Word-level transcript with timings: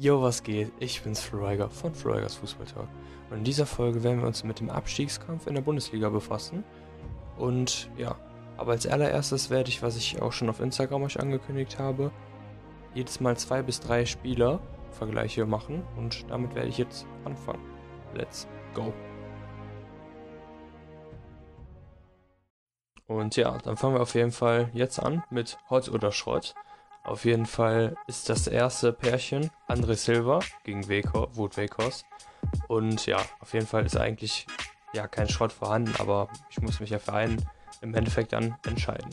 Yo, 0.00 0.22
was 0.22 0.42
geht? 0.42 0.72
Ich 0.78 1.02
bin's 1.02 1.20
Floriger 1.20 1.68
von 1.68 1.94
Florigers 1.94 2.36
Fußballtalk. 2.36 2.88
Und 3.28 3.36
in 3.36 3.44
dieser 3.44 3.66
Folge 3.66 4.02
werden 4.02 4.20
wir 4.20 4.28
uns 4.28 4.44
mit 4.44 4.58
dem 4.58 4.70
Abstiegskampf 4.70 5.46
in 5.46 5.54
der 5.54 5.60
Bundesliga 5.60 6.08
befassen. 6.08 6.64
Und 7.36 7.90
ja, 7.98 8.16
aber 8.56 8.72
als 8.72 8.86
allererstes 8.86 9.50
werde 9.50 9.68
ich, 9.68 9.82
was 9.82 9.98
ich 9.98 10.22
auch 10.22 10.32
schon 10.32 10.48
auf 10.48 10.60
Instagram 10.60 11.02
euch 11.02 11.20
angekündigt 11.20 11.78
habe, 11.78 12.12
jedes 12.94 13.20
Mal 13.20 13.36
zwei 13.36 13.60
bis 13.60 13.80
drei 13.80 14.06
Spieler-Vergleiche 14.06 15.44
machen. 15.44 15.82
Und 15.98 16.24
damit 16.30 16.54
werde 16.54 16.70
ich 16.70 16.78
jetzt 16.78 17.06
anfangen. 17.26 17.60
Let's 18.14 18.48
go! 18.72 18.94
Und 23.06 23.36
ja, 23.36 23.58
dann 23.58 23.76
fangen 23.76 23.96
wir 23.96 24.00
auf 24.00 24.14
jeden 24.14 24.32
Fall 24.32 24.70
jetzt 24.72 24.98
an 24.98 25.22
mit 25.28 25.58
Hot 25.68 25.90
oder 25.90 26.10
Schrott. 26.10 26.54
Auf 27.04 27.24
jeden 27.24 27.46
Fall 27.46 27.96
ist 28.06 28.28
das 28.28 28.46
erste 28.46 28.92
Pärchen 28.92 29.50
André 29.68 29.94
Silva 29.94 30.40
gegen 30.64 30.86
Wout 30.86 31.56
Weghorst. 31.56 32.04
Und 32.68 33.06
ja, 33.06 33.18
auf 33.40 33.52
jeden 33.54 33.66
Fall 33.66 33.86
ist 33.86 33.96
eigentlich 33.96 34.46
ja 34.92 35.06
kein 35.08 35.28
Schrott 35.28 35.52
vorhanden, 35.52 35.94
aber 35.98 36.28
ich 36.50 36.60
muss 36.60 36.80
mich 36.80 36.90
ja 36.90 36.98
für 36.98 37.12
einen 37.12 37.44
im 37.80 37.94
Endeffekt 37.94 38.32
dann 38.32 38.56
entscheiden. 38.66 39.10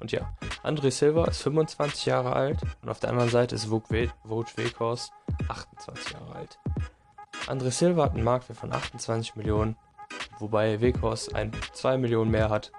Und 0.00 0.12
ja, 0.12 0.36
André 0.62 0.90
Silva 0.90 1.26
ist 1.26 1.42
25 1.42 2.06
Jahre 2.06 2.32
alt 2.32 2.60
und 2.82 2.88
auf 2.88 3.00
der 3.00 3.10
anderen 3.10 3.30
Seite 3.30 3.54
ist 3.54 3.70
Wout 3.70 3.84
Weghorst 3.90 5.12
28 5.48 6.12
Jahre 6.12 6.34
alt. 6.34 6.58
André 7.46 7.70
Silva 7.70 8.04
hat 8.04 8.14
einen 8.14 8.24
Marktwert 8.24 8.58
von 8.58 8.72
28 8.72 9.36
Millionen, 9.36 9.76
wobei 10.38 10.80
Weghorst 10.80 11.34
ein 11.34 11.52
2 11.72 11.98
Millionen 11.98 12.30
mehr 12.30 12.50
hat 12.50 12.72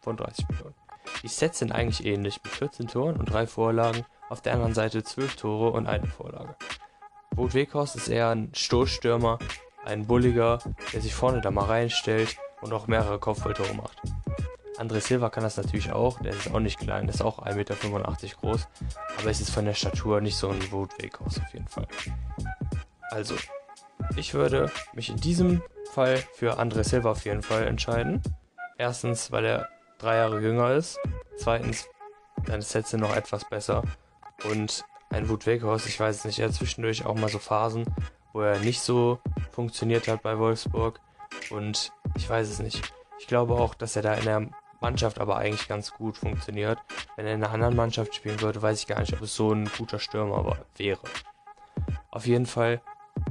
von 0.00 0.16
30 0.16 0.48
Millionen. 0.48 0.74
Die 1.22 1.28
Sets 1.28 1.60
sind 1.60 1.72
eigentlich 1.72 2.04
ähnlich, 2.04 2.40
mit 2.42 2.52
14 2.52 2.88
Toren 2.88 3.16
und 3.16 3.26
3 3.26 3.46
Vorlagen, 3.46 4.04
auf 4.28 4.40
der 4.40 4.54
anderen 4.54 4.74
Seite 4.74 5.04
12 5.04 5.36
Tore 5.36 5.70
und 5.70 5.86
eine 5.86 6.06
Vorlage. 6.06 6.56
Wout 7.34 7.54
Weghorst 7.54 7.96
ist 7.96 8.08
eher 8.08 8.30
ein 8.30 8.50
Stoßstürmer, 8.54 9.38
ein 9.84 10.06
Bulliger, 10.06 10.58
der 10.92 11.00
sich 11.00 11.14
vorne 11.14 11.40
da 11.40 11.50
mal 11.50 11.66
reinstellt 11.66 12.36
und 12.60 12.72
auch 12.72 12.88
mehrere 12.88 13.18
Kopfballtore 13.18 13.74
macht. 13.74 14.00
André 14.78 15.00
Silva 15.00 15.30
kann 15.30 15.44
das 15.44 15.56
natürlich 15.56 15.92
auch, 15.92 16.20
der 16.20 16.32
ist 16.32 16.52
auch 16.52 16.58
nicht 16.58 16.80
klein, 16.80 17.06
der 17.06 17.14
ist 17.14 17.22
auch 17.22 17.38
1,85 17.38 17.54
Meter 17.54 17.76
groß, 18.40 18.68
aber 19.18 19.30
es 19.30 19.40
ist 19.40 19.50
von 19.50 19.64
der 19.64 19.74
Statur 19.74 20.20
nicht 20.20 20.36
so 20.36 20.48
ein 20.48 20.72
Wout 20.72 20.88
Weghorst 20.98 21.40
auf 21.40 21.52
jeden 21.52 21.68
Fall. 21.68 21.86
Also, 23.10 23.36
ich 24.16 24.34
würde 24.34 24.72
mich 24.94 25.10
in 25.10 25.18
diesem 25.18 25.62
Fall 25.92 26.16
für 26.34 26.58
André 26.58 26.82
Silva 26.84 27.10
auf 27.10 27.24
jeden 27.24 27.42
Fall 27.42 27.66
entscheiden. 27.66 28.22
Erstens, 28.78 29.30
weil 29.30 29.44
er 29.44 29.68
drei 30.02 30.16
Jahre 30.16 30.40
jünger 30.40 30.72
ist. 30.72 30.98
Zweitens, 31.36 31.88
seine 32.46 32.62
Sets 32.62 32.90
sind 32.90 33.00
noch 33.00 33.14
etwas 33.14 33.48
besser. 33.48 33.82
Und 34.44 34.84
ein 35.10 35.28
Wut 35.28 35.46
Weghorst, 35.46 35.86
ich 35.86 35.98
weiß 35.98 36.16
es 36.16 36.24
nicht, 36.24 36.38
er 36.40 36.48
hat 36.48 36.54
zwischendurch 36.54 37.06
auch 37.06 37.14
mal 37.14 37.28
so 37.28 37.38
Phasen, 37.38 37.84
wo 38.32 38.40
er 38.40 38.58
nicht 38.58 38.80
so 38.80 39.20
funktioniert 39.52 40.08
hat 40.08 40.22
bei 40.22 40.38
Wolfsburg. 40.38 41.00
Und 41.50 41.92
ich 42.16 42.28
weiß 42.28 42.48
es 42.48 42.58
nicht. 42.58 42.92
Ich 43.18 43.26
glaube 43.26 43.54
auch, 43.54 43.74
dass 43.74 43.94
er 43.94 44.02
da 44.02 44.14
in 44.14 44.24
der 44.24 44.48
Mannschaft 44.80 45.20
aber 45.20 45.36
eigentlich 45.36 45.68
ganz 45.68 45.92
gut 45.92 46.16
funktioniert. 46.16 46.78
Wenn 47.14 47.26
er 47.26 47.34
in 47.34 47.44
einer 47.44 47.52
anderen 47.52 47.76
Mannschaft 47.76 48.14
spielen 48.14 48.40
würde, 48.40 48.60
weiß 48.60 48.80
ich 48.80 48.86
gar 48.88 49.00
nicht, 49.00 49.12
ob 49.12 49.22
es 49.22 49.36
so 49.36 49.52
ein 49.52 49.70
guter 49.78 50.00
Stürmer 50.00 50.56
wäre. 50.76 51.00
Auf 52.10 52.26
jeden 52.26 52.46
Fall 52.46 52.80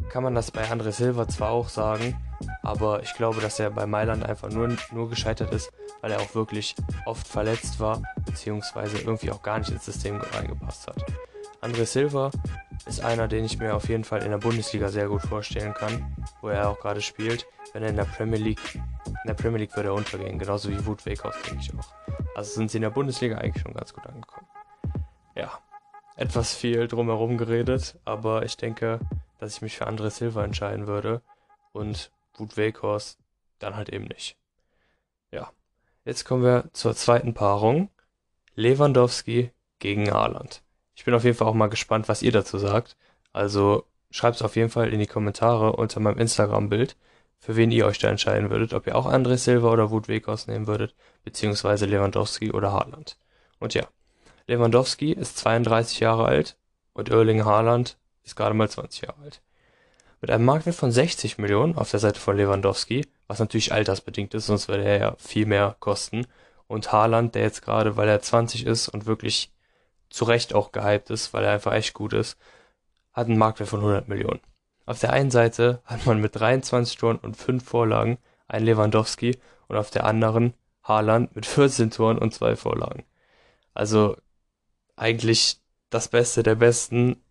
kann 0.10 0.24
man 0.24 0.36
das 0.36 0.52
bei 0.52 0.64
André 0.64 0.92
Silva 0.92 1.28
zwar 1.28 1.52
auch 1.52 1.70
sagen, 1.70 2.18
aber 2.64 3.02
ich 3.04 3.14
glaube, 3.14 3.42
dass 3.42 3.60
er 3.60 3.72
bei 3.72 3.86
Mailand 3.86 4.24
einfach 4.24 4.50
nur, 4.50 4.76
nur 4.92 5.10
gescheitert 5.10 5.54
ist, 5.54 5.72
weil 6.02 6.12
er 6.12 6.20
auch 6.20 6.36
wirklich 6.36 6.76
oft 7.06 7.28
verletzt 7.28 7.80
war, 7.80 8.02
beziehungsweise 8.26 8.98
irgendwie 9.00 9.32
auch 9.32 9.42
gar 9.42 9.60
nicht 9.60 9.72
ins 9.72 9.86
System 9.86 10.20
reingepasst 10.20 10.88
hat. 10.88 11.06
André 11.62 11.86
Silva 11.86 12.32
ist 12.88 13.04
einer, 13.04 13.28
den 13.28 13.46
ich 13.46 13.60
mir 13.60 13.76
auf 13.76 13.88
jeden 13.88 14.04
Fall 14.04 14.24
in 14.24 14.32
der 14.32 14.40
Bundesliga 14.40 14.90
sehr 14.90 15.08
gut 15.08 15.22
vorstellen 15.22 15.74
kann, 15.74 16.16
wo 16.42 16.50
er 16.50 16.70
auch 16.70 16.80
gerade 16.80 17.02
spielt. 17.02 17.46
Wenn 17.74 17.84
er 17.84 17.90
in 17.90 17.96
der 17.96 18.06
Premier 18.06 18.40
League, 18.40 18.76
in 18.76 19.16
der 19.28 19.36
Premier 19.36 19.60
League 19.60 19.76
würde 19.76 19.90
er 19.90 19.94
untergehen, 19.94 20.40
genauso 20.40 20.70
wie 20.70 20.86
Wout 20.86 21.06
Weghorst, 21.06 21.48
denke 21.48 21.62
ich 21.62 21.72
auch. 21.78 21.94
Also 22.36 22.56
sind 22.56 22.72
sie 22.72 22.80
in 22.80 22.82
der 22.82 22.90
Bundesliga 22.90 23.38
eigentlich 23.38 23.62
schon 23.62 23.74
ganz 23.74 23.94
gut 23.94 24.06
angekommen. 24.08 24.48
Ja, 25.36 25.52
etwas 26.16 26.54
viel 26.54 26.88
drumherum 26.88 27.38
geredet, 27.38 27.98
aber 28.06 28.44
ich 28.44 28.58
denke, 28.58 29.00
dass 29.42 29.56
ich 29.56 29.62
mich 29.64 29.76
für 29.76 29.88
André 29.88 30.12
Silva 30.12 30.44
entscheiden 30.46 30.86
würde 30.86 31.22
und 31.74 32.12
Wout 32.36 32.56
Weghorst 32.56 33.20
dann 33.58 33.76
halt 33.76 33.90
eben 33.90 34.06
nicht. 34.06 34.38
Ja, 35.32 35.52
jetzt 36.06 36.26
kommen 36.26 36.44
wir 36.44 36.70
zur 36.74 36.96
zweiten 36.96 37.34
Paarung. 37.34 37.90
Lewandowski 38.54 39.52
gegen 39.80 40.12
Haaland. 40.12 40.62
Ich 40.94 41.06
bin 41.06 41.16
auf 41.16 41.24
jeden 41.24 41.36
Fall 41.36 41.48
auch 41.48 41.56
mal 41.56 41.70
gespannt, 41.70 42.08
was 42.08 42.22
ihr 42.22 42.32
dazu 42.32 42.60
sagt. 42.60 42.96
Also 43.34 43.86
schreibt 44.12 44.36
es 44.36 44.42
auf 44.44 44.56
jeden 44.56 44.70
Fall 44.70 44.94
in 44.94 45.00
die 45.00 45.08
Kommentare 45.08 45.74
unter 45.74 46.00
meinem 46.00 46.20
Instagram-Bild, 46.20 46.96
für 47.40 47.56
wen 47.56 47.72
ihr 47.72 47.88
euch 47.88 47.98
da 47.98 48.10
entscheiden 48.10 48.52
würdet, 48.52 48.76
ob 48.76 48.86
ihr 48.86 48.96
auch 48.96 49.08
André 49.08 49.38
Silva 49.38 49.72
oder 49.72 49.90
Wout 49.90 50.08
Weghorst 50.08 50.50
nehmen 50.50 50.68
würdet, 50.68 50.94
beziehungsweise 51.24 51.88
Lewandowski 51.88 52.52
oder 52.52 52.74
Haaland. 52.74 53.18
Und 53.58 53.74
ja, 53.74 53.88
Lewandowski 54.46 55.14
ist 55.14 55.38
32 55.40 56.00
Jahre 56.00 56.26
alt 56.26 56.58
und 56.94 57.10
Erling 57.10 57.44
Haaland 57.44 57.98
ist 58.24 58.36
gerade 58.36 58.54
mal 58.54 58.70
20 58.70 59.04
Jahre 59.04 59.22
alt. 59.22 59.42
Mit 60.22 60.30
einem 60.30 60.46
Marktwert 60.46 60.76
von 60.76 60.92
60 60.92 61.40
Millionen 61.40 61.76
auf 61.76 61.90
der 61.90 62.00
Seite 62.00 62.20
von 62.20 62.38
Lewandowski, 62.38 63.08
was 63.28 63.40
natürlich 63.40 63.74
altersbedingt 63.74 64.34
ist, 64.34 64.46
sonst 64.46 64.68
würde 64.68 64.84
er 64.84 65.00
ja 65.00 65.16
viel 65.18 65.46
mehr 65.46 65.76
kosten. 65.80 66.28
Und 66.68 66.92
Haaland, 66.92 67.36
der 67.36 67.42
jetzt 67.42 67.64
gerade, 67.64 67.98
weil 67.98 68.08
er 68.08 68.22
20 68.22 68.66
ist 68.66 68.88
und 68.88 69.06
wirklich 69.06 69.52
zu 70.10 70.26
Recht 70.26 70.54
auch 70.54 70.72
gehypt 70.72 71.10
ist, 71.10 71.34
weil 71.34 71.44
er 71.44 71.54
einfach 71.54 71.74
echt 71.74 71.94
gut 71.94 72.14
ist, 72.14 72.38
hat 73.14 73.28
einen 73.28 73.38
Marktwert 73.38 73.70
von 73.70 73.80
100 73.80 74.08
Millionen. 74.08 74.42
Auf 74.86 75.00
der 75.00 75.14
einen 75.14 75.32
Seite 75.32 75.82
hat 75.86 76.06
man 76.06 76.22
mit 76.22 76.36
23 76.40 76.98
Toren 76.98 77.18
und 77.18 77.36
5 77.36 77.64
Vorlagen 77.64 78.18
einen 78.48 78.66
Lewandowski 78.66 79.40
und 79.68 79.78
auf 79.78 79.90
der 79.90 80.06
anderen 80.06 80.54
Haaland 80.84 81.36
mit 81.36 81.46
14 81.46 81.92
Toren 81.92 82.18
und 82.18 82.34
2 82.34 82.56
Vorlagen. 82.56 83.06
Also 83.74 84.18
eigentlich 84.96 85.60
das 85.90 86.10
Beste 86.10 86.44
der 86.44 86.56
Besten 86.56 87.22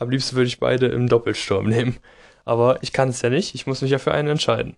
am 0.00 0.10
liebsten 0.10 0.36
würde 0.36 0.48
ich 0.48 0.58
beide 0.58 0.86
im 0.86 1.08
Doppelsturm 1.08 1.68
nehmen. 1.68 1.98
Aber 2.44 2.82
ich 2.82 2.92
kann 2.92 3.10
es 3.10 3.22
ja 3.22 3.30
nicht, 3.30 3.54
ich 3.54 3.66
muss 3.66 3.82
mich 3.82 3.90
ja 3.90 3.98
für 3.98 4.12
einen 4.12 4.28
entscheiden. 4.28 4.76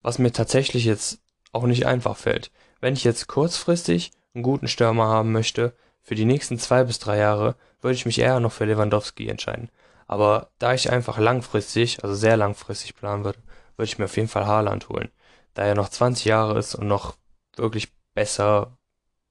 Was 0.00 0.18
mir 0.18 0.32
tatsächlich 0.32 0.84
jetzt 0.84 1.20
auch 1.52 1.64
nicht 1.64 1.86
einfach 1.86 2.16
fällt. 2.16 2.50
Wenn 2.80 2.94
ich 2.94 3.04
jetzt 3.04 3.26
kurzfristig 3.26 4.12
einen 4.34 4.44
guten 4.44 4.68
Stürmer 4.68 5.08
haben 5.08 5.32
möchte, 5.32 5.74
für 6.00 6.14
die 6.14 6.24
nächsten 6.24 6.58
zwei 6.58 6.84
bis 6.84 6.98
drei 6.98 7.18
Jahre, 7.18 7.56
würde 7.80 7.94
ich 7.94 8.06
mich 8.06 8.18
eher 8.18 8.40
noch 8.40 8.52
für 8.52 8.64
Lewandowski 8.64 9.28
entscheiden. 9.28 9.70
Aber 10.06 10.50
da 10.58 10.72
ich 10.72 10.90
einfach 10.90 11.18
langfristig, 11.18 12.02
also 12.02 12.14
sehr 12.14 12.36
langfristig 12.36 12.94
planen 12.94 13.24
würde, 13.24 13.40
würde 13.76 13.88
ich 13.88 13.98
mir 13.98 14.06
auf 14.06 14.16
jeden 14.16 14.28
Fall 14.28 14.46
Haaland 14.46 14.88
holen. 14.88 15.10
Da 15.54 15.64
er 15.64 15.74
noch 15.74 15.88
20 15.88 16.24
Jahre 16.24 16.58
ist 16.58 16.74
und 16.74 16.86
noch 16.86 17.16
wirklich 17.56 17.92
besser, 18.14 18.78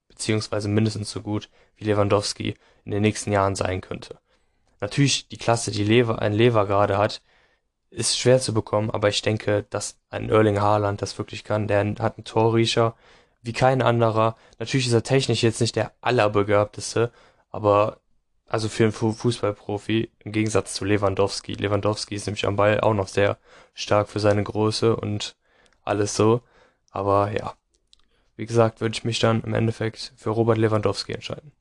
beziehungsweise 0.09 0.68
mindestens 0.68 1.09
so 1.09 1.22
gut 1.22 1.50
wie 1.78 1.85
Lewandowski 1.85 2.56
in 2.84 2.91
den 2.91 3.01
nächsten 3.01 3.31
Jahren 3.31 3.56
sein 3.56 3.81
könnte. 3.81 4.19
Natürlich, 4.80 5.28
die 5.28 5.38
Klasse, 5.38 5.72
die 5.72 5.84
Lever, 5.84 6.22
ein 6.22 6.34
Lever 6.34 6.66
gerade 6.68 6.98
hat, 6.98 7.22
ist 7.90 8.18
schwer 8.18 8.40
zu 8.40 8.54
bekommen, 8.54 8.92
aber 8.92 9.10
ich 9.10 9.22
denke, 9.22 9.66
dass 9.70 9.98
ein 10.10 10.30
Erling 10.30 10.62
Haaland 10.62 11.02
das 11.02 11.18
wirklich 11.18 11.44
kann. 11.44 11.68
Der 11.68 11.80
hat 12.00 12.18
einen 12.18 12.26
Torriecher 12.26 12.96
wie 13.42 13.54
kein 13.54 13.82
anderer. 13.82 14.36
Natürlich 14.60 14.88
ist 14.88 14.94
er 14.94 15.04
technisch 15.04 15.44
jetzt 15.44 15.62
nicht 15.62 15.76
der 15.76 15.94
allerbegabteste, 16.02 17.12
aber 17.50 18.00
also 18.48 18.70
für 18.70 18.84
einen 18.84 18.94
Fußballprofi 18.94 20.12
im 20.20 20.32
Gegensatz 20.32 20.74
zu 20.74 20.86
Lewandowski. 20.86 21.54
Lewandowski 21.54 22.16
ist 22.16 22.28
nämlich 22.28 22.46
am 22.46 22.56
Ball 22.56 22.80
auch 22.82 22.94
noch 22.94 23.08
sehr 23.08 23.38
stark 23.74 24.10
für 24.10 24.20
seine 24.20 24.44
Größe 24.44 24.96
und 24.96 25.36
alles 25.84 26.16
so. 26.16 26.42
Aber 26.92 27.32
ja, 27.32 27.56
wie 28.36 28.46
gesagt, 28.46 28.82
würde 28.82 28.94
ich 28.94 29.04
mich 29.04 29.20
dann 29.20 29.42
im 29.44 29.54
Endeffekt 29.54 30.14
für 30.16 30.30
Robert 30.30 30.58
Lewandowski 30.58 31.14
entscheiden. 31.14 31.52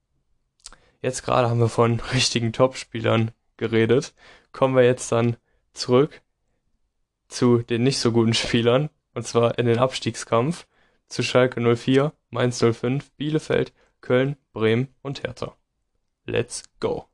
Jetzt 1.00 1.24
gerade 1.24 1.48
haben 1.48 1.60
wir 1.60 1.68
von 1.68 2.00
richtigen 2.12 2.52
Topspielern 2.52 3.32
geredet. 3.56 4.14
Kommen 4.52 4.76
wir 4.76 4.84
jetzt 4.84 5.12
dann 5.12 5.37
zurück 5.72 6.22
zu 7.28 7.58
den 7.58 7.82
nicht 7.82 7.98
so 7.98 8.12
guten 8.12 8.34
Spielern. 8.34 8.90
Und 9.14 9.26
zwar 9.26 9.58
in 9.58 9.66
den 9.66 9.78
Abstiegskampf 9.78 10.66
zu 11.08 11.22
Schalke 11.22 11.60
04, 11.60 12.12
Mainz 12.31 12.58
05, 12.58 13.10
Bielefeld, 13.12 13.72
Köln, 14.00 14.37
Bremen 14.52 14.94
und 15.02 15.22
Hertha. 15.22 15.56
Let's 16.25 16.64
go! 16.81 17.08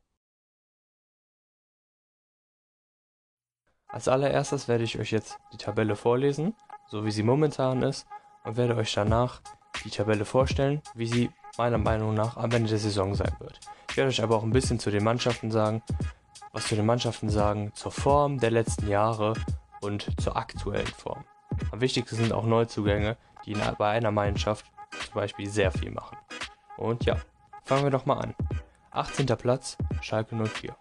Als 3.87 4.07
allererstes 4.07 4.67
werde 4.67 4.83
ich 4.83 4.97
euch 4.97 5.11
jetzt 5.11 5.37
die 5.53 5.57
Tabelle 5.57 5.95
vorlesen, 5.95 6.55
so 6.87 7.05
wie 7.05 7.11
sie 7.11 7.21
momentan 7.21 7.83
ist, 7.83 8.07
und 8.43 8.57
werde 8.57 8.75
euch 8.75 8.91
danach 8.91 9.41
die 9.83 9.89
Tabelle 9.89 10.25
vorstellen, 10.25 10.81
wie 10.93 11.07
sie 11.07 11.31
meiner 11.57 11.77
Meinung 11.77 12.13
nach 12.13 12.37
am 12.37 12.51
Ende 12.51 12.69
der 12.69 12.79
Saison 12.79 13.15
sein 13.15 13.33
wird. 13.39 13.59
Ich 13.89 13.97
werde 13.97 14.09
euch 14.09 14.23
aber 14.23 14.35
auch 14.37 14.43
ein 14.43 14.51
bisschen 14.51 14.79
zu 14.79 14.89
den 14.91 15.03
Mannschaften 15.03 15.51
sagen, 15.51 15.83
was 16.51 16.67
zu 16.67 16.75
den 16.75 16.85
Mannschaften 16.85 17.29
sagen, 17.29 17.71
zur 17.75 17.91
Form 17.91 18.39
der 18.39 18.51
letzten 18.51 18.87
Jahre 18.87 19.33
und 19.81 20.09
zur 20.21 20.37
aktuellen 20.37 20.87
Form. 20.87 21.23
Am 21.71 21.81
wichtigsten 21.81 22.15
sind 22.15 22.33
auch 22.33 22.45
Neuzugänge, 22.45 23.17
die 23.45 23.55
bei 23.77 23.89
einer 23.89 24.11
Mannschaft 24.11 24.65
zum 25.05 25.13
Beispiel 25.15 25.49
sehr 25.49 25.71
viel 25.71 25.91
machen. 25.91 26.17
Und 26.77 27.05
ja, 27.05 27.17
fangen 27.63 27.83
wir 27.83 27.91
doch 27.91 28.05
mal 28.05 28.19
an. 28.19 28.35
18. 28.91 29.25
Platz, 29.25 29.77
Schalke 30.01 30.35
04. 30.35 30.75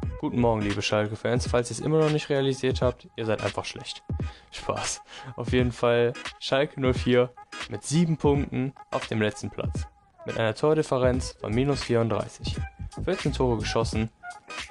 Gut 0.00 0.20
Guten 0.20 0.40
Morgen, 0.40 0.62
liebe 0.62 0.82
Schalke-Fans. 0.82 1.48
Falls 1.48 1.70
ihr 1.70 1.76
es 1.76 1.80
immer 1.80 1.98
noch 1.98 2.10
nicht 2.10 2.28
realisiert 2.28 2.82
habt, 2.82 3.08
ihr 3.16 3.26
seid 3.26 3.42
einfach 3.42 3.64
schlecht. 3.64 4.02
Spaß. 4.50 5.02
Auf 5.36 5.52
jeden 5.52 5.72
Fall 5.72 6.12
Schalke 6.40 6.80
04 6.80 7.30
mit 7.70 7.84
7 7.84 8.16
Punkten 8.16 8.74
auf 8.90 9.06
dem 9.06 9.22
letzten 9.22 9.50
Platz. 9.50 9.86
Mit 10.26 10.38
einer 10.38 10.54
Tordifferenz 10.54 11.36
von 11.40 11.54
minus 11.54 11.84
34. 11.84 12.56
14 13.04 13.32
Tore 13.32 13.58
geschossen 13.58 14.10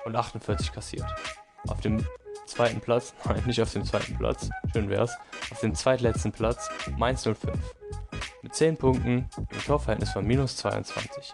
und 0.04 0.16
48 0.16 0.72
kassiert. 0.72 1.06
Auf 1.68 1.80
dem 1.82 2.06
zweiten 2.46 2.82
Platz, 2.82 3.14
nein, 3.26 3.44
nicht 3.46 3.62
auf 3.62 3.72
dem 3.72 3.86
zweiten 3.86 4.18
Platz, 4.18 4.50
schön 4.74 4.90
wär's, 4.90 5.16
auf 5.52 5.60
dem 5.60 5.74
zweitletzten 5.74 6.32
Platz 6.32 6.70
Mainz 6.98 7.24
05. 7.24 7.52
Mit 8.42 8.54
10 8.54 8.78
Punkten 8.78 9.30
im 9.38 9.60
Torverhältnis 9.66 10.12
von 10.12 10.26
minus 10.26 10.58
22. 10.58 11.34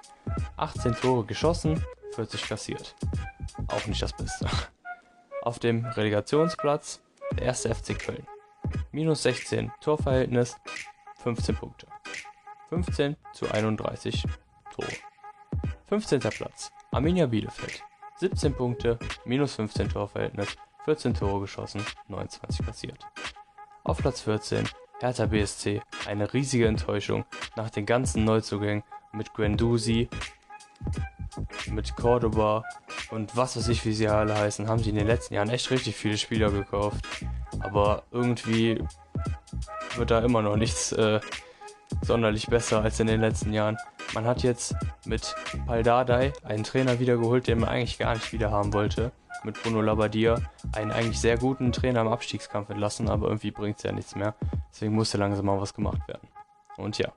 18 0.58 0.96
Tore 0.96 1.26
geschossen, 1.26 1.84
40 2.16 2.48
kassiert. 2.48 2.96
Auch 3.71 3.85
nicht 3.88 4.01
das 4.01 4.13
Beste. 4.13 4.47
Auf 5.41 5.59
dem 5.59 5.85
Relegationsplatz 5.85 7.01
der 7.33 7.47
erste 7.47 7.73
FC 7.73 7.97
Köln. 7.97 8.27
Minus 8.91 9.23
16 9.23 9.71
Torverhältnis, 9.81 10.57
15 11.23 11.56
Punkte. 11.56 11.88
15 12.69 13.18
zu 13.33 13.50
31 13.50 14.25
Tore. 14.73 14.88
15. 15.88 16.19
Platz 16.19 16.71
Arminia 16.91 17.25
Bielefeld. 17.25 17.83
17 18.18 18.53
Punkte, 18.53 19.00
minus 19.25 19.56
15 19.56 19.89
Torverhältnis, 19.89 20.56
14 20.85 21.15
Tore 21.15 21.41
geschossen, 21.41 21.83
29 22.07 22.65
kassiert. 22.65 23.07
Auf 23.83 23.97
Platz 23.97 24.21
14 24.21 24.69
Hertha 25.00 25.25
BSC, 25.25 25.81
eine 26.06 26.31
riesige 26.31 26.68
Enttäuschung 26.68 27.25
nach 27.56 27.71
den 27.71 27.88
ganzen 27.88 28.23
Neuzugängen 28.23 28.83
mit 29.12 29.33
Guendouzi, 29.33 30.07
mit 31.72 31.95
Cordoba 31.95 32.63
und 33.12 33.36
was 33.36 33.57
weiß 33.57 33.68
ich, 33.69 33.86
wie 33.86 33.94
sie 33.94 34.07
alle 34.07 34.38
heißen, 34.38 34.68
haben 34.68 34.80
sie 34.80 34.89
in 34.89 34.95
den 34.95 35.07
letzten 35.07 35.33
Jahren 35.33 35.50
echt 35.50 35.69
richtig 35.72 35.95
viele 35.95 36.18
Spieler 36.18 36.51
gekauft. 36.51 37.06
Aber 37.60 38.04
irgendwie 38.12 38.83
wird 39.95 40.12
da 40.12 40.19
immer 40.19 40.42
noch 40.42 40.56
nichts 40.56 40.92
äh, 40.94 41.19
sonderlich 42.01 42.48
besser 42.48 42.81
als 42.81 43.00
in 43.00 43.07
den 43.07 43.22
letzten 43.22 43.54
Jahren. 43.54 43.78
Man 44.13 44.25
hat 44.25 44.44
jetzt 44.44 44.75
mit 45.06 45.36
Paldadei 45.66 46.33
einen 46.44 46.63
Trainer 46.63 47.00
wiedergeholt, 47.00 47.48
den 47.48 47.60
man 47.60 47.69
eigentlich 47.69 47.98
gar 47.98 48.13
nicht 48.13 48.31
wieder 48.33 48.51
haben 48.51 48.74
wollte. 48.74 49.12
Mit 49.44 49.62
Bruno 49.62 49.81
Labbadia 49.81 50.38
einen 50.74 50.92
eigentlich 50.92 51.19
sehr 51.19 51.38
guten 51.38 51.72
Trainer 51.72 52.01
im 52.01 52.07
Abstiegskampf 52.07 52.69
entlassen, 52.69 53.10
aber 53.10 53.28
irgendwie 53.28 53.51
bringt 53.51 53.78
es 53.78 53.83
ja 53.83 53.92
nichts 53.92 54.16
mehr. 54.16 54.36
Deswegen 54.72 54.94
musste 54.94 55.18
langsam 55.18 55.45
mal 55.45 55.60
was 55.60 55.74
gemacht 55.74 56.07
werden. 56.07 56.28
Und 56.78 56.98
ja, 56.98 57.12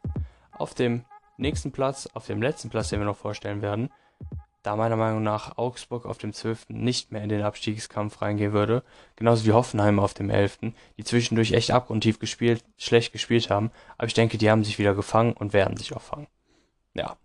auf 0.53 0.75
dem 0.75 1.05
nächsten 1.37 1.73
Platz, 1.73 2.09
auf 2.15 2.27
dem 2.27 2.41
letzten 2.41 2.71
Platz, 2.71 2.89
den 2.89 3.01
wir 3.01 3.07
noch 3.07 3.17
vorstellen 3.17 3.61
werden, 3.61 3.91
da 4.65 4.77
meiner 4.77 4.97
Meinung 4.97 5.23
nach 5.23 5.57
Augsburg 5.59 6.07
auf 6.07 6.19
dem 6.19 6.33
12. 6.33 6.71
nicht 6.71 7.13
mehr 7.13 7.23
in 7.23 7.29
den 7.29 7.43
Abstiegskampf 7.43 8.21
reingehen 8.23 8.53
würde, 8.53 8.83
genauso 9.15 9.45
wie 9.45 9.53
Hoffenheim 9.53 10.01
auf 10.01 10.15
dem 10.15 10.31
11., 10.31 10.73
die 10.97 11.05
zwischendurch 11.05 11.53
echt 11.53 11.71
abgrundtief 11.71 12.19
gespielt, 12.19 12.65
schlecht 12.77 13.13
gespielt 13.13 13.51
haben, 13.51 13.71
aber 13.99 14.09
ich 14.09 14.15
denke, 14.15 14.39
die 14.39 14.51
haben 14.51 14.65
sich 14.65 14.79
wieder 14.79 14.95
gefangen 14.95 15.35
und 15.35 15.53
werden 15.53 15.77
sich 15.77 15.95
auch 15.95 16.03
fangen. 16.03 16.27
Ja, 16.95 17.17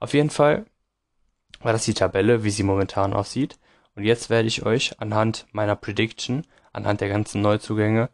auf 0.00 0.14
jeden 0.14 0.30
Fall 0.30 0.66
war 1.60 1.72
das 1.72 1.84
die 1.84 1.94
Tabelle, 1.94 2.44
wie 2.44 2.50
sie 2.50 2.62
momentan 2.62 3.12
aussieht. 3.12 3.58
Und 3.94 4.04
jetzt 4.04 4.30
werde 4.30 4.48
ich 4.48 4.64
euch 4.64 5.00
anhand 5.00 5.46
meiner 5.52 5.76
Prediction, 5.76 6.46
anhand 6.72 7.00
der 7.00 7.08
ganzen 7.08 7.40
Neuzugänge, 7.40 8.10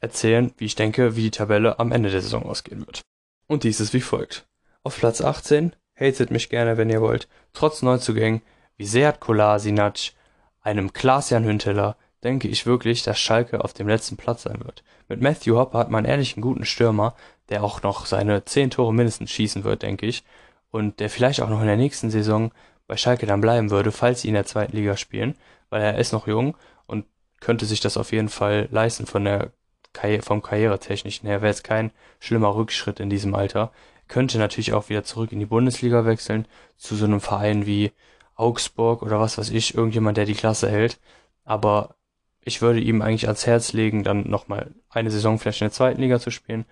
erzählen, 0.00 0.52
wie 0.58 0.66
ich 0.66 0.74
denke, 0.74 1.16
wie 1.16 1.22
die 1.22 1.30
Tabelle 1.30 1.78
am 1.78 1.92
Ende 1.92 2.10
der 2.10 2.22
Saison 2.22 2.44
ausgehen 2.44 2.86
wird. 2.86 3.02
Und 3.46 3.62
dies 3.62 3.80
ist 3.80 3.92
wie 3.94 4.00
folgt. 4.00 4.46
Auf 4.82 4.98
Platz 4.98 5.20
18 5.20 5.74
hatet 5.98 6.30
mich 6.30 6.48
gerne, 6.48 6.76
wenn 6.76 6.90
ihr 6.90 7.00
wollt. 7.00 7.28
Trotz 7.52 7.82
Neuzugängen 7.82 8.42
wie 8.76 8.86
Seat 8.86 9.20
Kolasinac, 9.20 10.12
einem 10.62 10.92
Klaas-Jan 10.92 11.44
Hünteler, 11.44 11.96
denke 12.22 12.48
ich 12.48 12.66
wirklich, 12.66 13.02
dass 13.02 13.18
Schalke 13.18 13.62
auf 13.62 13.72
dem 13.72 13.88
letzten 13.88 14.16
Platz 14.16 14.42
sein 14.42 14.64
wird. 14.64 14.82
Mit 15.08 15.20
Matthew 15.20 15.56
Hopper 15.56 15.78
hat 15.78 15.90
man 15.90 16.04
ehrlich 16.04 16.34
einen 16.36 16.42
guten 16.42 16.64
Stürmer, 16.64 17.14
der 17.48 17.62
auch 17.62 17.82
noch 17.82 18.06
seine 18.06 18.44
10 18.44 18.70
Tore 18.70 18.92
mindestens 18.92 19.30
schießen 19.30 19.64
wird, 19.64 19.82
denke 19.82 20.06
ich. 20.06 20.24
Und 20.70 21.00
der 21.00 21.08
vielleicht 21.08 21.40
auch 21.40 21.48
noch 21.48 21.60
in 21.60 21.66
der 21.66 21.76
nächsten 21.76 22.10
Saison 22.10 22.50
bei 22.86 22.96
Schalke 22.96 23.26
dann 23.26 23.40
bleiben 23.40 23.70
würde, 23.70 23.92
falls 23.92 24.22
sie 24.22 24.28
in 24.28 24.34
der 24.34 24.46
zweiten 24.46 24.76
Liga 24.76 24.96
spielen, 24.96 25.36
weil 25.70 25.82
er 25.82 25.98
ist 25.98 26.12
noch 26.12 26.26
jung 26.26 26.56
und 26.86 27.04
könnte 27.40 27.66
sich 27.66 27.80
das 27.80 27.96
auf 27.96 28.12
jeden 28.12 28.28
Fall 28.28 28.68
leisten 28.70 29.06
von 29.06 29.24
der 29.24 29.52
Karri 29.92 30.20
vom 30.20 30.42
Karrieretechnischen 30.42 31.28
her. 31.28 31.40
Wäre 31.42 31.50
jetzt 31.50 31.64
kein 31.64 31.90
schlimmer 32.18 32.54
Rückschritt 32.54 33.00
in 33.00 33.10
diesem 33.10 33.34
Alter 33.34 33.72
könnte 34.08 34.38
natürlich 34.38 34.72
auch 34.72 34.88
wieder 34.88 35.04
zurück 35.04 35.32
in 35.32 35.40
die 35.40 35.46
Bundesliga 35.46 36.04
wechseln, 36.04 36.46
zu 36.76 36.96
so 36.96 37.04
einem 37.04 37.20
Verein 37.20 37.66
wie 37.66 37.92
Augsburg 38.34 39.02
oder 39.02 39.20
was 39.20 39.38
weiß 39.38 39.50
ich, 39.50 39.74
irgendjemand, 39.74 40.16
der 40.16 40.26
die 40.26 40.34
Klasse 40.34 40.70
hält. 40.70 40.98
Aber 41.44 41.96
ich 42.42 42.62
würde 42.62 42.80
ihm 42.80 43.02
eigentlich 43.02 43.26
ans 43.26 43.46
Herz 43.46 43.72
legen, 43.72 44.04
dann 44.04 44.28
nochmal 44.28 44.74
eine 44.88 45.10
Saison 45.10 45.38
vielleicht 45.38 45.60
in 45.60 45.66
der 45.66 45.72
zweiten 45.72 46.00
Liga 46.00 46.20
zu 46.20 46.30
spielen 46.30 46.64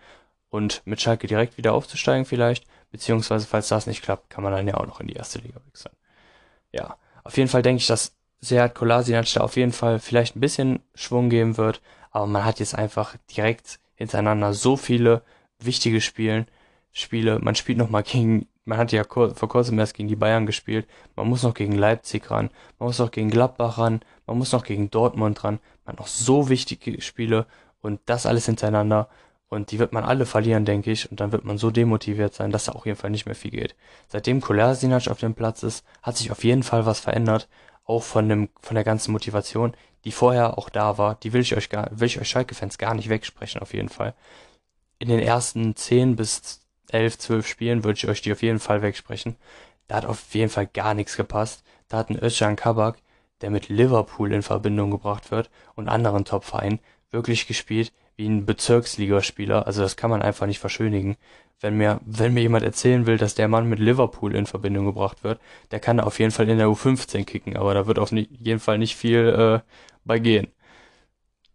und 0.51 0.83
mit 0.85 1.01
Schalke 1.01 1.27
direkt 1.27 1.57
wieder 1.59 1.75
aufzusteigen 1.75 2.25
vielleicht, 2.25 2.65
beziehungsweise 2.93 3.47
falls 3.47 3.69
das 3.69 3.87
nicht 3.87 4.03
klappt, 4.03 4.31
kann 4.31 4.45
man 4.45 4.53
dann 4.53 4.69
ja 4.69 4.77
auch 4.77 4.87
noch 4.87 5.01
in 5.01 5.09
die 5.09 5.15
erste 5.15 5.41
Liga 5.41 5.61
wechseln. 5.67 5.95
Ja, 6.71 6.97
auf 7.25 7.37
jeden 7.37 7.49
Fall 7.49 7.63
denke 7.63 7.81
ich, 7.81 7.89
dass 7.89 8.15
Seat 8.41 8.75
Kolasinac 8.75 9.27
da 9.35 9.41
auf 9.41 9.57
jeden 9.57 9.73
Fall 9.73 9.99
vielleicht 9.99 10.37
ein 10.37 10.41
bisschen 10.41 10.81
Schwung 10.95 11.29
geben 11.29 11.57
wird, 11.57 11.81
aber 12.11 12.27
man 12.27 12.45
hat 12.45 12.61
jetzt 12.61 12.75
einfach 12.75 13.17
direkt 13.35 13.81
hintereinander 13.95 14.53
so 14.53 14.77
viele 14.77 15.23
wichtige 15.59 16.01
Spielen, 16.01 16.47
Spiele. 16.95 17.41
Man 17.41 17.57
spielt 17.57 17.77
noch 17.77 17.91
mal 17.91 18.03
gegen, 18.03 18.47
man 18.65 18.79
hat 18.79 18.93
ja 18.93 19.05
vor 19.05 19.49
kurzem 19.49 19.79
erst 19.79 19.95
gegen 19.95 20.09
die 20.09 20.17
Bayern 20.17 20.47
gespielt. 20.47 20.87
Man 21.17 21.29
muss 21.29 21.43
noch 21.43 21.53
gegen 21.53 21.77
Leipzig 21.77 22.31
ran. 22.31 22.51
Man 22.79 22.87
muss 22.87 23.01
noch 23.01 23.11
gegen 23.11 23.31
Gladbach 23.31 23.79
ran. 23.79 24.01
Man 24.27 24.39
muss 24.39 24.53
noch 24.53 24.65
gegen 24.65 24.91
Dortmund 24.91 25.43
ran. 25.45 25.59
Man 25.85 25.95
hat 25.95 25.99
noch 25.99 26.07
so 26.07 26.49
wichtige 26.49 27.03
Spiele 27.03 27.47
und 27.83 28.01
das 28.07 28.27
alles 28.27 28.47
hintereinander. 28.47 29.09
Und 29.49 29.73
die 29.73 29.79
wird 29.81 29.93
man 29.93 30.05
alle 30.05 30.25
verlieren, 30.25 30.65
denke 30.65 30.93
ich. 30.93 31.11
Und 31.11 31.21
dann 31.21 31.33
wird 31.33 31.45
man 31.45 31.59
so 31.59 31.71
demotiviert 31.71 32.33
sein, 32.33 32.53
dass 32.53 32.65
da 32.65 32.73
auf 32.73 32.87
jeden 32.87 32.97
Fall 32.97 33.11
nicht 33.11 33.27
mehr 33.27 33.35
viel 33.35 33.51
geht. 33.51 33.75
Seitdem 34.09 34.41
Kolasinac 34.41 35.09
auf 35.09 35.19
dem 35.19 35.35
Platz 35.35 35.65
ist, 35.65 35.85
hat 36.01 36.17
sich 36.17 36.31
auf 36.31 36.45
jeden 36.45 36.63
Fall 36.63 36.87
was 36.87 37.01
verändert. 37.01 37.49
Auch 37.85 38.05
von 38.05 38.29
dem, 38.29 38.49
von 38.63 38.77
der 38.77 38.85
ganzen 38.85 39.13
Motivation, 39.13 39.77
die 40.05 40.13
vorher 40.13 40.59
auch 40.59 40.71
da 40.71 40.97
war. 40.97 41.17
Die 41.17 41.33
will 41.33 41.43
ich 41.43 41.57
euch 41.57 41.69
gar, 41.71 41.91
will 41.93 42.07
ich 42.07 42.21
euch 42.21 42.29
Schalke-Fans 42.29 42.79
gar 42.79 42.95
nicht 42.95 43.09
wegsprechen, 43.09 43.61
auf 43.61 43.75
jeden 43.75 43.89
Fall. 43.89 44.15
In 45.01 45.09
den 45.09 45.21
ersten 45.21 45.77
10 45.77 46.17
bis 46.17 46.64
elf, 46.91 47.19
zwölf 47.19 47.47
Spielen 47.47 47.85
würde 47.85 47.97
ich 47.97 48.09
euch 48.09 48.23
die 48.23 48.33
auf 48.33 48.43
jeden 48.43 48.59
Fall 48.59 48.83
wegsprechen. 48.83 49.37
Da 49.89 49.97
hat 49.97 50.07
auf 50.07 50.35
jeden 50.35 50.51
Fall 50.51 50.67
gar 50.67 50.95
nichts 50.95 51.17
gepasst. 51.17 51.65
Da 51.89 51.99
hat 51.99 52.11
ein 52.11 52.23
Özcan 52.23 52.57
Kabak, 52.57 52.99
der 53.41 53.51
mit 53.51 53.69
Liverpool 53.69 54.33
in 54.33 54.43
Verbindung 54.43 54.91
gebracht 54.91 55.31
wird 55.31 55.51
und 55.75 55.89
anderen 55.89 56.25
Top-Vereinen, 56.25 56.81
wirklich 57.11 57.47
gespielt 57.47 57.93
wie 58.17 58.27
ein 58.27 58.47
Bezirksligaspieler. 58.47 59.67
Also 59.67 59.83
das 59.83 59.97
kann 59.97 60.11
man 60.11 60.23
einfach 60.23 60.47
nicht 60.47 60.61
verschönigen. 60.61 61.17
Wenn 61.61 61.77
mir, 61.77 62.01
wenn 62.05 62.35
mir 62.35 62.43
jemand 62.43 62.65
erzählen 62.65 63.07
will, 63.07 63.17
dass 63.17 63.35
der 63.35 63.49
Mann 63.49 63.69
mit 63.69 63.79
Liverpool 63.79 64.35
in 64.35 64.47
Verbindung 64.47 64.87
gebracht 64.87 65.25
wird, 65.25 65.41
der 65.71 65.81
kann 65.81 66.01
auf 66.01 66.19
jeden 66.19 66.31
Fall 66.31 66.49
in 66.49 66.59
der 66.59 66.69
U15 66.69 67.25
kicken, 67.25 67.57
aber 67.57 67.75
da 67.75 67.87
wird 67.87 67.99
auf 67.99 68.13
jeden 68.13 68.61
Fall 68.61 68.79
nicht 68.79 68.97
viel 68.97 69.63
äh, 69.65 69.71
bei 70.05 70.19
gehen 70.19 70.49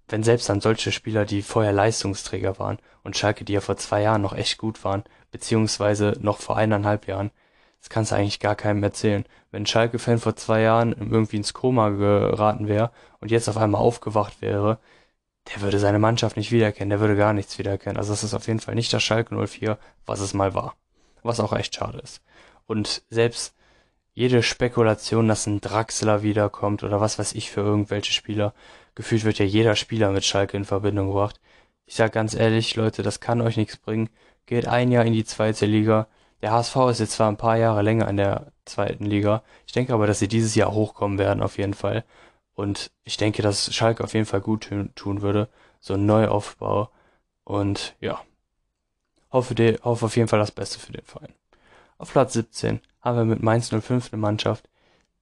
wenn 0.09 0.23
selbst 0.23 0.49
dann 0.49 0.61
solche 0.61 0.91
Spieler, 0.91 1.25
die 1.25 1.41
vorher 1.41 1.71
Leistungsträger 1.71 2.59
waren 2.59 2.79
und 3.03 3.17
Schalke, 3.17 3.45
die 3.45 3.53
ja 3.53 3.61
vor 3.61 3.77
zwei 3.77 4.01
Jahren 4.01 4.21
noch 4.21 4.33
echt 4.33 4.57
gut 4.57 4.83
waren, 4.83 5.03
beziehungsweise 5.31 6.17
noch 6.19 6.39
vor 6.39 6.57
eineinhalb 6.57 7.07
Jahren, 7.07 7.31
das 7.79 7.89
kannst 7.89 8.11
du 8.11 8.15
eigentlich 8.15 8.39
gar 8.39 8.55
keinem 8.55 8.83
erzählen. 8.83 9.25
Wenn 9.51 9.65
Schalke-Fan 9.65 10.19
vor 10.19 10.35
zwei 10.35 10.61
Jahren 10.61 10.93
irgendwie 10.93 11.37
ins 11.37 11.53
Koma 11.53 11.89
geraten 11.89 12.67
wäre 12.67 12.91
und 13.21 13.31
jetzt 13.31 13.47
auf 13.47 13.57
einmal 13.57 13.81
aufgewacht 13.81 14.41
wäre, 14.41 14.79
der 15.53 15.61
würde 15.61 15.79
seine 15.79 15.99
Mannschaft 15.99 16.37
nicht 16.37 16.51
wiedererkennen, 16.51 16.89
der 16.89 16.99
würde 16.99 17.15
gar 17.15 17.33
nichts 17.33 17.57
wiedererkennen. 17.57 17.97
Also 17.97 18.11
das 18.11 18.23
ist 18.23 18.33
auf 18.33 18.47
jeden 18.47 18.59
Fall 18.59 18.75
nicht 18.75 18.91
das 18.91 19.03
Schalke 19.03 19.35
04, 19.35 19.77
was 20.05 20.19
es 20.19 20.33
mal 20.33 20.53
war. 20.53 20.75
Was 21.23 21.39
auch 21.39 21.53
echt 21.53 21.75
schade 21.75 21.99
ist. 21.99 22.21
Und 22.65 23.03
selbst 23.09 23.55
jede 24.13 24.43
Spekulation, 24.43 25.27
dass 25.27 25.47
ein 25.47 25.61
Draxler 25.61 26.23
wiederkommt 26.23 26.83
oder 26.83 26.99
was 26.99 27.19
weiß 27.19 27.33
ich 27.33 27.51
für 27.51 27.61
irgendwelche 27.61 28.11
Spieler, 28.11 28.53
gefühlt 28.95 29.23
wird 29.23 29.39
ja 29.39 29.45
jeder 29.45 29.75
Spieler 29.75 30.11
mit 30.11 30.25
Schalke 30.25 30.57
in 30.57 30.65
Verbindung 30.65 31.07
gebracht. 31.07 31.39
Ich 31.85 31.95
sag 31.95 32.11
ganz 32.13 32.33
ehrlich, 32.33 32.75
Leute, 32.75 33.03
das 33.03 33.19
kann 33.19 33.41
euch 33.41 33.57
nichts 33.57 33.77
bringen. 33.77 34.09
Geht 34.45 34.67
ein 34.67 34.91
Jahr 34.91 35.05
in 35.05 35.13
die 35.13 35.25
zweite 35.25 35.65
Liga. 35.65 36.07
Der 36.41 36.51
HSV 36.51 36.75
ist 36.91 36.99
jetzt 36.99 37.13
zwar 37.13 37.29
ein 37.29 37.37
paar 37.37 37.57
Jahre 37.57 37.81
länger 37.81 38.07
in 38.07 38.17
der 38.17 38.51
zweiten 38.65 39.05
Liga. 39.05 39.43
Ich 39.65 39.73
denke 39.73 39.93
aber, 39.93 40.07
dass 40.07 40.19
sie 40.19 40.27
dieses 40.27 40.55
Jahr 40.55 40.71
hochkommen 40.71 41.17
werden, 41.17 41.43
auf 41.43 41.57
jeden 41.57 41.73
Fall. 41.73 42.03
Und 42.53 42.91
ich 43.03 43.17
denke, 43.17 43.41
dass 43.41 43.73
Schalke 43.73 44.03
auf 44.03 44.13
jeden 44.13 44.25
Fall 44.25 44.41
gut 44.41 44.69
tun 44.95 45.21
würde. 45.21 45.49
So 45.79 45.95
ein 45.95 46.05
Neuaufbau. 46.05 46.89
Und 47.43 47.95
ja. 47.99 48.21
Hoffe, 49.31 49.55
de, 49.55 49.79
hoffe 49.81 50.05
auf 50.05 50.15
jeden 50.15 50.27
Fall 50.27 50.39
das 50.39 50.51
Beste 50.51 50.79
für 50.79 50.91
den 50.91 51.05
Verein. 51.05 51.33
Auf 51.97 52.11
Platz 52.11 52.33
17 52.33 52.79
haben 53.01 53.17
wir 53.17 53.25
mit 53.25 53.43
Mainz 53.43 53.69
05 53.69 54.11
eine 54.11 54.21
Mannschaft, 54.21 54.69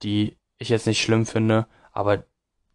die 0.02 0.36
ich 0.58 0.68
jetzt 0.68 0.86
nicht 0.86 1.02
schlimm 1.02 1.26
finde, 1.26 1.66
aber 1.92 2.24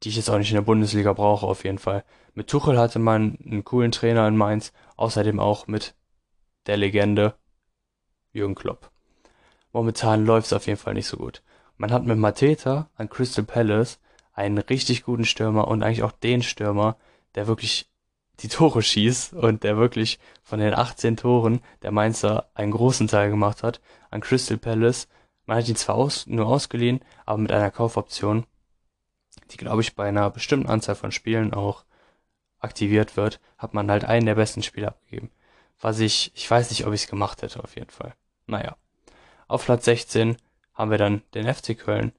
die 0.04 0.10
ich 0.10 0.18
jetzt 0.18 0.30
auch 0.30 0.38
nicht 0.38 0.50
in 0.50 0.56
der 0.56 0.62
Bundesliga 0.62 1.14
brauche, 1.14 1.46
auf 1.46 1.64
jeden 1.64 1.78
Fall. 1.78 2.04
Mit 2.34 2.50
Tuchel 2.50 2.78
hatte 2.78 3.00
man 3.00 3.38
einen 3.46 3.64
coolen 3.64 3.92
Trainer 3.92 4.28
in 4.28 4.36
Mainz, 4.36 4.74
außerdem 4.98 5.40
auch 5.40 5.68
mit 5.68 5.96
der 6.68 6.78
Legende 6.78 7.36
Jürgen 8.34 8.56
Klopp. 8.56 8.92
Momentan 9.72 10.26
läuft 10.26 10.48
es 10.48 10.54
auf 10.54 10.68
jeden 10.68 10.80
Fall 10.80 10.94
nicht 10.94 11.08
so 11.08 11.18
gut. 11.18 11.42
Man 11.78 11.92
hat 11.92 12.06
mit 12.06 12.18
Mateta 12.18 12.90
an 12.96 13.10
Crystal 13.10 13.44
Palace 13.44 14.00
einen 14.34 14.58
richtig 14.58 15.04
guten 15.04 15.26
Stürmer 15.26 15.68
und 15.68 15.84
eigentlich 15.84 16.04
auch 16.04 16.12
den 16.12 16.44
Stürmer, 16.44 16.98
der 17.36 17.48
wirklich 17.48 17.90
die 18.40 18.48
Tore 18.48 18.82
schießt 18.82 19.34
und 19.34 19.64
der 19.64 19.78
wirklich 19.78 20.20
von 20.42 20.60
den 20.60 20.74
18 20.74 21.18
Toren 21.18 21.62
der 21.82 21.92
Mainzer 21.92 22.50
einen 22.56 22.72
großen 22.72 23.08
Teil 23.08 23.30
gemacht 23.30 23.64
hat 23.64 23.80
an 24.10 24.22
Crystal 24.22 24.58
Palace. 24.58 25.08
Man 25.46 25.58
hat 25.58 25.70
ihn 25.70 25.76
zwar 25.76 25.96
aus, 25.96 26.26
nur 26.28 26.48
ausgeliehen, 26.48 27.02
aber 27.26 27.38
mit 27.38 27.52
einer 27.52 27.72
Kaufoption, 27.72 28.46
die 29.52 29.58
glaube 29.58 29.82
ich 29.82 29.96
bei 29.96 30.08
einer 30.08 30.30
bestimmten 30.30 30.70
Anzahl 30.70 30.96
von 30.96 31.12
Spielen 31.12 31.54
auch 31.54 31.86
aktiviert 32.60 33.18
wird, 33.18 33.40
hat 33.58 33.74
man 33.74 33.92
halt 33.92 34.06
einen 34.06 34.26
der 34.26 34.36
besten 34.36 34.64
Spieler 34.64 34.90
abgegeben. 34.90 35.30
Was 35.82 36.00
ich, 36.00 36.32
ich 36.36 36.50
weiß 36.50 36.70
nicht, 36.70 36.86
ob 36.86 36.94
ich 36.94 37.04
es 37.04 37.10
gemacht 37.10 37.42
hätte 37.42 37.64
auf 37.64 37.76
jeden 37.76 37.90
Fall. 37.90 38.14
Naja. 38.48 38.78
Auf 39.48 39.66
Platz 39.66 39.86
16 39.86 40.38
haben 40.74 40.92
wir 40.92 40.98
dann 40.98 41.22
den 41.34 41.54
FC 41.54 41.78
Köln 41.78 42.14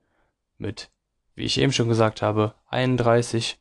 mit, 0.58 0.90
wie 1.34 1.44
ich 1.44 1.58
eben 1.58 1.72
schon 1.72 1.88
gesagt 1.88 2.22
habe, 2.22 2.54
31 2.68 3.58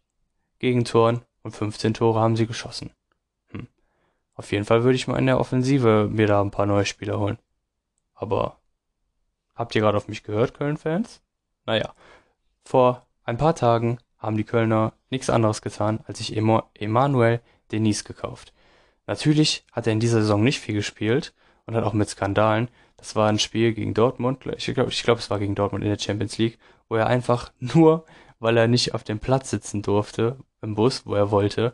Gegentoren 0.60 1.22
und 1.41 1.55
15 1.55 1.93
Tore 1.93 2.20
haben 2.20 2.36
sie 2.36 2.48
geschossen. 2.48 2.91
Hm. 3.50 3.67
Auf 4.36 4.51
jeden 4.51 4.65
Fall 4.65 4.84
würde 4.84 4.96
ich 4.96 5.08
mal 5.08 5.17
in 5.17 5.25
der 5.25 5.39
Offensive 5.39 6.08
mir 6.12 6.27
da 6.27 6.41
ein 6.41 6.51
paar 6.51 6.65
neue 6.65 6.86
Spieler 6.86 7.20
holen. 7.20 7.39
Aber 8.13 8.60
habt 9.55 9.74
ihr 9.75 9.82
gerade 9.82 9.98
auf 9.98 10.08
mich 10.08 10.24
gehört, 10.24 10.53
Köln-Fans? 10.53 11.22
Naja, 11.65 11.93
vor 12.63 13.05
ein 13.23 13.37
paar 13.37 13.55
Tagen 13.55 13.99
haben 14.17 14.37
die 14.37 14.43
Kölner 14.43 14.93
nichts 15.09 15.29
anderes 15.29 15.61
getan, 15.61 15.99
als 16.05 16.19
sich 16.19 16.35
Emanuel 16.35 17.41
Denis 17.71 18.03
gekauft. 18.03 18.53
Natürlich 19.07 19.65
hat 19.71 19.87
er 19.87 19.93
in 19.93 19.99
dieser 19.99 20.21
Saison 20.21 20.43
nicht 20.43 20.59
viel 20.59 20.75
gespielt 20.75 21.33
und 21.65 21.75
hat 21.75 21.83
auch 21.83 21.93
mit 21.93 22.09
Skandalen. 22.09 22.69
Das 22.97 23.15
war 23.15 23.27
ein 23.27 23.39
Spiel 23.39 23.73
gegen 23.73 23.93
Dortmund, 23.93 24.45
ich 24.57 24.73
glaube, 24.73 24.91
ich 24.91 25.03
glaub, 25.03 25.17
es 25.17 25.29
war 25.29 25.39
gegen 25.39 25.55
Dortmund 25.55 25.83
in 25.83 25.89
der 25.89 25.99
Champions 25.99 26.37
League, 26.37 26.57
wo 26.87 26.95
er 26.95 27.07
einfach 27.07 27.51
nur, 27.59 28.05
weil 28.39 28.57
er 28.57 28.67
nicht 28.67 28.93
auf 28.93 29.03
dem 29.03 29.19
Platz 29.19 29.49
sitzen 29.49 29.81
durfte, 29.81 30.37
im 30.61 30.75
Bus, 30.75 31.05
wo 31.05 31.15
er 31.15 31.31
wollte, 31.31 31.73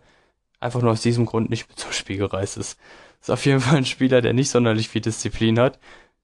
einfach 0.59 0.81
nur 0.81 0.91
aus 0.91 1.01
diesem 1.01 1.25
Grund 1.25 1.49
nicht 1.49 1.69
mit 1.69 1.79
zum 1.79 1.91
Spiel 1.91 2.17
gereist 2.17 2.57
ist. 2.57 2.79
Ist 3.21 3.31
auf 3.31 3.45
jeden 3.45 3.59
Fall 3.59 3.77
ein 3.77 3.85
Spieler, 3.85 4.21
der 4.21 4.33
nicht 4.33 4.49
sonderlich 4.49 4.89
viel 4.89 5.01
Disziplin 5.01 5.59
hat, 5.59 5.79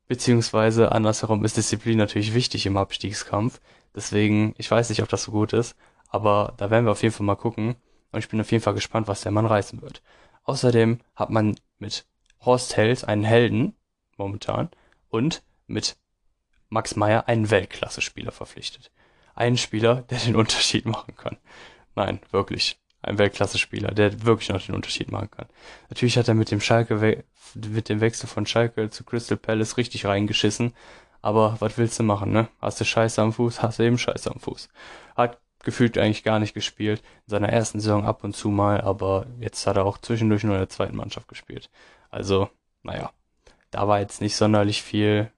beziehungsweise 0.08 0.92
andersherum 0.92 1.44
ist 1.46 1.58
Disziplin 1.58 1.98
natürlich 1.98 2.34
wichtig 2.34 2.66
im 2.66 2.78
Abstiegskampf. 2.78 3.60
Deswegen, 3.96 4.54
ich 4.58 4.70
weiß 4.70 4.90
nicht, 4.90 5.02
ob 5.02 5.10
das 5.10 5.24
so 5.24 5.32
gut 5.32 5.54
ist, 5.54 5.76
aber 6.10 6.54
da 6.58 6.70
werden 6.70 6.86
wir 6.86 6.92
auf 6.92 7.02
jeden 7.04 7.14
Fall 7.14 7.26
mal 7.26 7.36
gucken 7.36 7.76
und 8.12 8.20
ich 8.20 8.30
bin 8.30 8.40
auf 8.42 8.52
jeden 8.52 8.64
Fall 8.64 8.74
gespannt, 8.74 9.08
was 9.08 9.22
der 9.22 9.32
Mann 9.32 9.46
reißen 9.46 9.82
wird. 9.82 10.02
Außerdem 10.44 11.00
hat 11.16 11.30
man 11.30 11.56
mit 11.80 12.06
Horst 12.42 12.78
Held 12.78 13.06
einen 13.06 13.24
Helden 13.24 13.76
momentan 14.18 14.70
und 15.10 15.44
mit 15.68 15.98
Max 16.70 16.96
Meyer 16.96 17.28
einen 17.28 17.50
Weltklasse-Spieler 17.50 18.32
verpflichtet. 18.32 18.92
Einen 19.34 19.58
Spieler, 19.58 20.02
der 20.10 20.20
den 20.20 20.36
Unterschied 20.36 20.86
machen 20.86 21.16
kann. 21.16 21.38
Nein, 21.96 22.20
wirklich. 22.32 22.80
Ein 23.02 23.18
Weltklasse-Spieler, 23.18 23.92
der 23.92 24.26
wirklich 24.26 24.50
noch 24.50 24.66
den 24.66 24.76
Unterschied 24.76 25.12
machen 25.12 25.30
kann. 25.30 25.46
Natürlich 25.90 26.18
hat 26.18 26.28
er 26.28 26.34
mit 26.34 26.50
dem 26.50 26.60
Schalke, 26.60 27.24
mit 27.54 27.90
dem 27.90 28.02
Wechsel 28.02 28.28
von 28.28 28.48
Schalke 28.48 28.90
zu 28.90 29.04
Crystal 29.04 29.38
Palace 29.38 29.78
richtig 29.78 30.06
reingeschissen. 30.06 30.74
Aber 31.26 31.58
was 31.60 31.80
willst 31.80 31.98
du 31.98 32.04
machen, 32.04 32.32
ne? 32.32 32.50
Hast 32.62 32.80
du 32.80 32.86
Scheiße 32.86 33.20
am 33.20 33.34
Fuß, 33.34 33.64
hast 33.64 33.80
du 33.80 33.84
eben 33.84 33.98
Scheiße 33.98 34.30
am 34.30 34.40
Fuß. 34.40 34.70
Hat 35.16 35.40
gefühlt 35.64 35.98
eigentlich 35.98 36.24
gar 36.24 36.38
nicht 36.38 36.54
gespielt. 36.54 37.02
In 37.26 37.32
seiner 37.32 37.50
ersten 37.50 37.80
Saison 37.80 38.06
ab 38.06 38.24
und 38.24 38.36
zu 38.36 38.50
mal, 38.50 38.80
aber 38.82 39.26
jetzt 39.40 39.66
hat 39.66 39.76
er 39.76 39.86
auch 39.86 39.98
zwischendurch 39.98 40.44
nur 40.44 40.54
in 40.54 40.60
der 40.60 40.70
zweiten 40.70 40.96
Mannschaft 40.96 41.28
gespielt. 41.28 41.72
Also, 42.12 42.48
naja, 42.84 43.10
da 43.72 43.88
war 43.88 44.02
jetzt 44.02 44.22
nicht 44.22 44.36
sonderlich 44.36 44.84
viel, 44.84 45.32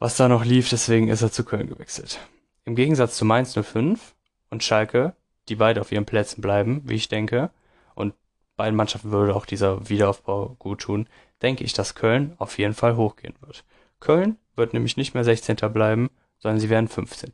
was 0.00 0.16
da 0.16 0.26
noch 0.26 0.44
lief, 0.44 0.68
deswegen 0.68 1.06
ist 1.06 1.22
er 1.22 1.30
zu 1.30 1.44
Köln 1.44 1.68
gewechselt. 1.68 2.18
Im 2.64 2.74
Gegensatz 2.74 3.16
zu 3.16 3.24
Mainz 3.24 3.54
05 3.56 4.16
und 4.50 4.64
Schalke, 4.64 5.14
die 5.48 5.54
beide 5.54 5.80
auf 5.80 5.92
ihren 5.92 6.06
Plätzen 6.06 6.40
bleiben, 6.40 6.82
wie 6.86 6.96
ich 6.96 7.06
denke, 7.06 7.50
und 7.94 8.14
beiden 8.56 8.74
Mannschaften 8.74 9.12
würde 9.12 9.36
auch 9.36 9.46
dieser 9.46 9.88
Wiederaufbau 9.88 10.56
gut 10.58 10.80
tun, 10.80 11.08
denke 11.40 11.62
ich, 11.62 11.72
dass 11.72 11.94
Köln 11.94 12.34
auf 12.38 12.58
jeden 12.58 12.74
Fall 12.74 12.96
hochgehen 12.96 13.36
wird. 13.42 13.64
Köln 14.00 14.38
wird 14.56 14.74
nämlich 14.74 14.96
nicht 14.96 15.14
mehr 15.14 15.24
16. 15.24 15.56
bleiben, 15.72 16.10
sondern 16.38 16.60
sie 16.60 16.70
werden 16.70 16.88
15. 16.88 17.32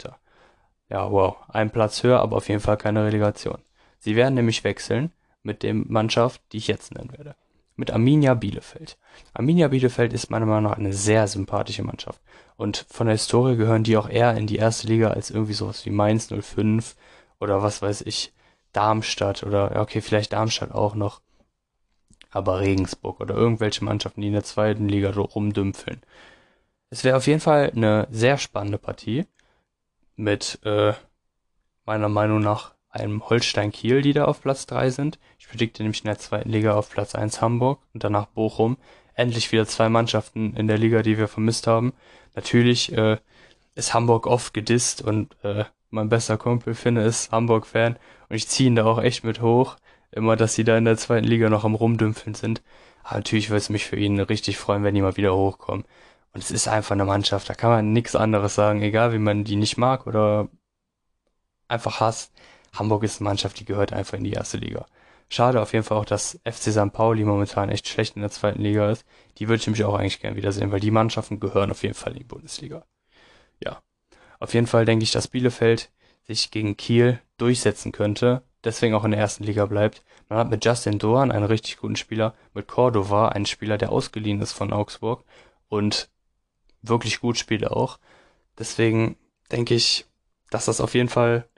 Ja, 0.88 1.11
wow, 1.11 1.37
ein 1.49 1.70
Platz 1.70 2.02
höher, 2.02 2.20
aber 2.20 2.37
auf 2.37 2.49
jeden 2.49 2.61
Fall 2.61 2.76
keine 2.76 3.04
Relegation. 3.04 3.58
Sie 3.99 4.14
werden 4.14 4.35
nämlich 4.35 4.62
wechseln 4.62 5.12
mit 5.42 5.62
dem 5.62 5.87
Mannschaft, 5.88 6.42
die 6.52 6.58
ich 6.58 6.68
jetzt 6.68 6.94
nennen 6.94 7.12
werde. 7.12 7.35
Mit 7.76 7.90
Arminia 7.90 8.35
Bielefeld. 8.35 8.96
Arminia 9.35 9.68
Bielefeld 9.68 10.12
ist 10.12 10.30
meiner 10.30 10.46
Meinung 10.46 10.70
nach 10.70 10.78
eine 10.78 10.92
sehr 10.92 11.28
sympathische 11.28 11.82
Mannschaft. 11.82 12.20
Und 12.56 12.87
von 12.88 13.06
der 13.06 13.14
Historie 13.14 13.56
gehören 13.56 13.85
die 13.85 13.96
auch 13.96 14.08
eher 14.08 14.35
in 14.37 14.46
die 14.46 14.56
erste 14.56 14.87
Liga 14.87 15.11
als 15.11 15.30
irgendwie 15.30 15.52
sowas 15.52 15.85
wie 15.85 15.90
Mainz 15.90 16.28
05 16.28 16.96
oder 17.38 17.62
was 17.62 17.82
weiß 17.82 18.02
ich, 18.02 18.32
Darmstadt 18.73 19.42
oder, 19.42 19.80
okay, 19.80 20.00
vielleicht 20.00 20.32
Darmstadt 20.32 20.73
auch 20.73 20.94
noch. 20.94 21.20
Aber 22.30 22.61
Regensburg 22.61 23.20
oder 23.20 23.35
irgendwelche 23.35 23.85
Mannschaften, 23.85 24.20
die 24.20 24.28
in 24.28 24.35
der 24.35 24.44
zweiten 24.44 24.88
Liga 24.88 25.11
rumdümpfeln. 25.11 26.00
Es 26.90 27.02
wäre 27.02 27.16
auf 27.16 27.26
jeden 27.26 27.40
Fall 27.40 27.73
eine 27.75 28.07
sehr 28.11 28.38
spannende 28.38 28.78
Partie 28.78 29.26
mit 30.14 30.61
äh, 30.64 30.93
meiner 31.85 32.09
Meinung 32.09 32.40
nach 32.40 32.75
einem 32.90 33.28
Holstein 33.28 33.73
Kiel, 33.73 34.02
die 34.02 34.12
da 34.12 34.25
auf 34.25 34.40
Platz 34.40 34.66
3 34.66 34.90
sind. 34.90 35.19
Ich 35.38 35.49
predikte 35.49 35.83
nämlich 35.83 36.02
in 36.02 36.07
der 36.09 36.19
zweiten 36.19 36.50
Liga 36.50 36.75
auf 36.75 36.90
Platz 36.90 37.14
1 37.14 37.40
Hamburg 37.40 37.81
und 37.93 38.05
danach 38.05 38.26
Bochum. 38.26 38.78
Endlich 39.14 39.50
wieder 39.52 39.66
zwei 39.66 39.88
Mannschaften 39.88 40.55
in 40.57 40.69
der 40.69 40.78
Liga, 40.78 41.02
die 41.02 41.19
wir 41.19 41.28
vermisst 41.28 41.66
haben. 41.66 41.93
Natürlich 42.35 42.93
äh, 42.93 43.19
ist 43.75 43.93
Hamburg 43.93 44.26
oft 44.26 44.55
gedisst 44.55 45.02
und 45.02 45.37
äh, 45.43 45.64
mein 45.90 46.09
bester 46.09 46.37
Kumpel 46.38 46.75
Finne 46.75 47.05
ist 47.05 47.33
Hamburg-Fan 47.33 47.97
und 48.28 48.37
ich 48.37 48.49
ziehe 48.49 48.69
ihn 48.69 48.76
da 48.76 48.85
auch 48.85 49.02
echt 49.02 49.25
mit 49.25 49.40
hoch. 49.40 49.76
Immer, 50.12 50.37
dass 50.37 50.55
sie 50.55 50.64
da 50.64 50.78
in 50.78 50.85
der 50.85 50.97
zweiten 50.97 51.26
Liga 51.26 51.50
noch 51.50 51.64
am 51.64 51.75
Rumdümpfeln 51.75 52.35
sind. 52.35 52.62
Aber 53.02 53.16
natürlich 53.16 53.50
würde 53.50 53.59
es 53.59 53.71
mich 53.71 53.85
für 53.85 53.97
ihn 53.97 54.19
richtig 54.21 54.57
freuen, 54.57 54.85
wenn 54.85 54.95
die 54.95 55.02
mal 55.02 55.16
wieder 55.16 55.35
hochkommen. 55.35 55.85
Und 56.37 56.43
es 56.43 56.50
ist 56.50 56.69
einfach 56.69 56.90
eine 56.90 57.07
Mannschaft, 57.07 57.49
da 57.49 57.55
kann 57.55 57.71
man 57.71 57.95
nichts 57.95 58.14
anderes 58.14 58.55
sagen, 58.55 58.83
egal 58.83 59.14
wie 59.14 59.19
man 59.19 59.45
die 59.45 59.57
nicht 59.57 59.78
mag 59.78 60.07
oder 60.07 60.50
einfach 61.66 62.00
hasst. 62.00 62.31
Hamburg 62.75 63.05
ist 63.05 63.23
eine 63.23 63.31
Mannschaft, 63.31 63.59
die 63.59 63.64
gehört 63.64 63.95
einfach 63.95 64.19
in 64.19 64.25
die 64.25 64.35
erste 64.35 64.59
Liga. 64.59 64.85
Schade 65.31 65.62
auf 65.62 65.73
jeden 65.73 65.87
Fall 65.87 65.97
auch, 65.97 66.05
dass 66.05 66.38
FC 66.45 66.73
St. 66.73 66.93
Pauli 66.93 67.25
momentan 67.25 67.71
echt 67.71 67.88
schlecht 67.88 68.16
in 68.16 68.21
der 68.21 68.31
zweiten 68.31 68.61
Liga 68.61 68.90
ist. 68.90 69.07
Die 69.38 69.49
würde 69.49 69.62
ich 69.62 69.66
nämlich 69.66 69.85
auch 69.85 69.95
eigentlich 69.95 70.21
gern 70.21 70.37
wiedersehen, 70.37 70.71
weil 70.73 70.81
die 70.81 70.90
Mannschaften 70.90 71.40
gehören 71.40 71.71
auf 71.71 71.83
jeden 71.83 71.95
Fall 71.95 72.12
in 72.12 72.19
die 72.19 72.25
Bundesliga. 72.25 72.85
Ja. 73.64 73.81
Auf 74.38 74.52
jeden 74.52 74.66
Fall 74.66 74.85
denke 74.85 75.05
ich, 75.05 75.12
dass 75.12 75.28
Bielefeld 75.28 75.90
sich 76.25 76.50
gegen 76.50 76.76
Kiel 76.76 77.19
durchsetzen 77.38 77.93
könnte, 77.93 78.43
deswegen 78.62 78.95
auch 78.95 79.05
in 79.05 79.12
der 79.12 79.21
ersten 79.21 79.45
Liga 79.45 79.64
bleibt. 79.64 80.05
Man 80.28 80.38
hat 80.38 80.50
mit 80.50 80.62
Justin 80.66 80.99
Doan 80.99 81.33
einen 81.33 81.47
richtig 81.47 81.78
guten 81.78 81.97
Spieler, 81.97 82.35
mit 82.52 82.69
Cordova 82.69 83.31
einen 83.31 83.47
Spieler, 83.47 83.78
der 83.78 83.90
ausgeliehen 83.90 84.43
ist 84.43 84.52
von 84.52 84.75
Augsburg 84.75 85.25
und 85.69 86.11
wirklich 86.88 87.21
gut 87.21 87.38
spielt 87.38 87.66
auch. 87.66 87.99
Deswegen 88.59 89.16
denke 89.50 89.75
ich, 89.75 90.07
dass 90.50 90.66
das 90.66 90.81
auf 90.81 90.95
jeden 90.95 91.09
Fall 91.09 91.49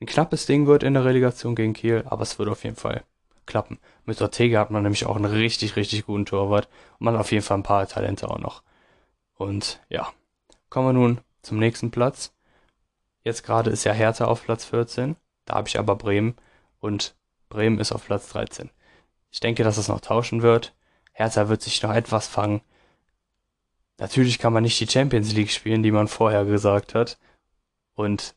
ein 0.00 0.06
knappes 0.06 0.46
Ding 0.46 0.66
wird 0.66 0.82
in 0.82 0.94
der 0.94 1.04
Relegation 1.04 1.54
gegen 1.54 1.72
Kiel, 1.72 2.04
aber 2.06 2.22
es 2.22 2.38
wird 2.38 2.48
auf 2.48 2.64
jeden 2.64 2.76
Fall 2.76 3.04
klappen. 3.46 3.78
Mit 4.04 4.20
Ortega 4.22 4.60
hat 4.60 4.70
man 4.70 4.82
nämlich 4.82 5.06
auch 5.06 5.16
einen 5.16 5.24
richtig, 5.24 5.76
richtig 5.76 6.06
guten 6.06 6.26
Torwart 6.26 6.68
und 6.98 7.04
man 7.04 7.14
hat 7.14 7.20
auf 7.20 7.32
jeden 7.32 7.44
Fall 7.44 7.58
ein 7.58 7.62
paar 7.62 7.86
Talente 7.88 8.30
auch 8.30 8.38
noch. 8.38 8.62
Und 9.34 9.80
ja, 9.88 10.08
kommen 10.70 10.88
wir 10.88 10.92
nun 10.92 11.20
zum 11.42 11.58
nächsten 11.58 11.90
Platz. 11.90 12.32
Jetzt 13.24 13.42
gerade 13.42 13.70
ist 13.70 13.84
ja 13.84 13.92
Hertha 13.92 14.26
auf 14.26 14.44
Platz 14.44 14.64
14, 14.66 15.16
da 15.44 15.54
habe 15.54 15.68
ich 15.68 15.78
aber 15.78 15.96
Bremen 15.96 16.36
und 16.80 17.16
Bremen 17.48 17.78
ist 17.78 17.92
auf 17.92 18.04
Platz 18.04 18.28
13. 18.28 18.70
Ich 19.30 19.40
denke, 19.40 19.64
dass 19.64 19.78
es 19.78 19.88
noch 19.88 20.00
tauschen 20.00 20.42
wird. 20.42 20.74
Hertha 21.12 21.48
wird 21.48 21.62
sich 21.62 21.82
noch 21.82 21.94
etwas 21.94 22.26
fangen. 22.28 22.60
Natürlich 23.98 24.38
kann 24.38 24.52
man 24.52 24.62
nicht 24.62 24.80
die 24.80 24.88
Champions 24.88 25.32
League 25.32 25.50
spielen, 25.50 25.82
die 25.82 25.90
man 25.90 26.08
vorher 26.08 26.44
gesagt 26.44 26.94
hat 26.94 27.18
und 27.94 28.34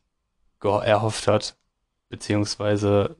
erhofft 0.60 1.26
hat, 1.26 1.56
beziehungsweise 2.08 3.16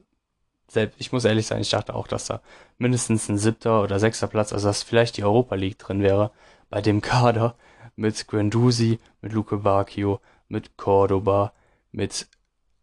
selbst, 0.67 0.99
ich 0.99 1.11
muss 1.11 1.25
ehrlich 1.25 1.45
sein, 1.47 1.61
ich 1.61 1.69
dachte 1.69 1.93
auch, 1.93 2.07
dass 2.07 2.25
da 2.25 2.41
mindestens 2.77 3.27
ein 3.29 3.37
siebter 3.37 3.83
oder 3.83 3.99
sechster 3.99 4.27
Platz, 4.27 4.53
also 4.53 4.67
dass 4.67 4.83
vielleicht 4.83 5.17
die 5.17 5.23
Europa 5.23 5.55
League 5.55 5.77
drin 5.77 6.01
wäre, 6.01 6.31
bei 6.69 6.81
dem 6.81 7.01
Kader 7.01 7.55
mit 7.95 8.27
Guendouzi, 8.27 8.99
mit 9.21 9.33
Luke 9.33 9.57
Bacchio, 9.57 10.19
mit 10.47 10.77
Cordoba, 10.77 11.53
mit 11.91 12.27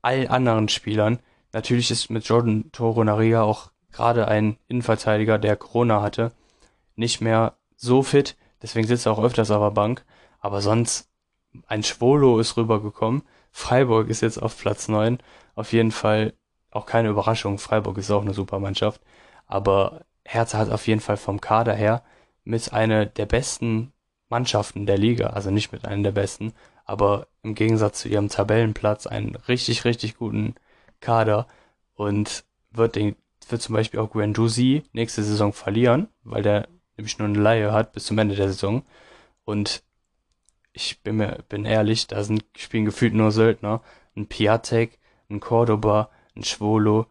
allen 0.03 0.29
anderen 0.29 0.69
Spielern. 0.69 1.19
Natürlich 1.53 1.91
ist 1.91 2.11
mit 2.11 2.25
Jordan 2.27 2.71
Toronaria 2.73 3.43
auch 3.43 3.71
gerade 3.93 4.29
ein 4.29 4.57
Innenverteidiger, 4.69 5.39
der 5.39 5.57
Corona 5.57 6.03
hatte, 6.03 6.33
nicht 6.97 7.21
mehr 7.21 7.57
so 7.77 8.03
fit, 8.03 8.37
Deswegen 8.63 8.87
sitzt 8.87 9.07
er 9.07 9.13
auch 9.13 9.23
öfters 9.23 9.51
auf 9.51 9.63
der 9.63 9.71
Bank. 9.71 10.05
Aber 10.41 10.61
sonst, 10.61 11.09
ein 11.67 11.83
Schwolo 11.83 12.39
ist 12.39 12.57
rübergekommen. 12.57 13.23
Freiburg 13.51 14.09
ist 14.09 14.21
jetzt 14.21 14.41
auf 14.41 14.59
Platz 14.59 14.89
9. 14.89 15.19
Auf 15.55 15.73
jeden 15.73 15.91
Fall 15.91 16.35
auch 16.71 16.87
keine 16.87 17.09
Überraschung. 17.09 17.59
Freiburg 17.59 17.99
ist 17.99 18.11
auch 18.11 18.23
eine 18.23 18.35
super 18.35 18.61
Mannschaft. 18.61 19.01
Aber 19.47 20.05
Hertha 20.25 20.59
hat 20.59 20.71
auf 20.71 20.87
jeden 20.87 21.01
Fall 21.01 21.17
vom 21.17 21.41
Kader 21.41 21.75
her 21.75 22.03
mit 22.45 22.73
einer 22.73 23.07
der 23.07 23.27
besten 23.27 23.93
Mannschaften 24.29 24.87
der 24.87 24.97
Liga, 24.97 25.29
also 25.29 25.51
nicht 25.51 25.73
mit 25.73 25.85
einer 25.85 26.05
der 26.05 26.13
besten, 26.13 26.53
aber 26.85 27.27
im 27.43 27.55
Gegensatz 27.55 28.01
zu 28.01 28.09
ihrem 28.09 28.29
Tabellenplatz 28.29 29.07
einen 29.07 29.35
richtig, 29.35 29.85
richtig 29.85 30.17
guten 30.17 30.55
Kader 31.01 31.47
und 31.95 32.45
wird 32.71 32.97
den, 32.97 33.17
wird 33.49 33.63
zum 33.63 33.75
Beispiel 33.75 34.01
auch 34.01 34.11
Guendouzi 34.11 34.85
nächste 34.93 35.23
Saison 35.23 35.53
verlieren, 35.53 36.09
weil 36.23 36.43
der 36.43 36.69
nämlich 37.01 37.19
nur 37.19 37.29
eine 37.29 37.39
Laie 37.39 37.73
hat 37.73 37.93
bis 37.93 38.05
zum 38.05 38.19
Ende 38.19 38.37
der 38.37 38.49
Saison. 38.49 38.83
Und 39.45 39.83
ich 40.73 41.01
bin 41.03 41.17
mir, 41.17 41.45
bin 41.49 41.65
ehrlich, 41.65 42.07
da 42.07 42.23
sind, 42.23 42.45
spielen 42.57 42.85
gefühlt 42.85 43.15
nur 43.15 43.33
Söldner. 43.33 43.83
Ein 44.17 44.27
Piatek, 44.27 44.99
ein 45.29 45.41
Cordoba, 45.41 46.11
ein 46.37 46.45
Schwolo, 46.45 47.07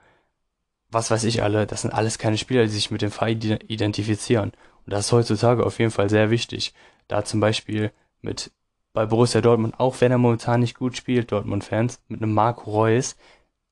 was 0.91 1.11
weiß 1.11 1.23
ich 1.25 1.43
alle, 1.43 1.67
das 1.67 1.81
sind 1.81 1.91
alles 1.91 2.17
keine 2.17 2.37
Spieler, 2.37 2.63
die 2.63 2.69
sich 2.69 2.91
mit 2.91 3.01
dem 3.01 3.11
Verein 3.11 3.39
identifizieren. 3.41 4.51
Und 4.85 4.93
das 4.93 5.07
ist 5.07 5.11
heutzutage 5.11 5.65
auf 5.65 5.79
jeden 5.79 5.91
Fall 5.91 6.09
sehr 6.09 6.29
wichtig. 6.29 6.73
Da 7.07 7.23
zum 7.23 7.39
Beispiel 7.39 7.91
mit 8.21 8.51
bei 8.93 9.05
Borussia 9.05 9.41
Dortmund, 9.41 9.79
auch 9.79 10.01
wenn 10.01 10.11
er 10.11 10.17
momentan 10.17 10.61
nicht 10.61 10.75
gut 10.75 10.97
spielt, 10.97 11.31
Dortmund-Fans, 11.31 12.01
mit 12.07 12.21
einem 12.21 12.33
Marco 12.33 12.71
Reus, 12.71 13.15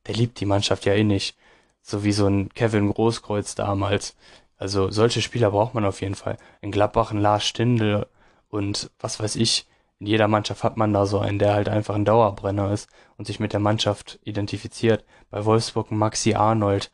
der 0.06 0.16
liebt 0.16 0.40
die 0.40 0.46
Mannschaft 0.46 0.86
ja 0.86 0.94
eh 0.94 1.04
nicht. 1.04 1.38
So 1.82 2.04
wie 2.04 2.12
so 2.12 2.28
ein 2.28 2.50
Kevin 2.50 2.94
Großkreuz 2.94 3.56
damals. 3.56 4.16
Also 4.58 4.90
solche 4.90 5.22
Spieler 5.22 5.52
braucht 5.52 5.74
man 5.74 5.86
auf 5.86 6.02
jeden 6.02 6.16
Fall. 6.16 6.38
In 6.62 6.72
Gladbach 6.72 7.12
ein 7.12 7.22
Lars 7.22 7.46
Stindl 7.46 8.08
und 8.50 8.92
was 9.00 9.20
weiß 9.20 9.36
ich. 9.36 9.68
In 10.00 10.08
jeder 10.08 10.28
Mannschaft 10.28 10.64
hat 10.64 10.78
man 10.78 10.94
da 10.94 11.06
so 11.06 11.20
einen, 11.20 11.40
der 11.40 11.54
halt 11.54 11.70
einfach 11.70 11.96
ein 11.96 12.06
Dauerbrenner 12.06 12.72
ist 12.72 12.90
und 13.18 13.26
sich 13.26 13.40
mit 13.40 13.54
der 13.54 13.60
Mannschaft 13.60 14.20
identifiziert. 14.24 15.06
Bei 15.30 15.44
Wolfsburg 15.46 15.92
Maxi 15.92 16.36
Arnold 16.36 16.92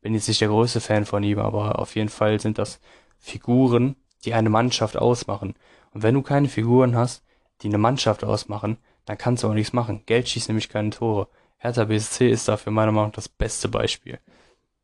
bin 0.00 0.14
jetzt 0.14 0.28
nicht 0.28 0.40
der 0.40 0.48
größte 0.48 0.80
Fan 0.80 1.04
von 1.06 1.24
ihm, 1.24 1.40
aber 1.40 1.80
auf 1.80 1.96
jeden 1.96 2.08
Fall 2.08 2.38
sind 2.38 2.58
das 2.58 2.80
Figuren, 3.18 3.96
die 4.24 4.34
eine 4.34 4.50
Mannschaft 4.50 4.96
ausmachen. 4.96 5.54
Und 5.92 6.02
wenn 6.02 6.14
du 6.14 6.22
keine 6.22 6.48
Figuren 6.48 6.96
hast, 6.96 7.24
die 7.62 7.68
eine 7.68 7.78
Mannschaft 7.78 8.22
ausmachen, 8.22 8.78
dann 9.06 9.18
kannst 9.18 9.42
du 9.42 9.48
auch 9.48 9.54
nichts 9.54 9.72
machen. 9.72 10.02
Geld 10.06 10.28
schießt 10.28 10.48
nämlich 10.48 10.68
keine 10.68 10.90
Tore. 10.90 11.28
Hertha 11.58 11.84
BSC 11.84 12.30
ist 12.30 12.46
dafür 12.46 12.72
meiner 12.72 12.92
Meinung 12.92 13.08
nach 13.08 13.16
das 13.16 13.28
beste 13.28 13.68
Beispiel. 13.68 14.20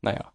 Naja, 0.00 0.33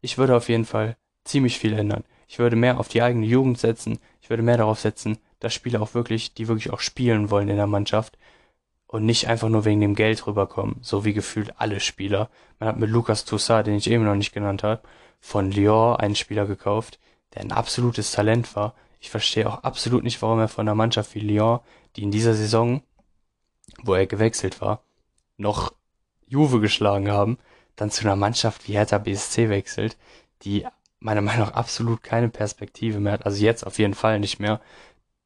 ich 0.00 0.16
würde 0.16 0.36
auf 0.36 0.48
jeden 0.48 0.64
Fall 0.64 0.96
ziemlich 1.24 1.58
viel 1.58 1.72
ändern. 1.72 2.04
Ich 2.28 2.38
würde 2.38 2.56
mehr 2.56 2.78
auf 2.78 2.88
die 2.88 3.02
eigene 3.02 3.26
Jugend 3.26 3.58
setzen. 3.58 3.98
Ich 4.20 4.30
würde 4.30 4.42
mehr 4.42 4.56
darauf 4.56 4.80
setzen, 4.80 5.18
dass 5.40 5.54
Spieler 5.54 5.82
auch 5.82 5.94
wirklich, 5.94 6.34
die 6.34 6.48
wirklich 6.48 6.72
auch 6.72 6.80
spielen 6.80 7.30
wollen 7.30 7.48
in 7.48 7.56
der 7.56 7.66
Mannschaft, 7.66 8.18
und 8.94 9.04
nicht 9.06 9.26
einfach 9.26 9.48
nur 9.48 9.64
wegen 9.64 9.80
dem 9.80 9.96
Geld 9.96 10.24
rüberkommen, 10.24 10.76
so 10.80 11.04
wie 11.04 11.12
gefühlt 11.12 11.54
alle 11.58 11.80
Spieler. 11.80 12.30
Man 12.60 12.68
hat 12.68 12.78
mit 12.78 12.90
Lucas 12.90 13.24
Toussaint, 13.24 13.66
den 13.66 13.74
ich 13.74 13.90
eben 13.90 14.04
noch 14.04 14.14
nicht 14.14 14.32
genannt 14.32 14.62
habe, 14.62 14.82
von 15.18 15.50
Lyon 15.50 15.96
einen 15.96 16.14
Spieler 16.14 16.46
gekauft, 16.46 17.00
der 17.34 17.42
ein 17.42 17.50
absolutes 17.50 18.12
Talent 18.12 18.54
war. 18.54 18.76
Ich 19.00 19.10
verstehe 19.10 19.48
auch 19.48 19.64
absolut 19.64 20.04
nicht, 20.04 20.22
warum 20.22 20.38
er 20.38 20.46
von 20.46 20.68
einer 20.68 20.76
Mannschaft 20.76 21.12
wie 21.16 21.18
Lyon, 21.18 21.58
die 21.96 22.04
in 22.04 22.12
dieser 22.12 22.34
Saison, 22.34 22.82
wo 23.82 23.94
er 23.94 24.06
gewechselt 24.06 24.60
war, 24.60 24.84
noch 25.38 25.72
Juve 26.28 26.60
geschlagen 26.60 27.10
haben, 27.10 27.38
dann 27.74 27.90
zu 27.90 28.04
einer 28.04 28.14
Mannschaft 28.14 28.68
wie 28.68 28.74
Hertha 28.74 28.98
BSC 28.98 29.48
wechselt, 29.48 29.96
die 30.42 30.66
meiner 31.00 31.22
Meinung 31.22 31.46
nach 31.46 31.54
absolut 31.54 32.02
keine 32.02 32.28
Perspektive 32.28 33.00
mehr 33.00 33.14
hat. 33.14 33.26
Also 33.26 33.42
jetzt 33.42 33.66
auf 33.66 33.78
jeden 33.78 33.94
Fall 33.94 34.20
nicht 34.20 34.40
mehr. 34.40 34.60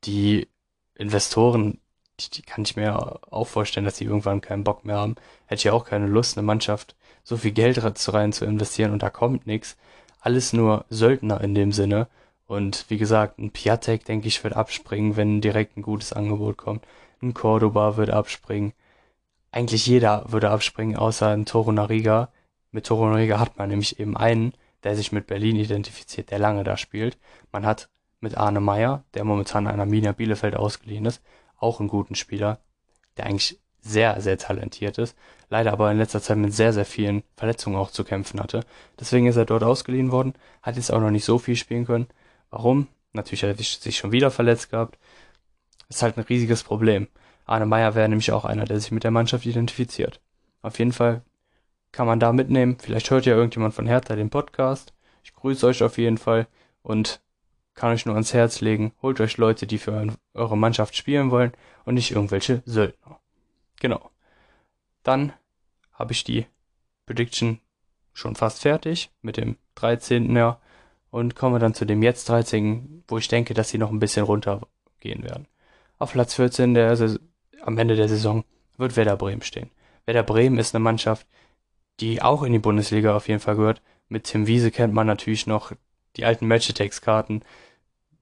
Die 0.05 0.49
Investoren 0.95 1.81
die, 2.21 2.31
die 2.31 2.43
kann 2.43 2.65
ich 2.65 2.77
mir 2.77 3.21
auch 3.33 3.47
vorstellen, 3.47 3.85
dass 3.85 3.97
sie 3.97 4.05
irgendwann 4.05 4.41
keinen 4.41 4.65
Bock 4.65 4.85
mehr 4.85 4.97
haben. 4.97 5.17
Hätte 5.47 5.61
ich 5.61 5.65
ja 5.65 5.73
auch 5.73 5.85
keine 5.85 6.07
Lust, 6.07 6.37
eine 6.37 6.47
Mannschaft 6.47 6.97
so 7.25 7.37
viel 7.37 7.53
Geld 7.53 7.81
rein 7.83 8.33
zu 8.33 8.45
investieren 8.45 8.93
und 8.93 9.03
da 9.03 9.11
kommt 9.11 9.47
nichts. 9.47 9.77
Alles 10.21 10.53
nur 10.53 10.85
Söldner 10.91 11.41
in 11.41 11.55
dem 11.55 11.73
Sinne. 11.73 12.09
Und 12.47 12.87
wie 12.89 12.99
gesagt, 12.99 13.39
ein 13.39 13.51
Piatek, 13.51 14.05
denke 14.05 14.29
ich, 14.29 14.43
wird 14.43 14.57
abspringen, 14.57 15.17
wenn 15.17 15.41
direkt 15.41 15.77
ein 15.77 15.83
gutes 15.83 16.13
Angebot 16.13 16.57
kommt. 16.57 16.85
Ein 17.23 17.35
Cordoba 17.35 17.97
wird 17.97 18.11
abspringen. 18.11 18.73
Eigentlich 19.51 19.87
jeder 19.87 20.25
würde 20.29 20.51
abspringen, 20.51 20.97
außer 20.97 21.29
ein 21.29 21.47
Toro 21.47 21.73
Nariga. 21.73 22.31
Mit 22.71 22.87
Toro 22.87 23.09
Nariga 23.09 23.39
hat 23.39 23.59
man 23.59 23.69
nämlich 23.69 24.01
eben 24.01 24.17
einen, 24.17 24.55
der 24.85 24.97
sich 24.97 25.13
mit 25.13 25.27
Berlin 25.27 25.57
identifiziert, 25.57 26.31
der 26.31 26.39
lange 26.39 26.65
da 26.65 26.77
spielt. 26.77 27.19
Man 27.53 27.67
hat 27.67 27.89
mit 28.21 28.37
Arne 28.37 28.61
Meyer, 28.61 29.05
der 29.15 29.25
momentan 29.25 29.67
an 29.67 29.81
Arminia 29.81 30.13
Bielefeld 30.13 30.57
ausgeliehen 30.57 31.07
ist, 31.07 31.23
auch 31.57 31.81
einen 31.81 31.89
guten 31.89 32.15
Spieler, 32.15 32.61
der 33.17 33.27
eigentlich 33.27 33.59
sehr, 33.81 34.21
sehr 34.21 34.39
talentiert 34.39 34.99
ist, 34.99 35.17
leider 35.49 35.73
aber 35.73 35.91
in 35.91 35.99
letzter 35.99 36.21
Zeit 36.21 36.37
mit 36.37 36.53
sehr, 36.53 36.73
sehr 36.73 36.85
vielen 36.85 37.23
Verletzungen 37.37 37.77
auch 37.77 37.91
zu 37.91 38.05
kämpfen 38.05 38.41
hatte. 38.41 38.65
Deswegen 38.99 39.27
ist 39.27 39.37
er 39.37 39.45
dort 39.45 39.63
ausgeliehen 39.63 40.13
worden, 40.13 40.35
hat 40.63 40.77
jetzt 40.77 40.93
auch 40.93 41.01
noch 41.01 41.11
nicht 41.11 41.25
so 41.25 41.39
viel 41.39 41.57
spielen 41.57 41.87
können. 41.87 42.09
Warum? 42.51 42.89
Natürlich 43.13 43.43
hat 43.43 43.51
er 43.51 43.57
sich 43.57 43.97
schon 43.97 44.13
wieder 44.13 44.31
verletzt 44.31 44.71
gehabt. 44.71 44.99
Ist 45.89 46.03
halt 46.03 46.19
ein 46.19 46.25
riesiges 46.25 46.63
Problem. 46.63 47.09
Arne 47.47 47.67
Meyer 47.67 47.95
wäre 47.95 48.09
nämlich 48.09 48.31
auch 48.33 48.45
einer, 48.45 48.65
der 48.65 48.79
sich 48.79 48.91
mit 48.91 49.05
der 49.05 49.11
Mannschaft 49.11 49.47
identifiziert. 49.47 50.21
Auf 50.61 50.79
jeden 50.79 50.93
Fall 50.93 51.23
kann 51.93 52.07
man 52.07 52.21
da 52.21 52.33
mitnehmen. 52.33 52.79
Vielleicht 52.81 53.11
hört 53.11 53.27
ja 53.27 53.35
irgendjemand 53.35 53.75
von 53.75 53.87
Hertha 53.87 54.17
den 54.17 54.31
Podcast. 54.31 54.93
Ich 55.23 55.35
grüße 55.35 55.67
euch 55.67 55.83
auf 55.83 55.99
jeden 55.99 56.19
Fall 56.19 56.47
und 56.83 57.21
kann 57.75 57.93
euch 57.93 58.07
nur 58.07 58.15
ans 58.15 58.35
Herz 58.35 58.61
legen, 58.61 58.93
holt 59.03 59.21
euch 59.21 59.37
Leute, 59.37 59.67
die 59.67 59.79
für 59.79 60.17
eure 60.35 60.59
Mannschaft 60.59 60.97
spielen 60.97 61.31
wollen 61.31 61.53
und 61.85 61.95
nicht 61.95 62.11
irgendwelche 62.11 62.63
Söldner. 62.67 63.21
Genau. 63.79 64.11
Dann 65.05 65.33
habe 65.93 66.13
ich 66.13 66.25
die 66.25 66.47
Prediction 67.07 67.61
schon 68.13 68.35
fast 68.35 68.63
fertig 68.63 69.11
mit 69.23 69.37
dem 69.37 69.57
13. 69.77 70.35
Jahr 70.35 70.61
und 71.11 71.37
komme 71.37 71.59
dann 71.59 71.75
zu 71.75 71.85
dem 71.85 72.03
jetzt 72.03 72.29
13., 72.29 73.05
wo 73.07 73.19
ich 73.19 73.29
denke, 73.29 73.55
dass 73.55 73.71
sie 73.71 73.79
noch 73.79 73.91
ein 73.91 74.01
bisschen 74.01 74.25
runtergehen 74.25 75.23
werden. 75.23 75.47
Auf 75.99 76.13
Platz 76.13 76.35
14 76.35 76.75
der 76.75 76.97
am 77.63 77.79
Ende 77.79 77.97
der 77.97 78.09
Saison 78.09 78.45
wird 78.77 78.97
Werder 78.97 79.17
Bremen 79.17 79.43
stehen. 79.43 79.71
Werder 80.05 80.23
Bremen 80.23 80.59
ist 80.59 80.75
eine 80.75 80.83
Mannschaft, 80.83 81.27
die 82.01 82.23
auch 82.23 82.43
in 82.43 82.53
die 82.53 82.59
Bundesliga 82.59 83.17
auf 83.17 83.29
jeden 83.29 83.41
Fall 83.41 83.57
gehört. 83.57 83.83
Mit 84.09 84.25
Tim 84.25 84.47
Wiese 84.47 84.71
kennt 84.71 84.95
man 84.95 85.07
natürlich 85.07 85.47
noch 85.47 85.73
die 86.17 86.25
alten 86.25 86.47
Match-Attacks-Karten, 86.47 87.43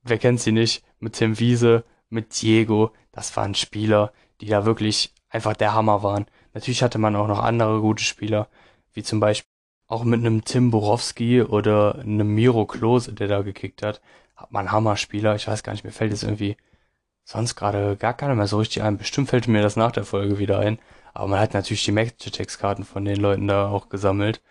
wer 0.03 0.19
kennt 0.19 0.41
sie 0.41 0.53
nicht, 0.53 0.85
mit 0.99 1.15
Tim 1.15 1.39
Wiese, 1.39 1.85
mit 2.09 2.41
Diego, 2.41 2.93
das 3.12 3.37
waren 3.37 3.55
Spieler, 3.55 4.12
die 4.41 4.47
da 4.47 4.65
wirklich 4.65 5.12
einfach 5.29 5.55
der 5.55 5.75
Hammer 5.75 6.03
waren. 6.03 6.27
Natürlich 6.55 6.83
hatte 6.83 6.99
man 6.99 7.17
auch 7.17 7.29
noch 7.29 7.43
andere 7.43 7.81
gute 7.81 8.03
Spieler, 8.03 8.49
wie 8.93 9.03
zum 9.03 9.21
Beispiel 9.21 9.51
auch 9.87 10.05
mit 10.05 10.21
einem 10.21 10.45
Tim 10.45 10.71
Borowski 10.71 11.43
oder 11.43 11.97
einem 12.01 12.35
Miro 12.35 12.67
Klose, 12.67 13.12
der 13.12 13.29
da 13.29 13.43
gekickt 13.43 13.83
hat, 13.83 14.01
hat 14.35 14.53
man 14.53 14.73
Hammerspieler. 14.73 15.37
Ich 15.37 15.47
weiß 15.47 15.62
gar 15.62 15.73
nicht, 15.73 15.85
mir 15.85 15.93
fällt 15.93 16.11
jetzt 16.11 16.25
irgendwie 16.25 16.57
sonst 17.25 17.57
gerade 17.57 17.97
gar 17.97 18.15
keiner 18.15 18.35
mehr 18.35 18.47
so 18.47 18.59
richtig 18.59 18.83
ein. 18.83 18.99
Bestimmt 18.99 19.29
fällt 19.29 19.49
mir 19.49 19.62
das 19.62 19.77
nach 19.77 19.93
der 19.93 20.05
Folge 20.05 20.39
wieder 20.39 20.59
ein. 20.59 20.79
Aber 21.16 21.29
man 21.29 21.40
hat 21.40 21.55
natürlich 21.55 21.85
die 21.85 21.92
Magitex-Karten 21.92 22.85
von 22.85 23.05
den 23.05 23.16
Leuten 23.16 23.48
da 23.48 23.68
auch 23.68 23.88
gesammelt 23.88 24.42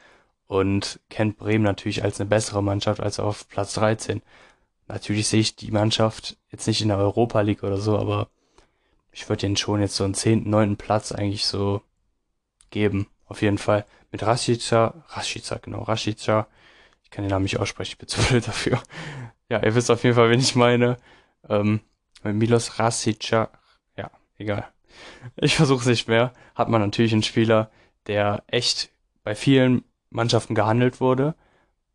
und 0.47 0.99
kennt 1.09 1.37
Bremen 1.37 1.63
natürlich 1.63 2.03
als 2.03 2.19
eine 2.19 2.29
bessere 2.29 2.63
Mannschaft 2.63 3.01
als 3.01 3.19
auf 3.19 3.47
Platz 3.47 3.73
13. 3.75 4.21
Natürlich 4.87 5.27
sehe 5.27 5.41
ich 5.41 5.55
die 5.55 5.71
Mannschaft 5.71 6.37
jetzt 6.51 6.67
nicht 6.67 6.81
in 6.81 6.87
der 6.87 6.97
Europa 6.97 7.41
League 7.41 7.63
oder 7.63 7.77
so, 7.77 7.97
aber 7.97 8.29
ich 9.11 9.29
würde 9.29 9.45
ihnen 9.45 9.57
schon 9.57 9.79
jetzt 9.79 9.95
so 9.95 10.03
einen 10.03 10.15
zehnten, 10.15 10.49
neunten 10.49 10.77
Platz 10.77 11.11
eigentlich 11.11 11.45
so 11.45 11.81
geben. 12.71 13.07
Auf 13.27 13.41
jeden 13.41 13.57
Fall. 13.57 13.85
Mit 14.11 14.23
Rashica, 14.23 15.05
Rashica, 15.09 15.57
genau, 15.57 15.83
Rashica. 15.83 16.47
Ich 17.03 17.11
kann 17.11 17.23
den 17.23 17.29
Namen 17.29 17.43
nicht 17.43 17.59
aussprechen, 17.59 17.91
ich 17.93 17.97
bin 17.99 18.07
zu 18.07 18.21
blöd 18.27 18.47
dafür. 18.47 18.81
Ja, 19.49 19.63
ihr 19.63 19.75
wisst 19.75 19.91
auf 19.91 20.03
jeden 20.03 20.15
Fall, 20.15 20.29
wen 20.31 20.39
ich 20.39 20.55
meine. 20.55 20.97
Ähm, 21.47 21.81
mit 22.23 22.35
Milos 22.35 22.79
Rashica, 22.79 23.49
ja, 23.97 24.09
egal. 24.37 24.74
Ich 25.35 25.55
versuche 25.55 25.81
es 25.81 25.87
nicht 25.87 26.07
mehr. 26.07 26.33
Hat 26.53 26.69
man 26.69 26.81
natürlich 26.81 27.13
einen 27.13 27.23
Spieler, 27.23 27.71
der 28.07 28.43
echt 28.47 28.89
bei 29.23 29.35
vielen 29.35 29.83
Mannschaften 30.09 30.55
gehandelt 30.55 31.01
wurde 31.01 31.35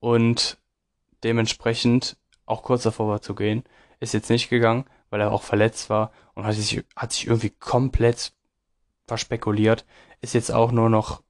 und 0.00 0.58
dementsprechend 1.22 2.16
auch 2.46 2.62
kurz 2.62 2.82
davor 2.82 3.08
war 3.08 3.22
zu 3.22 3.34
gehen, 3.34 3.64
ist 4.00 4.14
jetzt 4.14 4.30
nicht 4.30 4.48
gegangen, 4.48 4.84
weil 5.10 5.20
er 5.20 5.32
auch 5.32 5.42
verletzt 5.42 5.90
war 5.90 6.12
und 6.34 6.44
hat 6.44 6.54
sich, 6.54 6.84
hat 6.96 7.12
sich 7.12 7.26
irgendwie 7.26 7.50
komplett 7.50 8.32
verspekuliert, 9.06 9.84
ist 10.20 10.34
jetzt 10.34 10.52
auch 10.52 10.72
nur 10.72 10.88
noch, 10.88 11.22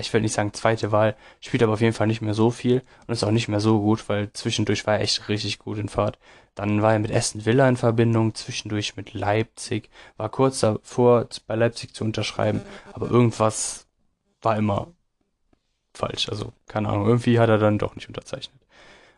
ich 0.00 0.12
will 0.12 0.22
nicht 0.22 0.32
sagen 0.32 0.54
zweite 0.54 0.92
Wahl, 0.92 1.16
spielt 1.40 1.62
aber 1.62 1.74
auf 1.74 1.80
jeden 1.80 1.92
Fall 1.92 2.06
nicht 2.06 2.22
mehr 2.22 2.34
so 2.34 2.50
viel 2.50 2.82
und 3.06 3.12
ist 3.12 3.24
auch 3.24 3.30
nicht 3.30 3.48
mehr 3.48 3.60
so 3.60 3.80
gut, 3.80 4.08
weil 4.08 4.32
zwischendurch 4.32 4.86
war 4.86 4.94
er 4.94 5.00
echt 5.00 5.28
richtig 5.28 5.58
gut 5.58 5.78
in 5.78 5.88
Fahrt. 5.88 6.18
Dann 6.54 6.82
war 6.82 6.92
er 6.92 6.98
mit 6.98 7.12
Aston 7.12 7.44
Villa 7.44 7.68
in 7.68 7.76
Verbindung, 7.76 8.34
zwischendurch 8.34 8.96
mit 8.96 9.14
Leipzig, 9.14 9.90
war 10.16 10.28
kurz 10.28 10.60
davor, 10.60 11.28
bei 11.46 11.54
Leipzig 11.56 11.94
zu 11.94 12.04
unterschreiben, 12.04 12.62
aber 12.92 13.10
irgendwas 13.10 13.86
war 14.42 14.56
immer 14.56 14.88
falsch. 15.94 16.28
Also, 16.28 16.52
keine 16.66 16.88
Ahnung, 16.88 17.06
irgendwie 17.06 17.38
hat 17.38 17.48
er 17.48 17.58
dann 17.58 17.78
doch 17.78 17.94
nicht 17.94 18.08
unterzeichnet. 18.08 18.60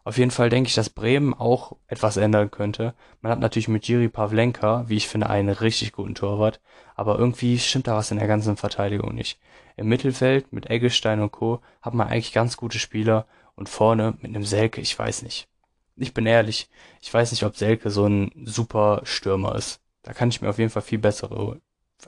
Auf 0.04 0.18
jeden 0.18 0.30
Fall 0.30 0.50
denke 0.50 0.68
ich, 0.68 0.74
dass 0.74 0.90
Bremen 0.90 1.32
auch 1.32 1.76
etwas 1.86 2.18
ändern 2.18 2.50
könnte. 2.50 2.94
Man 3.22 3.32
hat 3.32 3.40
natürlich 3.40 3.68
mit 3.68 3.88
Jiri 3.88 4.08
Pavlenka, 4.08 4.84
wie 4.86 4.96
ich 4.96 5.08
finde, 5.08 5.30
einen 5.30 5.48
richtig 5.48 5.92
guten 5.92 6.14
Torwart, 6.14 6.60
aber 6.94 7.18
irgendwie 7.18 7.58
stimmt 7.58 7.86
da 7.86 7.96
was 7.96 8.10
in 8.10 8.18
der 8.18 8.28
ganzen 8.28 8.58
Verteidigung 8.58 9.14
nicht. 9.14 9.38
Im 9.76 9.88
Mittelfeld 9.88 10.52
mit 10.52 10.70
Eggestein 10.70 11.20
und 11.20 11.32
Co. 11.32 11.60
hat 11.82 11.94
man 11.94 12.08
eigentlich 12.08 12.32
ganz 12.32 12.56
gute 12.56 12.78
Spieler 12.78 13.26
und 13.56 13.68
vorne 13.68 14.14
mit 14.20 14.34
einem 14.34 14.44
Selke, 14.44 14.80
ich 14.80 14.98
weiß 14.98 15.22
nicht. 15.22 15.48
Ich 15.96 16.14
bin 16.14 16.26
ehrlich, 16.26 16.68
ich 17.00 17.12
weiß 17.12 17.30
nicht, 17.30 17.44
ob 17.44 17.56
Selke 17.56 17.90
so 17.90 18.06
ein 18.06 18.30
super 18.44 19.02
Stürmer 19.04 19.54
ist. 19.54 19.80
da 20.02 20.12
kann 20.12 20.28
ich 20.28 20.40
mir 20.40 20.50
auf 20.50 20.58
jeden 20.58 20.70
Fall 20.70 20.82
viel 20.82 20.98
bessere, 20.98 21.60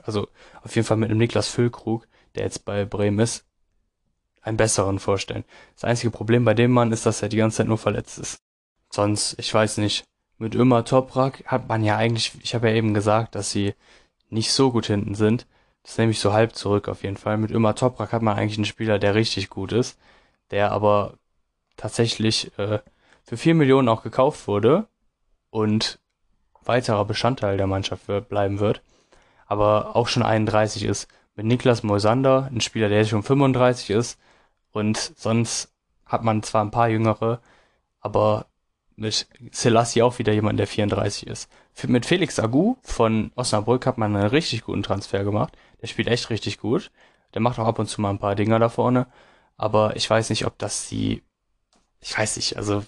also 0.03 0.27
auf 0.61 0.75
jeden 0.75 0.85
Fall 0.85 0.97
mit 0.97 1.09
einem 1.09 1.19
Niklas 1.19 1.47
Füllkrug, 1.47 2.07
der 2.35 2.43
jetzt 2.43 2.65
bei 2.65 2.85
Bremen 2.85 3.19
ist, 3.19 3.45
einen 4.41 4.57
besseren 4.57 4.99
vorstellen. 4.99 5.45
Das 5.75 5.83
einzige 5.83 6.11
Problem 6.11 6.45
bei 6.45 6.53
dem 6.53 6.71
Mann 6.71 6.91
ist, 6.91 7.05
dass 7.05 7.21
er 7.21 7.29
die 7.29 7.37
ganze 7.37 7.57
Zeit 7.57 7.67
nur 7.67 7.77
verletzt 7.77 8.19
ist. 8.19 8.37
Sonst, 8.89 9.35
ich 9.39 9.53
weiß 9.53 9.77
nicht, 9.77 10.05
mit 10.37 10.55
Ömer 10.55 10.85
Toprak 10.85 11.43
hat 11.45 11.67
man 11.67 11.83
ja 11.83 11.97
eigentlich, 11.97 12.33
ich 12.43 12.55
habe 12.55 12.69
ja 12.69 12.75
eben 12.75 12.93
gesagt, 12.93 13.35
dass 13.35 13.51
sie 13.51 13.73
nicht 14.29 14.51
so 14.51 14.71
gut 14.71 14.85
hinten 14.87 15.15
sind. 15.15 15.47
Das 15.87 15.97
nehme 15.97 16.11
ich 16.11 16.19
so 16.19 16.33
halb 16.33 16.53
zurück 16.53 16.89
auf 16.89 17.03
jeden 17.03 17.15
Fall. 17.15 17.37
Mit 17.37 17.49
Ömer 17.49 17.73
Toprak 17.73 18.11
hat 18.11 18.21
man 18.21 18.37
eigentlich 18.37 18.57
einen 18.57 18.65
Spieler, 18.65 18.99
der 18.99 19.15
richtig 19.15 19.49
gut 19.49 19.71
ist, 19.71 19.97
der 20.51 20.73
aber 20.73 21.13
tatsächlich 21.77 22.51
äh, 22.59 22.79
für 23.23 23.37
vier 23.37 23.55
Millionen 23.55 23.87
auch 23.87 24.03
gekauft 24.03 24.49
wurde 24.49 24.87
und 25.49 25.99
weiterer 26.61 27.05
Bestandteil 27.05 27.55
der 27.55 27.67
Mannschaft 27.67 28.05
bleiben 28.27 28.59
wird, 28.59 28.81
aber 29.45 29.95
auch 29.95 30.09
schon 30.09 30.23
31 30.23 30.83
ist. 30.83 31.07
Mit 31.37 31.45
Niklas 31.45 31.83
Moisander, 31.83 32.49
ein 32.51 32.59
Spieler, 32.59 32.89
der 32.89 33.05
schon 33.05 33.23
35 33.23 33.91
ist 33.91 34.19
und 34.73 34.97
sonst 34.97 35.71
hat 36.05 36.21
man 36.21 36.43
zwar 36.43 36.65
ein 36.65 36.71
paar 36.71 36.89
Jüngere, 36.89 37.39
aber 38.01 38.47
mit 38.97 39.27
Selassie 39.51 40.01
auch 40.01 40.19
wieder 40.19 40.33
jemand, 40.33 40.59
der 40.59 40.67
34 40.67 41.27
ist. 41.27 41.49
Mit 41.87 42.05
Felix 42.05 42.39
Agu 42.39 42.75
von 42.81 43.31
Osnabrück 43.35 43.85
hat 43.85 43.97
man 43.97 44.15
einen 44.15 44.27
richtig 44.27 44.63
guten 44.63 44.83
Transfer 44.83 45.23
gemacht. 45.23 45.55
Der 45.81 45.87
spielt 45.87 46.07
echt 46.07 46.29
richtig 46.29 46.57
gut. 46.57 46.91
Der 47.33 47.41
macht 47.41 47.59
auch 47.59 47.67
ab 47.67 47.79
und 47.79 47.87
zu 47.87 48.01
mal 48.01 48.09
ein 48.09 48.19
paar 48.19 48.35
Dinger 48.35 48.59
da 48.59 48.69
vorne. 48.69 49.07
Aber 49.55 49.95
ich 49.95 50.09
weiß 50.09 50.31
nicht, 50.31 50.45
ob 50.45 50.57
das 50.57 50.89
die, 50.89 51.23
ich 52.01 52.17
weiß 52.17 52.35
nicht, 52.37 52.57
also 52.57 52.83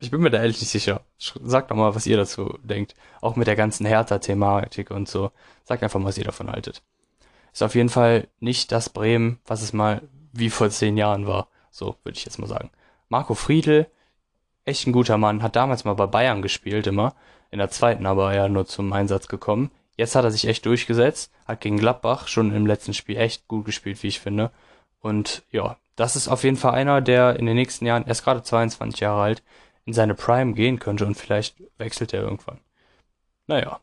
ich 0.00 0.10
bin 0.10 0.20
mir 0.20 0.30
da 0.30 0.38
ehrlich 0.38 0.60
nicht 0.60 0.70
sicher. 0.70 1.00
Sagt 1.18 1.70
doch 1.70 1.76
mal, 1.76 1.94
was 1.94 2.06
ihr 2.06 2.18
dazu 2.18 2.58
denkt. 2.62 2.94
Auch 3.22 3.36
mit 3.36 3.46
der 3.46 3.56
ganzen 3.56 3.86
Hertha-Thematik 3.86 4.90
und 4.90 5.08
so. 5.08 5.30
Sagt 5.64 5.82
einfach 5.82 5.98
mal, 5.98 6.08
was 6.08 6.18
ihr 6.18 6.24
davon 6.24 6.50
haltet. 6.50 6.82
Ist 7.54 7.62
auf 7.62 7.74
jeden 7.74 7.88
Fall 7.88 8.28
nicht 8.38 8.70
das 8.70 8.90
Bremen, 8.90 9.40
was 9.46 9.62
es 9.62 9.72
mal 9.72 10.02
wie 10.32 10.50
vor 10.50 10.68
zehn 10.68 10.98
Jahren 10.98 11.26
war. 11.26 11.48
So, 11.70 11.96
würde 12.02 12.18
ich 12.18 12.24
jetzt 12.26 12.38
mal 12.38 12.48
sagen. 12.48 12.70
Marco 13.08 13.34
Friedl, 13.34 13.86
echt 14.64 14.86
ein 14.86 14.92
guter 14.92 15.18
Mann, 15.18 15.42
hat 15.42 15.56
damals 15.56 15.84
mal 15.84 15.94
bei 15.94 16.06
Bayern 16.06 16.42
gespielt 16.42 16.86
immer. 16.86 17.14
In 17.50 17.58
der 17.58 17.70
zweiten 17.70 18.06
aber 18.06 18.34
ja 18.34 18.48
nur 18.48 18.66
zum 18.66 18.92
Einsatz 18.92 19.28
gekommen. 19.28 19.70
Jetzt 19.96 20.16
hat 20.16 20.24
er 20.24 20.30
sich 20.30 20.46
echt 20.46 20.66
durchgesetzt, 20.66 21.32
hat 21.46 21.60
gegen 21.60 21.78
Gladbach 21.78 22.26
schon 22.26 22.52
im 22.52 22.66
letzten 22.66 22.94
Spiel 22.94 23.16
echt 23.16 23.46
gut 23.46 23.64
gespielt, 23.64 24.02
wie 24.02 24.08
ich 24.08 24.18
finde. 24.18 24.50
Und 25.00 25.44
ja, 25.50 25.76
das 25.94 26.16
ist 26.16 26.28
auf 26.28 26.42
jeden 26.42 26.56
Fall 26.56 26.74
einer, 26.74 27.00
der 27.00 27.38
in 27.38 27.46
den 27.46 27.54
nächsten 27.54 27.86
Jahren, 27.86 28.04
er 28.04 28.10
ist 28.10 28.24
gerade 28.24 28.42
22 28.42 29.00
Jahre 29.00 29.22
alt, 29.22 29.42
in 29.84 29.92
seine 29.92 30.14
Prime 30.14 30.54
gehen 30.54 30.78
könnte 30.78 31.06
und 31.06 31.14
vielleicht 31.14 31.56
wechselt 31.78 32.12
er 32.12 32.22
irgendwann. 32.22 32.58
Naja, 33.46 33.80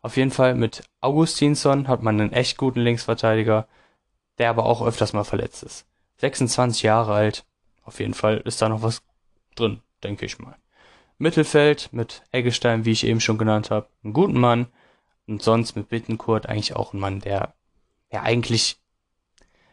auf 0.00 0.16
jeden 0.16 0.30
Fall 0.30 0.54
mit 0.54 0.84
Augustinsson 1.00 1.88
hat 1.88 2.02
man 2.02 2.20
einen 2.20 2.32
echt 2.32 2.56
guten 2.56 2.80
Linksverteidiger, 2.80 3.66
der 4.38 4.48
aber 4.48 4.64
auch 4.64 4.80
öfters 4.80 5.12
mal 5.12 5.24
verletzt 5.24 5.62
ist. 5.62 5.86
26 6.18 6.82
Jahre 6.82 7.12
alt, 7.12 7.44
auf 7.84 8.00
jeden 8.00 8.14
Fall 8.14 8.38
ist 8.38 8.62
da 8.62 8.68
noch 8.68 8.82
was 8.82 9.02
drin, 9.56 9.80
denke 10.02 10.26
ich 10.26 10.38
mal. 10.38 10.56
Mittelfeld 11.18 11.90
mit 11.92 12.22
Eggestein, 12.32 12.84
wie 12.84 12.92
ich 12.92 13.06
eben 13.06 13.20
schon 13.20 13.38
genannt 13.38 13.70
habe, 13.70 13.88
einen 14.02 14.14
guten 14.14 14.38
Mann 14.38 14.68
und 15.26 15.42
sonst 15.42 15.76
mit 15.76 15.88
Bittenkurt 15.88 16.46
eigentlich 16.46 16.74
auch 16.74 16.92
ein 16.92 17.00
Mann, 17.00 17.20
der 17.20 17.54
ja 18.10 18.22
eigentlich, 18.22 18.78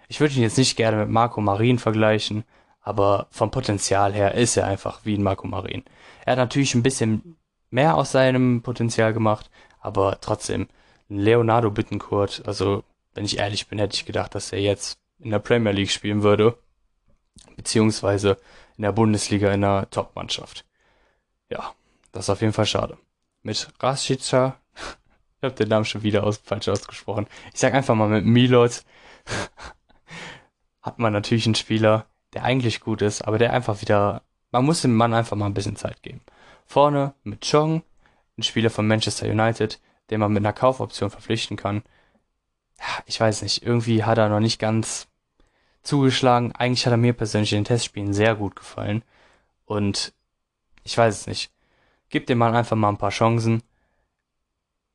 ich 0.08 0.20
würde 0.20 0.36
ihn 0.36 0.42
jetzt 0.42 0.58
nicht 0.58 0.76
gerne 0.76 0.98
mit 0.98 1.10
Marco 1.10 1.40
Marin 1.42 1.80
vergleichen, 1.80 2.44
aber 2.82 3.28
vom 3.32 3.52
Potenzial 3.52 4.13
her 4.13 4.34
ist 4.36 4.58
er 4.58 4.68
einfach 4.68 5.02
wie 5.04 5.16
ein 5.16 5.24
Marco 5.24 5.48
Marin. 5.48 5.84
Er 6.26 6.34
hat 6.34 6.40
natürlich 6.40 6.76
ein 6.76 6.84
bisschen 6.84 7.38
mehr 7.70 7.96
aus 7.96 8.12
seinem 8.12 8.62
Potenzial 8.62 9.13
gemacht, 9.13 9.50
aber 9.80 10.20
trotzdem, 10.22 10.68
Leonardo 11.10 11.72
Bittencourt, 11.72 12.44
also 12.46 12.84
wenn 13.13 13.26
ich 13.26 13.40
ehrlich 13.40 13.68
bin, 13.68 13.80
hätte 13.80 13.96
ich 13.96 14.06
gedacht, 14.06 14.36
dass 14.36 14.52
er 14.52 14.60
jetzt 14.60 15.00
in 15.20 15.32
der 15.32 15.40
Premier 15.40 15.72
League 15.72 15.92
spielen 15.92 16.24
würde, 16.24 16.58
beziehungsweise 17.56 18.38
in 18.78 18.84
der 18.84 18.92
Bundesliga 18.92 19.52
in 19.52 19.63
einer 19.63 19.90
Top-Mannschaft. 19.90 20.66
Ja, 21.50 21.74
das 22.12 22.26
ist 22.26 22.30
auf 22.30 22.42
jeden 22.42 22.54
Fall 22.54 22.66
schade. 22.66 22.98
Mit 23.42 23.68
Rashica, 23.80 24.58
ich 25.38 25.44
habe 25.44 25.56
den 25.56 25.70
Namen 25.70 25.86
schon 25.86 26.04
wieder 26.04 26.24
aus, 26.24 26.38
falsch 26.38 26.68
ausgesprochen. 26.70 27.28
Ich 27.54 27.60
sag 27.60 27.74
einfach 27.74 27.96
mal 27.96 28.10
mit 28.10 28.26
Milot 28.26 28.84
hat 30.82 31.00
man 31.00 31.13
natürlich 31.13 31.46
einen 31.46 31.56
Spieler, 31.56 32.06
der 32.34 32.44
eigentlich 32.44 32.80
gut 32.80 33.02
ist, 33.02 33.22
aber 33.24 33.38
der 33.38 33.54
einfach 33.54 33.82
wieder, 33.82 34.22
man 34.52 34.66
muss 34.66 34.82
dem 34.82 34.96
Mann 34.96 35.13
einfach 35.13 35.36
mal 35.36 35.46
ein 35.46 35.54
bisschen 35.54 35.76
Zeit 35.76 36.02
geben. 36.02 36.22
Vorne 36.66 37.13
mit 37.24 37.50
Chong, 37.50 37.84
ein 38.38 38.44
Spieler 38.44 38.70
von 38.70 38.88
Manchester 38.88 39.28
United, 39.28 39.80
den 40.10 40.20
man 40.20 40.32
mit 40.32 40.46
einer 40.46 40.54
Kaufoption 40.54 41.10
verpflichten 41.10 41.58
kann. 41.58 41.84
Ich 43.06 43.20
weiß 43.20 43.42
nicht, 43.42 43.63
irgendwie 43.63 44.04
hat 44.04 44.18
er 44.18 44.30
noch 44.30 44.40
nicht 44.40 44.60
ganz 44.60 45.08
zugeschlagen. 45.88 46.52
Eigentlich 46.54 46.86
hat 46.86 46.91
er 46.91 46.97
mir 46.97 47.13
persönlich 47.13 47.54
in 47.54 47.60
den 47.60 47.65
Testspielen 47.65 48.13
sehr 48.13 48.36
gut 48.36 48.56
gefallen. 48.56 49.04
Und 49.65 50.13
ich 50.84 50.97
weiß 50.97 51.21
es 51.21 51.28
nicht. 51.28 51.52
Gib 52.10 52.28
dem 52.28 52.38
Mann 52.38 52.56
einfach 52.56 52.76
mal 52.76 52.89
ein 52.89 52.97
paar 52.97 53.10
Chancen. 53.10 53.63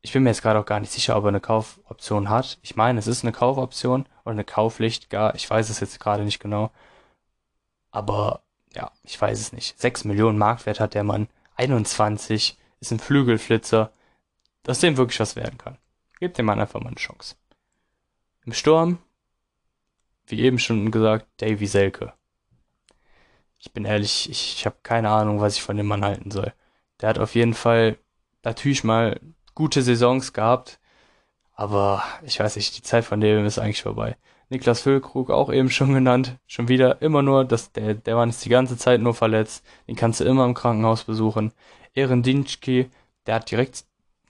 Ich 0.00 0.12
bin 0.12 0.22
mir 0.22 0.31
jetzt 0.31 0.42
gerade 0.42 0.59
auch 0.59 0.66
gar 0.66 0.81
nicht 0.81 0.92
sicher, 0.92 1.16
ob 1.16 1.24
er 1.24 1.28
eine 1.28 1.40
Kaufoption 1.40 2.28
hat. 2.28 2.59
Ich 2.62 2.76
meine, 2.76 2.98
es 2.98 3.07
ist 3.07 3.24
eine 3.24 3.33
Kaufoption 3.33 4.07
oder 4.24 4.33
eine 4.33 4.44
Kaufpflicht 4.44 5.11
gar. 5.11 5.35
Ich 5.35 5.48
weiß 5.48 5.70
es 5.70 5.81
jetzt 5.81 6.00
gerade 6.00 6.24
nicht 6.24 6.40
genau. 6.40 6.70
Aber 7.90 8.42
ja, 8.74 8.90
ich 9.05 9.20
weiß 9.20 9.38
es 9.38 9.52
nicht. 9.52 9.78
6 9.81 10.05
Millionen 10.05 10.38
Marktwert 10.38 10.81
hat 10.81 10.94
der 10.94 11.05
Mann. 11.05 11.28
21 11.57 12.59
ist 12.81 12.90
ein 12.90 12.98
Flügelflitzer. 12.98 13.92
Dass 14.62 14.81
dem 14.81 14.96
wirklich 14.96 15.20
was 15.20 15.37
werden 15.37 15.59
kann. 15.59 15.78
Gebt 16.18 16.38
dem 16.38 16.46
Mann 16.46 16.61
einfach 16.61 16.81
mal 16.81 16.88
eine 16.88 16.96
Chance. 16.96 17.37
Im 18.44 18.52
Sturm, 18.52 18.98
wie 20.33 20.40
eben 20.40 20.59
schon 20.59 20.90
gesagt, 20.90 21.27
Davy 21.37 21.66
Selke. 21.66 22.14
Ich 23.59 23.73
bin 23.73 23.85
ehrlich, 23.85 24.29
ich, 24.31 24.55
ich 24.57 24.66
habe 24.66 24.77
keine 24.83 25.11
Ahnung, 25.11 25.40
was 25.40 25.57
ich 25.57 25.62
von 25.62 25.77
dem 25.77 25.87
Mann 25.87 26.05
halten 26.05 26.31
soll. 26.31 26.53
Der 27.01 27.11
hat 27.11 27.18
auf 27.18 27.35
jeden 27.35 27.55
Fall 27.55 27.99
natürlich 28.42 28.83
mal 28.83 29.21
gute 29.55 29.83
Saisons 29.83 30.33
gehabt, 30.33 30.81
aber 31.55 32.03
ich 32.23 32.40
weiß 32.40 32.57
nicht, 32.57 32.77
die 32.77 32.83
Zeit 32.83 33.05
von 33.05 33.21
dem 33.21 33.45
ist 33.45 33.59
eigentlich 33.59 33.83
vorbei. 33.83 34.16
Niklas 34.49 34.81
Füllkrug 34.81 35.31
auch 35.31 35.53
eben 35.53 35.71
schon 35.71 35.92
genannt. 35.95 36.38
Schon 36.47 36.68
wieder 36.68 37.01
immer 37.03 37.23
nur, 37.23 37.45
dass 37.45 37.73
der, 37.73 37.95
der 37.95 38.16
Mann 38.16 38.31
ist 38.31 38.45
die 38.45 38.51
ganze 38.51 38.77
Zeit 38.77 39.01
nur 39.01 39.14
verletzt. 39.14 39.64
Den 39.87 39.97
kannst 39.97 40.21
du 40.21 40.25
immer 40.25 40.45
im 40.45 40.55
Krankenhaus 40.55 41.05
besuchen. 41.05 41.53
Ehren 41.95 42.23
Dinczki, 42.23 42.90
der 43.27 43.37
hat 43.37 43.51
direkt, 43.51 43.85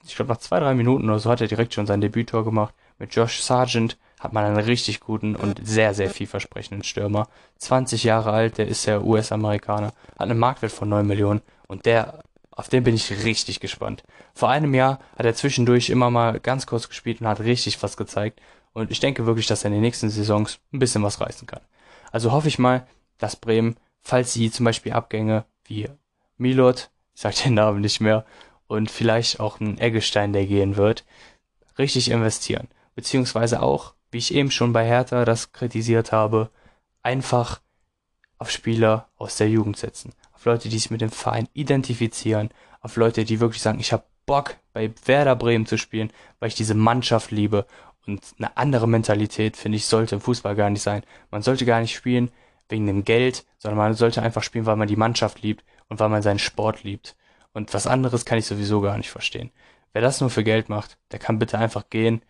ich 0.04 0.14
glaube 0.16 0.32
nach 0.32 0.38
zwei, 0.38 0.60
drei 0.60 0.74
Minuten 0.74 1.08
oder 1.08 1.18
so 1.18 1.30
hat 1.30 1.40
er 1.40 1.48
direkt 1.48 1.74
schon 1.74 1.86
sein 1.86 2.00
Debüttor 2.00 2.44
gemacht. 2.44 2.74
Mit 2.98 3.14
Josh 3.14 3.40
Sargent 3.40 3.98
hat 4.22 4.32
man 4.32 4.44
einen 4.44 4.56
richtig 4.56 5.00
guten 5.00 5.34
und 5.34 5.60
sehr, 5.66 5.94
sehr 5.94 6.08
vielversprechenden 6.08 6.84
Stürmer. 6.84 7.28
20 7.58 8.04
Jahre 8.04 8.30
alt, 8.30 8.58
der 8.58 8.68
ist 8.68 8.86
ja 8.86 9.00
US-Amerikaner, 9.00 9.88
hat 9.88 10.30
einen 10.30 10.38
Marktwert 10.38 10.70
von 10.70 10.88
9 10.88 11.04
Millionen 11.04 11.42
und 11.66 11.86
der, 11.86 12.22
auf 12.52 12.68
den 12.68 12.84
bin 12.84 12.94
ich 12.94 13.24
richtig 13.24 13.58
gespannt. 13.58 14.04
Vor 14.32 14.48
einem 14.48 14.74
Jahr 14.74 15.00
hat 15.16 15.26
er 15.26 15.34
zwischendurch 15.34 15.90
immer 15.90 16.10
mal 16.10 16.38
ganz 16.38 16.66
kurz 16.66 16.88
gespielt 16.88 17.20
und 17.20 17.26
hat 17.26 17.40
richtig 17.40 17.82
was 17.82 17.96
gezeigt 17.96 18.40
und 18.72 18.92
ich 18.92 19.00
denke 19.00 19.26
wirklich, 19.26 19.48
dass 19.48 19.64
er 19.64 19.68
in 19.68 19.74
den 19.74 19.82
nächsten 19.82 20.08
Saisons 20.08 20.60
ein 20.72 20.78
bisschen 20.78 21.02
was 21.02 21.20
reißen 21.20 21.48
kann. 21.48 21.62
Also 22.12 22.30
hoffe 22.30 22.48
ich 22.48 22.60
mal, 22.60 22.86
dass 23.18 23.34
Bremen, 23.34 23.76
falls 24.00 24.32
sie 24.32 24.52
zum 24.52 24.64
Beispiel 24.64 24.92
Abgänge 24.92 25.44
wie 25.64 25.88
Milot, 26.36 26.90
ich 27.14 27.22
sag 27.22 27.34
den 27.34 27.54
Namen 27.54 27.80
nicht 27.80 28.00
mehr, 28.00 28.24
und 28.68 28.90
vielleicht 28.90 29.40
auch 29.40 29.60
ein 29.60 29.78
Eggestein, 29.78 30.32
der 30.32 30.46
gehen 30.46 30.76
wird, 30.76 31.04
richtig 31.78 32.10
investieren. 32.10 32.68
Beziehungsweise 32.94 33.62
auch, 33.62 33.94
wie 34.12 34.18
ich 34.18 34.32
eben 34.34 34.50
schon 34.50 34.72
bei 34.72 34.86
Hertha 34.86 35.24
das 35.24 35.52
kritisiert 35.52 36.12
habe, 36.12 36.50
einfach 37.02 37.60
auf 38.38 38.50
Spieler 38.50 39.08
aus 39.16 39.36
der 39.36 39.48
Jugend 39.48 39.76
setzen. 39.76 40.12
Auf 40.32 40.44
Leute, 40.44 40.68
die 40.68 40.78
sich 40.78 40.90
mit 40.90 41.00
dem 41.00 41.10
Verein 41.10 41.48
identifizieren. 41.54 42.50
Auf 42.80 42.96
Leute, 42.96 43.24
die 43.24 43.40
wirklich 43.40 43.62
sagen, 43.62 43.80
ich 43.80 43.92
habe 43.92 44.04
Bock, 44.26 44.56
bei 44.72 44.92
Werder 45.04 45.36
Bremen 45.36 45.66
zu 45.66 45.76
spielen, 45.76 46.12
weil 46.38 46.48
ich 46.48 46.54
diese 46.54 46.74
Mannschaft 46.74 47.30
liebe 47.30 47.66
und 48.06 48.22
eine 48.38 48.56
andere 48.56 48.88
Mentalität, 48.88 49.56
finde 49.56 49.76
ich, 49.76 49.86
sollte 49.86 50.16
im 50.16 50.20
Fußball 50.20 50.54
gar 50.54 50.70
nicht 50.70 50.82
sein. 50.82 51.02
Man 51.30 51.42
sollte 51.42 51.64
gar 51.64 51.80
nicht 51.80 51.94
spielen 51.94 52.30
wegen 52.68 52.86
dem 52.86 53.04
Geld, 53.04 53.44
sondern 53.58 53.78
man 53.78 53.94
sollte 53.94 54.22
einfach 54.22 54.42
spielen, 54.42 54.66
weil 54.66 54.76
man 54.76 54.88
die 54.88 54.96
Mannschaft 54.96 55.42
liebt 55.42 55.64
und 55.88 56.00
weil 56.00 56.08
man 56.08 56.22
seinen 56.22 56.38
Sport 56.38 56.84
liebt. 56.84 57.16
Und 57.52 57.74
was 57.74 57.86
anderes 57.86 58.24
kann 58.24 58.38
ich 58.38 58.46
sowieso 58.46 58.80
gar 58.80 58.96
nicht 58.96 59.10
verstehen. 59.10 59.50
Wer 59.92 60.02
das 60.02 60.20
nur 60.20 60.30
für 60.30 60.42
Geld 60.42 60.68
macht, 60.68 60.96
der 61.12 61.18
kann 61.18 61.38
bitte 61.38 61.58
einfach 61.58 61.90
gehen. 61.90 62.22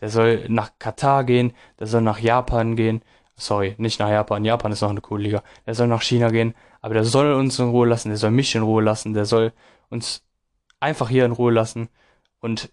Der 0.00 0.08
soll 0.08 0.46
nach 0.48 0.72
Katar 0.78 1.24
gehen, 1.24 1.52
der 1.78 1.86
soll 1.86 2.00
nach 2.00 2.18
Japan 2.18 2.76
gehen. 2.76 3.02
Sorry, 3.36 3.74
nicht 3.78 4.00
nach 4.00 4.10
Japan. 4.10 4.44
Japan 4.44 4.72
ist 4.72 4.80
noch 4.82 4.90
eine 4.90 5.00
coole 5.00 5.22
Liga. 5.22 5.42
Der 5.66 5.74
soll 5.74 5.86
nach 5.86 6.02
China 6.02 6.30
gehen, 6.30 6.54
aber 6.80 6.94
der 6.94 7.04
soll 7.04 7.32
uns 7.32 7.58
in 7.58 7.68
Ruhe 7.68 7.86
lassen, 7.86 8.08
der 8.08 8.18
soll 8.18 8.30
mich 8.30 8.54
in 8.54 8.62
Ruhe 8.62 8.82
lassen, 8.82 9.14
der 9.14 9.24
soll 9.24 9.52
uns 9.88 10.24
einfach 10.80 11.08
hier 11.08 11.24
in 11.24 11.32
Ruhe 11.32 11.52
lassen. 11.52 11.88
Und 12.40 12.70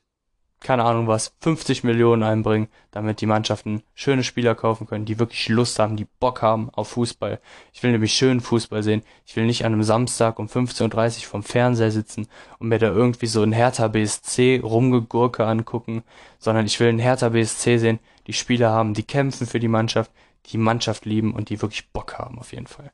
keine 0.60 0.84
Ahnung 0.84 1.08
was, 1.08 1.34
50 1.42 1.84
Millionen 1.84 2.24
einbringen, 2.24 2.68
damit 2.92 3.22
die 3.22 3.28
Mannschaften 3.28 3.84
schöne 3.94 4.24
Spieler 4.24 4.56
kaufen 4.56 4.88
können, 4.88 5.06
die 5.06 5.20
wirklich 5.20 5.50
Lust 5.50 5.78
haben, 5.78 5.98
die 5.98 6.08
Bock 6.20 6.42
haben 6.42 6.70
auf 6.72 6.90
Fußball. 6.90 7.40
Ich 7.74 7.84
will 7.84 7.92
nämlich 7.92 8.14
schönen 8.14 8.42
Fußball 8.42 8.82
sehen. 8.82 9.04
Ich 9.26 9.36
will 9.36 9.46
nicht 9.46 9.66
an 9.66 9.74
einem 9.74 9.84
Samstag 9.84 10.40
um 10.40 10.48
15.30 10.48 11.20
Uhr 11.20 11.30
vom 11.30 11.44
Fernseher 11.44 11.92
sitzen 11.92 12.28
und 12.60 12.70
mir 12.70 12.80
da 12.80 12.88
irgendwie 12.88 13.28
so 13.28 13.44
ein 13.44 13.52
Hertha 13.52 13.88
BSC 13.88 14.62
rumgegurke 14.64 15.46
angucken, 15.46 16.04
sondern 16.40 16.66
ich 16.66 16.80
will 16.80 16.90
einen 16.90 17.00
Hertha 17.00 17.30
BSC 17.30 17.78
sehen, 17.78 18.00
die 18.26 18.34
Spieler 18.34 18.72
haben, 18.72 18.94
die 18.94 19.04
kämpfen 19.04 19.46
für 19.46 19.60
die 19.60 19.68
Mannschaft, 19.68 20.12
die 20.48 20.58
Mannschaft 20.58 21.06
lieben 21.06 21.34
und 21.34 21.50
die 21.50 21.62
wirklich 21.62 21.90
Bock 21.92 22.18
haben 22.18 22.40
auf 22.40 22.52
jeden 22.52 22.68
Fall. 22.68 22.92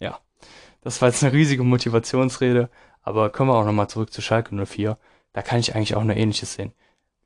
Ja, 0.00 0.18
das 0.82 1.00
war 1.00 1.08
jetzt 1.08 1.22
eine 1.22 1.32
riesige 1.32 1.62
Motivationsrede, 1.62 2.68
aber 3.02 3.30
kommen 3.30 3.50
wir 3.50 3.56
auch 3.56 3.64
nochmal 3.64 3.88
zurück 3.88 4.12
zu 4.12 4.22
Schalke 4.22 4.54
04. 4.54 4.98
Da 5.32 5.42
kann 5.42 5.60
ich 5.60 5.74
eigentlich 5.74 5.94
auch 5.94 6.04
nur 6.04 6.16
ähnliches 6.16 6.54
sehen. 6.54 6.72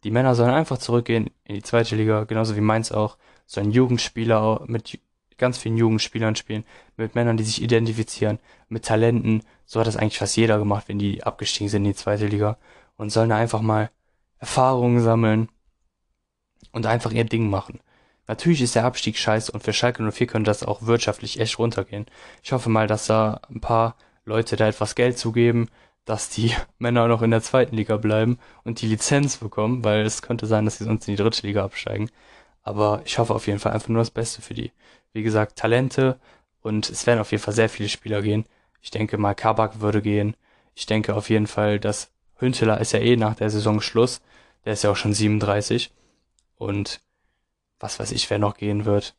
Die 0.04 0.10
Männer 0.10 0.34
sollen 0.34 0.50
einfach 0.50 0.78
zurückgehen 0.78 1.30
in 1.44 1.54
die 1.54 1.62
zweite 1.62 1.96
Liga, 1.96 2.24
genauso 2.24 2.56
wie 2.56 2.60
Mainz 2.60 2.92
auch. 2.92 3.16
Sollen 3.46 3.70
Jugendspieler 3.70 4.64
mit 4.66 4.98
ganz 5.36 5.58
vielen 5.58 5.76
Jugendspielern 5.76 6.36
spielen, 6.36 6.64
mit 6.96 7.14
Männern, 7.14 7.36
die 7.36 7.44
sich 7.44 7.62
identifizieren, 7.62 8.38
mit 8.68 8.84
Talenten. 8.84 9.42
So 9.64 9.80
hat 9.80 9.86
das 9.86 9.96
eigentlich 9.96 10.18
fast 10.18 10.36
jeder 10.36 10.58
gemacht, 10.58 10.84
wenn 10.88 10.98
die 10.98 11.24
abgestiegen 11.24 11.68
sind 11.68 11.84
in 11.84 11.92
die 11.92 11.96
zweite 11.96 12.26
Liga. 12.26 12.58
Und 12.96 13.10
sollen 13.10 13.32
einfach 13.32 13.62
mal 13.62 13.90
Erfahrungen 14.38 15.00
sammeln 15.00 15.48
und 16.72 16.86
einfach 16.86 17.12
ihr 17.12 17.24
Ding 17.24 17.50
machen. 17.50 17.80
Natürlich 18.26 18.62
ist 18.62 18.74
der 18.74 18.84
Abstieg 18.84 19.18
scheiße 19.18 19.50
und 19.50 19.62
für 19.62 19.72
Schalke 19.72 20.08
04 20.08 20.26
könnte 20.26 20.50
das 20.50 20.62
auch 20.62 20.82
wirtschaftlich 20.82 21.40
echt 21.40 21.58
runtergehen. 21.58 22.06
Ich 22.42 22.52
hoffe 22.52 22.70
mal, 22.70 22.86
dass 22.86 23.06
da 23.06 23.40
ein 23.50 23.60
paar 23.60 23.96
Leute 24.24 24.56
da 24.56 24.68
etwas 24.68 24.94
Geld 24.94 25.18
zugeben, 25.18 25.68
dass 26.04 26.28
die 26.28 26.54
Männer 26.78 27.08
noch 27.08 27.22
in 27.22 27.30
der 27.30 27.42
zweiten 27.42 27.76
Liga 27.76 27.96
bleiben 27.96 28.38
und 28.64 28.80
die 28.80 28.86
Lizenz 28.86 29.38
bekommen, 29.38 29.84
weil 29.84 30.02
es 30.02 30.22
könnte 30.22 30.46
sein, 30.46 30.64
dass 30.64 30.78
sie 30.78 30.84
sonst 30.84 31.08
in 31.08 31.16
die 31.16 31.22
dritte 31.22 31.46
Liga 31.46 31.64
absteigen. 31.64 32.10
Aber 32.62 33.02
ich 33.04 33.18
hoffe 33.18 33.34
auf 33.34 33.46
jeden 33.46 33.58
Fall 33.58 33.72
einfach 33.72 33.88
nur 33.88 34.00
das 34.00 34.10
Beste 34.10 34.42
für 34.42 34.54
die. 34.54 34.72
Wie 35.12 35.22
gesagt, 35.22 35.56
Talente 35.58 36.18
und 36.62 36.90
es 36.90 37.06
werden 37.06 37.20
auf 37.20 37.32
jeden 37.32 37.42
Fall 37.42 37.54
sehr 37.54 37.68
viele 37.68 37.88
Spieler 37.88 38.22
gehen. 38.22 38.44
Ich 38.82 38.90
denke 38.90 39.18
mal, 39.18 39.34
Kabak 39.34 39.80
würde 39.80 40.02
gehen. 40.02 40.36
Ich 40.74 40.86
denke 40.86 41.14
auf 41.14 41.30
jeden 41.30 41.46
Fall, 41.46 41.78
dass 41.78 42.12
Hünteler 42.36 42.80
ist 42.80 42.92
ja 42.92 43.00
eh 43.00 43.16
nach 43.16 43.34
der 43.34 43.50
Saison 43.50 43.80
Schluss. 43.80 44.20
Der 44.64 44.74
ist 44.74 44.84
ja 44.84 44.90
auch 44.90 44.96
schon 44.96 45.14
37. 45.14 45.92
Und 46.56 47.00
was 47.78 47.98
weiß 47.98 48.12
ich, 48.12 48.28
wer 48.30 48.38
noch 48.38 48.56
gehen 48.56 48.84
wird. 48.84 49.14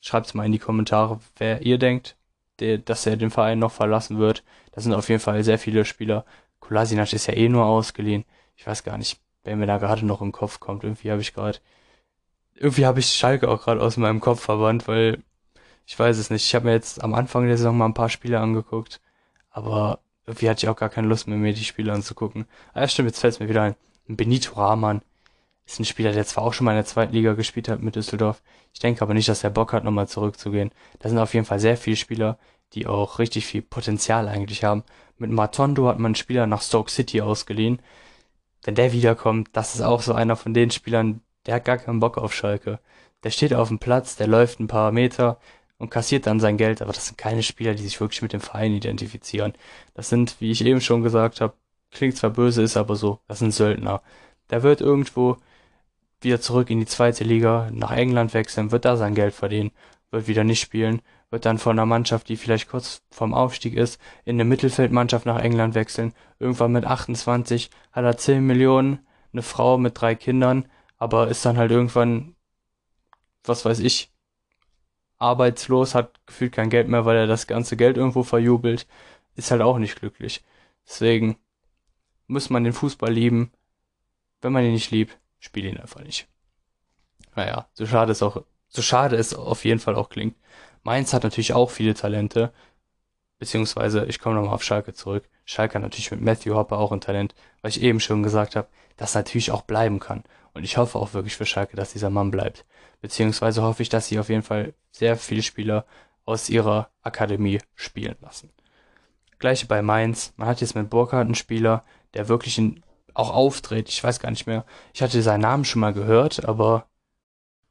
Schreibt's 0.00 0.34
mal 0.34 0.46
in 0.46 0.52
die 0.52 0.58
Kommentare, 0.58 1.20
wer 1.36 1.62
ihr 1.62 1.78
denkt, 1.78 2.16
der, 2.58 2.78
dass 2.78 3.06
er 3.06 3.16
den 3.16 3.30
Verein 3.30 3.58
noch 3.58 3.72
verlassen 3.72 4.18
wird. 4.18 4.42
Das 4.72 4.84
sind 4.84 4.94
auf 4.94 5.08
jeden 5.08 5.20
Fall 5.20 5.42
sehr 5.44 5.58
viele 5.58 5.84
Spieler. 5.84 6.24
Kolasinac 6.60 7.12
ist 7.12 7.26
ja 7.26 7.34
eh 7.34 7.48
nur 7.48 7.64
ausgeliehen. 7.64 8.24
Ich 8.56 8.66
weiß 8.66 8.84
gar 8.84 8.98
nicht, 8.98 9.20
wer 9.44 9.56
mir 9.56 9.66
da 9.66 9.78
gerade 9.78 10.04
noch 10.06 10.20
im 10.20 10.32
Kopf 10.32 10.60
kommt. 10.60 10.84
Irgendwie 10.84 11.10
habe 11.10 11.20
ich 11.20 11.34
gerade, 11.34 11.58
irgendwie 12.54 12.86
habe 12.86 13.00
ich 13.00 13.06
Schalke 13.06 13.48
auch 13.48 13.62
gerade 13.62 13.80
aus 13.80 13.96
meinem 13.96 14.20
Kopf 14.20 14.40
verbannt, 14.40 14.86
weil 14.86 15.22
ich 15.86 15.98
weiß 15.98 16.18
es 16.18 16.30
nicht. 16.30 16.44
Ich 16.44 16.54
habe 16.54 16.66
mir 16.66 16.72
jetzt 16.72 17.02
am 17.02 17.14
Anfang 17.14 17.46
der 17.46 17.56
Saison 17.56 17.76
mal 17.76 17.86
ein 17.86 17.94
paar 17.94 18.08
Spiele 18.10 18.38
angeguckt, 18.38 19.00
aber 19.50 20.00
irgendwie 20.26 20.48
hatte 20.48 20.64
ich 20.64 20.68
auch 20.68 20.76
gar 20.76 20.88
keine 20.88 21.08
Lust 21.08 21.26
mehr, 21.26 21.38
mir 21.38 21.52
die 21.52 21.64
Spiele 21.64 21.92
anzugucken. 21.92 22.46
Ah 22.72 22.82
ja, 22.82 22.88
stimmt, 22.88 23.08
jetzt 23.08 23.20
fällt 23.20 23.34
es 23.34 23.40
mir 23.40 23.48
wieder 23.48 23.62
ein. 23.62 23.74
Benito 24.06 24.54
Rahman 24.54 25.02
ist 25.66 25.80
ein 25.80 25.84
Spieler, 25.84 26.12
der 26.12 26.26
zwar 26.26 26.44
auch 26.44 26.52
schon 26.52 26.64
mal 26.64 26.72
in 26.72 26.78
der 26.78 26.84
zweiten 26.84 27.12
Liga 27.12 27.32
gespielt 27.34 27.68
hat 27.68 27.82
mit 27.82 27.96
Düsseldorf. 27.96 28.42
Ich 28.72 28.80
denke 28.80 29.02
aber 29.02 29.14
nicht, 29.14 29.28
dass 29.28 29.44
er 29.44 29.50
Bock 29.50 29.72
hat, 29.72 29.84
nochmal 29.84 30.08
zurückzugehen. 30.08 30.70
Da 30.98 31.08
sind 31.08 31.18
auf 31.18 31.34
jeden 31.34 31.46
Fall 31.46 31.60
sehr 31.60 31.76
viele 31.76 31.96
Spieler, 31.96 32.38
die 32.74 32.86
auch 32.86 33.18
richtig 33.18 33.46
viel 33.46 33.62
Potenzial 33.62 34.28
eigentlich 34.28 34.64
haben. 34.64 34.84
Mit 35.18 35.30
Matondo 35.30 35.88
hat 35.88 35.98
man 35.98 36.10
einen 36.10 36.14
Spieler 36.14 36.46
nach 36.46 36.62
Stoke 36.62 36.90
City 36.90 37.20
ausgeliehen. 37.20 37.80
Wenn 38.62 38.74
der 38.74 38.92
wiederkommt, 38.92 39.50
das 39.52 39.74
ist 39.74 39.82
auch 39.82 40.02
so 40.02 40.12
einer 40.12 40.36
von 40.36 40.54
den 40.54 40.70
Spielern, 40.70 41.22
der 41.46 41.56
hat 41.56 41.64
gar 41.64 41.78
keinen 41.78 42.00
Bock 42.00 42.18
auf 42.18 42.34
Schalke. 42.34 42.78
Der 43.22 43.30
steht 43.30 43.54
auf 43.54 43.68
dem 43.68 43.78
Platz, 43.78 44.16
der 44.16 44.26
läuft 44.26 44.60
ein 44.60 44.66
paar 44.66 44.92
Meter 44.92 45.38
und 45.78 45.90
kassiert 45.90 46.26
dann 46.26 46.40
sein 46.40 46.56
Geld, 46.58 46.82
aber 46.82 46.92
das 46.92 47.06
sind 47.06 47.18
keine 47.18 47.42
Spieler, 47.42 47.74
die 47.74 47.82
sich 47.82 48.00
wirklich 48.00 48.22
mit 48.22 48.32
dem 48.32 48.40
Verein 48.40 48.72
identifizieren. 48.72 49.54
Das 49.94 50.08
sind, 50.08 50.36
wie 50.40 50.50
ich 50.50 50.64
eben 50.64 50.80
schon 50.80 51.02
gesagt 51.02 51.40
habe, 51.40 51.54
klingt 51.90 52.16
zwar 52.16 52.30
böse, 52.30 52.62
ist 52.62 52.76
aber 52.76 52.96
so, 52.96 53.20
das 53.28 53.38
sind 53.40 53.52
Söldner. 53.52 54.02
Der 54.50 54.62
wird 54.62 54.80
irgendwo 54.80 55.38
wieder 56.20 56.40
zurück 56.40 56.70
in 56.70 56.80
die 56.80 56.86
zweite 56.86 57.24
Liga, 57.24 57.70
nach 57.72 57.92
England 57.92 58.34
wechseln, 58.34 58.72
wird 58.72 58.84
da 58.84 58.96
sein 58.96 59.14
Geld 59.14 59.34
verdienen, 59.34 59.70
wird 60.10 60.26
wieder 60.26 60.44
nicht 60.44 60.60
spielen, 60.60 61.02
wird 61.30 61.46
dann 61.46 61.58
von 61.58 61.78
einer 61.78 61.86
Mannschaft, 61.86 62.28
die 62.28 62.36
vielleicht 62.36 62.68
kurz 62.68 63.02
vorm 63.10 63.34
Aufstieg 63.34 63.74
ist, 63.74 64.00
in 64.24 64.36
eine 64.36 64.44
Mittelfeldmannschaft 64.44 65.26
nach 65.26 65.40
England 65.40 65.74
wechseln. 65.74 66.12
Irgendwann 66.38 66.72
mit 66.72 66.84
28 66.84 67.70
hat 67.92 68.04
er 68.04 68.16
10 68.16 68.44
Millionen, 68.44 69.06
eine 69.32 69.42
Frau 69.42 69.78
mit 69.78 70.00
drei 70.00 70.14
Kindern, 70.14 70.68
aber 70.98 71.28
ist 71.28 71.44
dann 71.44 71.56
halt 71.56 71.70
irgendwann, 71.70 72.34
was 73.44 73.64
weiß 73.64 73.78
ich, 73.78 74.12
arbeitslos, 75.18 75.94
hat 75.94 76.20
gefühlt 76.26 76.52
kein 76.52 76.70
Geld 76.70 76.88
mehr, 76.88 77.04
weil 77.04 77.16
er 77.16 77.26
das 77.26 77.46
ganze 77.46 77.76
Geld 77.76 77.96
irgendwo 77.96 78.22
verjubelt, 78.22 78.86
ist 79.36 79.50
halt 79.50 79.62
auch 79.62 79.78
nicht 79.78 79.98
glücklich. 80.00 80.42
Deswegen 80.86 81.36
muss 82.26 82.50
man 82.50 82.64
den 82.64 82.72
Fußball 82.72 83.12
lieben. 83.12 83.52
Wenn 84.40 84.52
man 84.52 84.64
ihn 84.64 84.72
nicht 84.72 84.90
liebt, 84.90 85.18
spiel 85.38 85.66
ihn 85.66 85.78
einfach 85.78 86.02
nicht. 86.02 86.26
Naja, 87.36 87.68
so 87.74 87.86
schade 87.86 88.12
es 88.12 88.22
auch, 88.22 88.42
so 88.68 88.82
schade 88.82 89.16
es 89.16 89.34
auf 89.34 89.64
jeden 89.64 89.80
Fall 89.80 89.94
auch 89.94 90.08
klingt. 90.08 90.36
Mainz 90.82 91.12
hat 91.12 91.24
natürlich 91.24 91.52
auch 91.52 91.70
viele 91.70 91.94
Talente, 91.94 92.52
beziehungsweise 93.38 94.06
ich 94.06 94.18
komme 94.18 94.36
nochmal 94.36 94.54
auf 94.54 94.62
Schalke 94.62 94.92
zurück. 94.92 95.28
Schalke 95.44 95.74
hat 95.74 95.82
natürlich 95.82 96.10
mit 96.10 96.20
Matthew 96.20 96.54
Hopper 96.54 96.78
auch 96.78 96.92
ein 96.92 97.00
Talent, 97.00 97.34
weil 97.62 97.70
ich 97.70 97.82
eben 97.82 98.00
schon 98.00 98.22
gesagt 98.22 98.56
habe, 98.56 98.68
das 98.96 99.14
natürlich 99.14 99.50
auch 99.50 99.62
bleiben 99.62 99.98
kann. 99.98 100.24
Und 100.52 100.64
ich 100.64 100.76
hoffe 100.76 100.98
auch 100.98 101.14
wirklich 101.14 101.36
für 101.36 101.46
Schalke, 101.46 101.76
dass 101.76 101.92
dieser 101.92 102.10
Mann 102.10 102.30
bleibt. 102.30 102.64
Beziehungsweise 103.00 103.62
hoffe 103.62 103.82
ich, 103.82 103.88
dass 103.88 104.08
sie 104.08 104.18
auf 104.18 104.28
jeden 104.28 104.42
Fall 104.42 104.74
sehr 104.90 105.16
viele 105.16 105.42
Spieler 105.42 105.86
aus 106.24 106.48
ihrer 106.48 106.90
Akademie 107.02 107.60
spielen 107.74 108.16
lassen. 108.20 108.50
Gleiche 109.38 109.66
bei 109.66 109.80
Mainz. 109.82 110.34
Man 110.36 110.48
hat 110.48 110.60
jetzt 110.60 110.74
mit 110.74 110.90
Burkhardt 110.90 111.26
einen 111.26 111.34
Spieler, 111.34 111.82
der 112.14 112.28
wirklich 112.28 112.58
in, 112.58 112.82
auch 113.14 113.30
auftritt. 113.34 113.88
Ich 113.88 114.04
weiß 114.04 114.20
gar 114.20 114.30
nicht 114.30 114.46
mehr. 114.46 114.64
Ich 114.92 115.02
hatte 115.02 115.22
seinen 115.22 115.40
Namen 115.40 115.64
schon 115.64 115.80
mal 115.80 115.94
gehört, 115.94 116.44
aber 116.44 116.86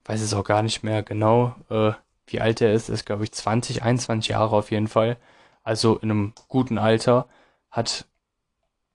weiß 0.06 0.22
es 0.22 0.34
auch 0.34 0.43
gar 0.43 0.63
nicht 0.63 0.84
mehr 0.84 1.04
genau. 1.04 1.56
Äh, 1.69 1.91
wie 2.32 2.42
alt 2.42 2.62
er 2.62 2.74
ist, 2.74 2.89
ist 2.89 3.06
glaube 3.06 3.24
ich 3.24 3.32
20, 3.32 3.84
21 3.84 4.30
Jahre 4.30 4.56
auf 4.56 4.72
jeden 4.72 4.88
Fall. 4.88 5.18
Also 5.63 5.98
in 5.98 6.12
einem 6.12 6.34
guten 6.48 6.78
Alter. 6.78 7.28
Hat, 7.72 8.06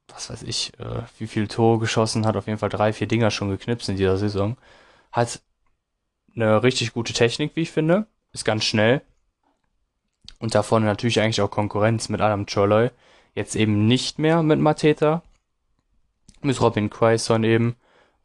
was 0.08 0.30
weiß 0.30 0.42
ich, 0.42 0.72
äh, 0.80 1.02
wie 1.18 1.28
viel 1.28 1.46
Tore 1.48 1.78
geschossen, 1.78 2.26
hat 2.26 2.36
auf 2.36 2.46
jeden 2.46 2.58
Fall 2.58 2.70
drei, 2.70 2.92
vier 2.92 3.06
Dinger 3.06 3.30
schon 3.30 3.50
geknipst 3.50 3.88
in 3.88 3.96
dieser 3.96 4.16
Saison. 4.16 4.56
Hat 5.12 5.40
eine 6.34 6.62
richtig 6.62 6.92
gute 6.92 7.12
Technik, 7.12 7.52
wie 7.54 7.62
ich 7.62 7.70
finde. 7.70 8.06
Ist 8.32 8.44
ganz 8.44 8.64
schnell. 8.64 9.02
Und 10.38 10.54
da 10.54 10.62
vorne 10.62 10.86
natürlich 10.86 11.20
eigentlich 11.20 11.40
auch 11.40 11.50
Konkurrenz 11.50 12.08
mit 12.08 12.20
Adam 12.20 12.46
Choloy. 12.46 12.90
Jetzt 13.34 13.56
eben 13.56 13.86
nicht 13.86 14.18
mehr 14.18 14.42
mit 14.42 14.58
Mateta. 14.60 15.22
Mit 16.42 16.60
Robin 16.60 16.90
Quaison 16.90 17.44
eben. 17.44 17.76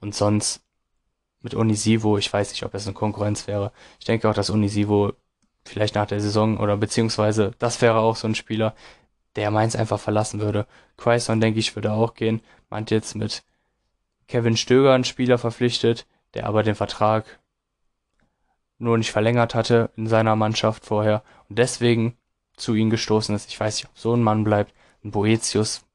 Und 0.02 0.16
sonst 0.16 0.62
mit 1.42 1.54
Unisivo, 1.54 2.18
ich 2.18 2.32
weiß 2.32 2.52
nicht, 2.52 2.64
ob 2.64 2.72
das 2.72 2.86
eine 2.86 2.94
Konkurrenz 2.94 3.48
wäre. 3.48 3.72
Ich 4.00 4.06
denke 4.06 4.30
auch, 4.30 4.34
dass 4.34 4.50
Unisivo 4.50 5.14
vielleicht 5.66 5.96
nach 5.96 6.08
der 6.08 6.20
Saison 6.20 6.58
oder 6.58 6.78
beziehungsweise 6.78 7.54
das 7.60 7.82
wäre 7.82 8.00
auch 8.00 8.16
so 8.16 8.28
ein 8.28 8.36
Spieler, 8.36 8.76
der 9.36 9.52
Mainz 9.52 9.76
einfach 9.76 10.00
verlassen 10.00 10.42
würde. 10.42 10.68
Quaison, 10.98 11.40
denke 11.40 11.60
ich, 11.60 11.76
würde 11.76 11.92
auch 11.92 12.14
gehen. 12.14 12.42
Hat 12.72 12.92
jetzt 12.92 13.16
mit 13.16 13.44
Kevin 14.28 14.58
Stöger 14.58 14.94
einen 14.94 15.04
Spieler 15.04 15.38
verpflichtet, 15.38 16.06
der 16.34 16.46
aber 16.46 16.64
den 16.64 16.76
Vertrag 16.76 17.40
nur 18.78 18.98
nicht 18.98 19.12
verlängert 19.12 19.56
hatte 19.56 19.92
in 19.96 20.08
seiner 20.08 20.36
Mannschaft 20.36 20.86
vorher 20.86 21.24
und 21.50 21.60
deswegen 21.60 22.18
zu 22.56 22.76
ihm 22.76 22.90
gestoßen 22.90 23.36
ist. 23.36 23.50
Ich 23.50 23.60
weiß 23.60 23.76
nicht, 23.78 23.90
ob 23.90 23.98
so 23.98 24.14
ein 24.14 24.24
Mann 24.24 24.44
bleibt. 24.44 24.74
Ein 25.04 25.12
Boetius. 25.12 25.86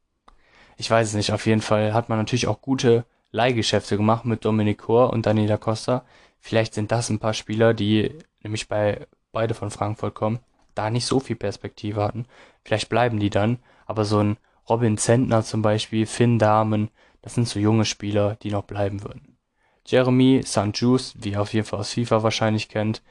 Ich 0.77 0.91
weiß 0.91 1.09
es 1.09 1.15
nicht. 1.15 1.33
Auf 1.33 1.47
jeden 1.47 1.61
Fall 1.61 1.95
hat 1.95 2.09
man 2.09 2.19
natürlich 2.19 2.47
auch 2.47 2.61
gute 2.61 3.05
Leihgeschäfte 3.35 3.97
gemacht 3.97 4.25
mit 4.25 4.45
Dominic 4.45 4.79
Kor 4.79 5.13
und 5.13 5.27
Daniela 5.27 5.57
Costa. 5.57 6.05
Vielleicht 6.39 6.73
sind 6.73 6.93
das 6.93 7.11
ein 7.11 7.19
paar 7.19 7.35
Spieler, 7.35 7.75
die 7.75 8.17
nämlich 8.45 8.69
bei 8.69 9.09
beide 9.33 9.55
von 9.55 9.73
Frankfurt 9.73 10.15
kommen, 10.15 10.39
da 10.77 10.89
nicht 10.89 11.05
so 11.05 11.19
viel 11.19 11.35
Perspektive 11.35 12.01
hatten. 12.01 12.27
Vielleicht 12.63 12.89
bleiben 12.89 13.19
die 13.19 13.31
dann, 13.31 13.59
aber 13.87 14.05
so 14.05 14.21
ein 14.21 14.37
Robin 14.69 14.97
Zentner 14.99 15.43
zum 15.43 15.63
Beispiel, 15.63 16.07
Finn 16.07 16.39
Dahmen, 16.39 16.91
das 17.23 17.35
sind 17.35 17.49
so 17.49 17.59
junge 17.59 17.85
Spieler, 17.85 18.37
die 18.37 18.53
noch 18.53 18.63
bleiben 18.63 19.03
würden. 19.03 19.37
Jeremy 19.85 20.43
St. 20.45 20.71
Just, 20.73 21.25
wie 21.25 21.33
er 21.33 21.43
auf 21.43 21.53
jeden 21.53 21.67
Fall 21.67 21.81
aus 21.81 21.93
FIFA 21.93 22.23
wahrscheinlich 22.23 22.69
kennt, 22.69 23.03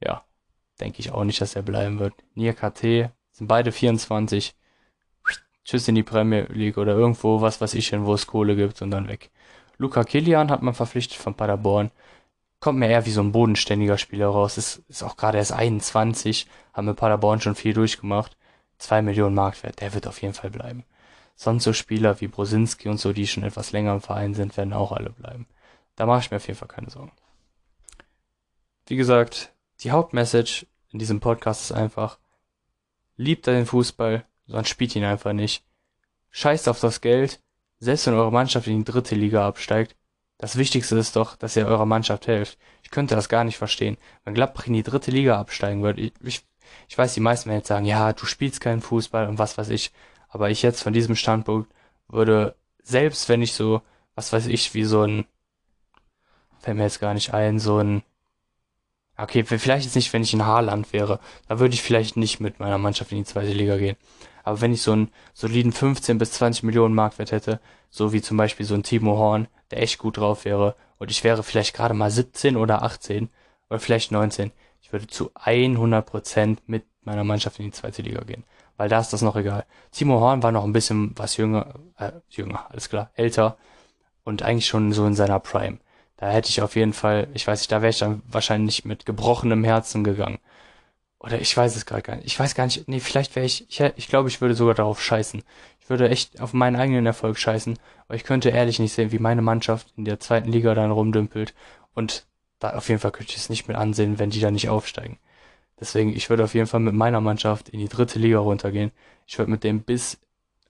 ja, 0.00 0.22
denke 0.80 1.00
ich 1.00 1.12
auch 1.12 1.24
nicht, 1.24 1.40
dass 1.40 1.56
er 1.56 1.62
bleiben 1.62 1.98
wird. 1.98 2.12
Nia 2.34 2.52
KT 2.52 3.10
sind 3.32 3.48
beide 3.48 3.72
24, 3.72 4.54
tschüss 5.64 5.88
in 5.88 5.94
die 5.94 6.02
Premier 6.02 6.46
League 6.50 6.78
oder 6.78 6.92
irgendwo, 6.94 7.40
was 7.40 7.60
weiß 7.60 7.74
ich 7.74 7.90
denn, 7.90 8.04
wo 8.06 8.14
es 8.14 8.26
Kohle 8.26 8.56
gibt 8.56 8.82
und 8.82 8.90
dann 8.90 9.08
weg. 9.08 9.30
Luca 9.78 10.04
Kilian 10.04 10.50
hat 10.50 10.62
man 10.62 10.74
verpflichtet 10.74 11.18
von 11.18 11.34
Paderborn. 11.34 11.90
Kommt 12.60 12.78
mir 12.78 12.88
eher 12.88 13.06
wie 13.06 13.10
so 13.10 13.20
ein 13.20 13.32
bodenständiger 13.32 13.98
Spieler 13.98 14.28
raus. 14.28 14.56
Ist, 14.58 14.82
ist 14.88 15.02
auch 15.02 15.16
gerade 15.16 15.38
erst 15.38 15.52
21, 15.52 16.46
haben 16.72 16.86
mit 16.86 16.96
Paderborn 16.96 17.40
schon 17.40 17.54
viel 17.54 17.74
durchgemacht. 17.74 18.36
Zwei 18.78 19.02
Millionen 19.02 19.34
Marktwert, 19.34 19.80
der 19.80 19.94
wird 19.94 20.06
auf 20.06 20.22
jeden 20.22 20.34
Fall 20.34 20.50
bleiben. 20.50 20.84
sonst 21.36 21.64
so 21.64 21.72
Spieler 21.72 22.20
wie 22.20 22.28
Brosinski 22.28 22.88
und 22.88 22.98
so, 22.98 23.12
die 23.12 23.26
schon 23.26 23.42
etwas 23.42 23.72
länger 23.72 23.94
im 23.94 24.00
Verein 24.00 24.34
sind, 24.34 24.56
werden 24.56 24.72
auch 24.72 24.92
alle 24.92 25.10
bleiben. 25.10 25.46
Da 25.96 26.06
mache 26.06 26.20
ich 26.20 26.30
mir 26.30 26.36
auf 26.36 26.46
jeden 26.46 26.58
Fall 26.58 26.68
keine 26.68 26.90
Sorgen. 26.90 27.12
Wie 28.86 28.96
gesagt, 28.96 29.52
die 29.80 29.90
Hauptmessage 29.90 30.66
in 30.90 30.98
diesem 30.98 31.20
Podcast 31.20 31.62
ist 31.62 31.72
einfach, 31.72 32.18
liebt 33.16 33.46
den 33.46 33.66
Fußball, 33.66 34.24
sonst 34.46 34.68
spielt 34.68 34.94
ihn 34.96 35.04
einfach 35.04 35.32
nicht. 35.32 35.64
Scheißt 36.30 36.68
auf 36.68 36.80
das 36.80 37.00
Geld, 37.00 37.40
selbst 37.78 38.06
wenn 38.06 38.14
eure 38.14 38.32
Mannschaft 38.32 38.66
in 38.66 38.78
die 38.78 38.90
dritte 38.90 39.14
Liga 39.14 39.46
absteigt, 39.46 39.96
das 40.38 40.56
Wichtigste 40.56 40.96
ist 40.96 41.16
doch, 41.16 41.36
dass 41.36 41.56
ihr 41.56 41.66
eurer 41.66 41.86
Mannschaft 41.86 42.26
helft. 42.26 42.58
Ich 42.82 42.90
könnte 42.90 43.14
das 43.14 43.28
gar 43.28 43.44
nicht 43.44 43.56
verstehen. 43.56 43.96
Wenn 44.24 44.34
Gladbach 44.34 44.66
in 44.66 44.72
die 44.72 44.82
dritte 44.82 45.10
Liga 45.10 45.38
absteigen 45.38 45.82
würde, 45.82 46.00
ich, 46.00 46.12
ich, 46.22 46.44
ich 46.88 46.98
weiß, 46.98 47.14
die 47.14 47.20
meisten 47.20 47.48
werden 47.48 47.60
jetzt 47.60 47.68
sagen, 47.68 47.86
ja, 47.86 48.12
du 48.12 48.26
spielst 48.26 48.60
keinen 48.60 48.82
Fußball 48.82 49.28
und 49.28 49.38
was 49.38 49.56
weiß 49.56 49.68
ich. 49.68 49.92
Aber 50.28 50.50
ich 50.50 50.62
jetzt 50.62 50.82
von 50.82 50.92
diesem 50.92 51.14
Standpunkt 51.14 51.72
würde, 52.08 52.56
selbst 52.82 53.28
wenn 53.28 53.42
ich 53.42 53.52
so, 53.52 53.80
was 54.14 54.32
weiß 54.32 54.46
ich, 54.46 54.74
wie 54.74 54.84
so 54.84 55.02
ein, 55.02 55.24
fällt 56.58 56.76
mir 56.76 56.82
jetzt 56.82 57.00
gar 57.00 57.14
nicht 57.14 57.32
ein, 57.32 57.58
so 57.58 57.78
ein, 57.78 58.02
okay, 59.16 59.44
vielleicht 59.44 59.84
jetzt 59.84 59.94
nicht, 59.94 60.12
wenn 60.12 60.22
ich 60.22 60.34
in 60.34 60.44
Haarland 60.44 60.92
wäre. 60.92 61.20
Da 61.48 61.60
würde 61.60 61.74
ich 61.74 61.82
vielleicht 61.82 62.16
nicht 62.16 62.40
mit 62.40 62.58
meiner 62.58 62.78
Mannschaft 62.78 63.12
in 63.12 63.18
die 63.18 63.24
zweite 63.24 63.52
Liga 63.52 63.76
gehen. 63.76 63.96
Aber 64.44 64.60
wenn 64.60 64.72
ich 64.72 64.82
so 64.82 64.92
einen 64.92 65.10
soliden 65.32 65.72
15 65.72 66.18
bis 66.18 66.32
20 66.32 66.62
Millionen 66.62 66.94
Marktwert 66.94 67.32
hätte, 67.32 67.60
so 67.90 68.12
wie 68.12 68.22
zum 68.22 68.36
Beispiel 68.36 68.66
so 68.66 68.74
ein 68.74 68.82
Timo 68.82 69.16
Horn, 69.16 69.48
der 69.70 69.82
echt 69.82 69.98
gut 69.98 70.18
drauf 70.18 70.44
wäre, 70.44 70.76
und 70.98 71.10
ich 71.10 71.24
wäre 71.24 71.42
vielleicht 71.42 71.74
gerade 71.74 71.94
mal 71.94 72.10
17 72.10 72.56
oder 72.56 72.82
18 72.82 73.30
oder 73.68 73.80
vielleicht 73.80 74.12
19, 74.12 74.52
ich 74.80 74.92
würde 74.92 75.06
zu 75.06 75.30
100 75.34 76.06
Prozent 76.06 76.68
mit 76.68 76.84
meiner 77.02 77.24
Mannschaft 77.24 77.58
in 77.58 77.66
die 77.66 77.72
zweite 77.72 78.02
Liga 78.02 78.22
gehen. 78.22 78.44
Weil 78.76 78.88
da 78.88 79.00
ist 79.00 79.12
das 79.12 79.22
noch 79.22 79.36
egal. 79.36 79.64
Timo 79.90 80.20
Horn 80.20 80.42
war 80.42 80.52
noch 80.52 80.64
ein 80.64 80.72
bisschen 80.72 81.12
was 81.16 81.36
jünger, 81.36 81.74
äh, 81.98 82.12
jünger, 82.28 82.70
alles 82.70 82.88
klar, 82.88 83.10
älter 83.14 83.56
und 84.24 84.42
eigentlich 84.42 84.66
schon 84.66 84.92
so 84.92 85.06
in 85.06 85.14
seiner 85.14 85.40
Prime. 85.40 85.78
Da 86.16 86.30
hätte 86.30 86.48
ich 86.48 86.62
auf 86.62 86.76
jeden 86.76 86.92
Fall, 86.92 87.28
ich 87.34 87.46
weiß 87.46 87.60
nicht, 87.60 87.72
da 87.72 87.82
wäre 87.82 87.90
ich 87.90 87.98
dann 87.98 88.22
wahrscheinlich 88.26 88.84
mit 88.84 89.06
gebrochenem 89.06 89.64
Herzen 89.64 90.04
gegangen. 90.04 90.38
Oder 91.24 91.40
ich 91.40 91.56
weiß 91.56 91.74
es 91.74 91.86
gerade 91.86 92.02
gar 92.02 92.16
nicht. 92.16 92.26
Ich 92.26 92.38
weiß 92.38 92.54
gar 92.54 92.66
nicht. 92.66 92.86
Nee, 92.86 93.00
vielleicht 93.00 93.34
wäre 93.34 93.46
ich, 93.46 93.66
ich. 93.70 93.80
Ich 93.96 94.08
glaube, 94.08 94.28
ich 94.28 94.42
würde 94.42 94.54
sogar 94.54 94.74
darauf 94.74 95.02
scheißen. 95.02 95.42
Ich 95.80 95.88
würde 95.88 96.10
echt 96.10 96.38
auf 96.42 96.52
meinen 96.52 96.76
eigenen 96.76 97.06
Erfolg 97.06 97.38
scheißen. 97.38 97.78
Aber 98.06 98.14
ich 98.14 98.24
könnte 98.24 98.50
ehrlich 98.50 98.78
nicht 98.78 98.92
sehen, 98.92 99.10
wie 99.10 99.18
meine 99.18 99.40
Mannschaft 99.40 99.94
in 99.96 100.04
der 100.04 100.20
zweiten 100.20 100.52
Liga 100.52 100.74
dann 100.74 100.90
rumdümpelt. 100.90 101.54
Und 101.94 102.26
da 102.58 102.74
auf 102.74 102.90
jeden 102.90 103.00
Fall 103.00 103.10
könnte 103.10 103.32
ich 103.32 103.38
es 103.38 103.48
nicht 103.48 103.66
mit 103.68 103.76
ansehen, 103.76 104.18
wenn 104.18 104.28
die 104.28 104.40
da 104.40 104.50
nicht 104.50 104.68
aufsteigen. 104.68 105.18
Deswegen, 105.80 106.14
ich 106.14 106.28
würde 106.28 106.44
auf 106.44 106.52
jeden 106.54 106.66
Fall 106.66 106.80
mit 106.80 106.94
meiner 106.94 107.22
Mannschaft 107.22 107.70
in 107.70 107.80
die 107.80 107.88
dritte 107.88 108.18
Liga 108.18 108.38
runtergehen. 108.40 108.92
Ich 109.26 109.38
würde 109.38 109.50
mit 109.50 109.64
dem 109.64 109.80
bis, 109.80 110.18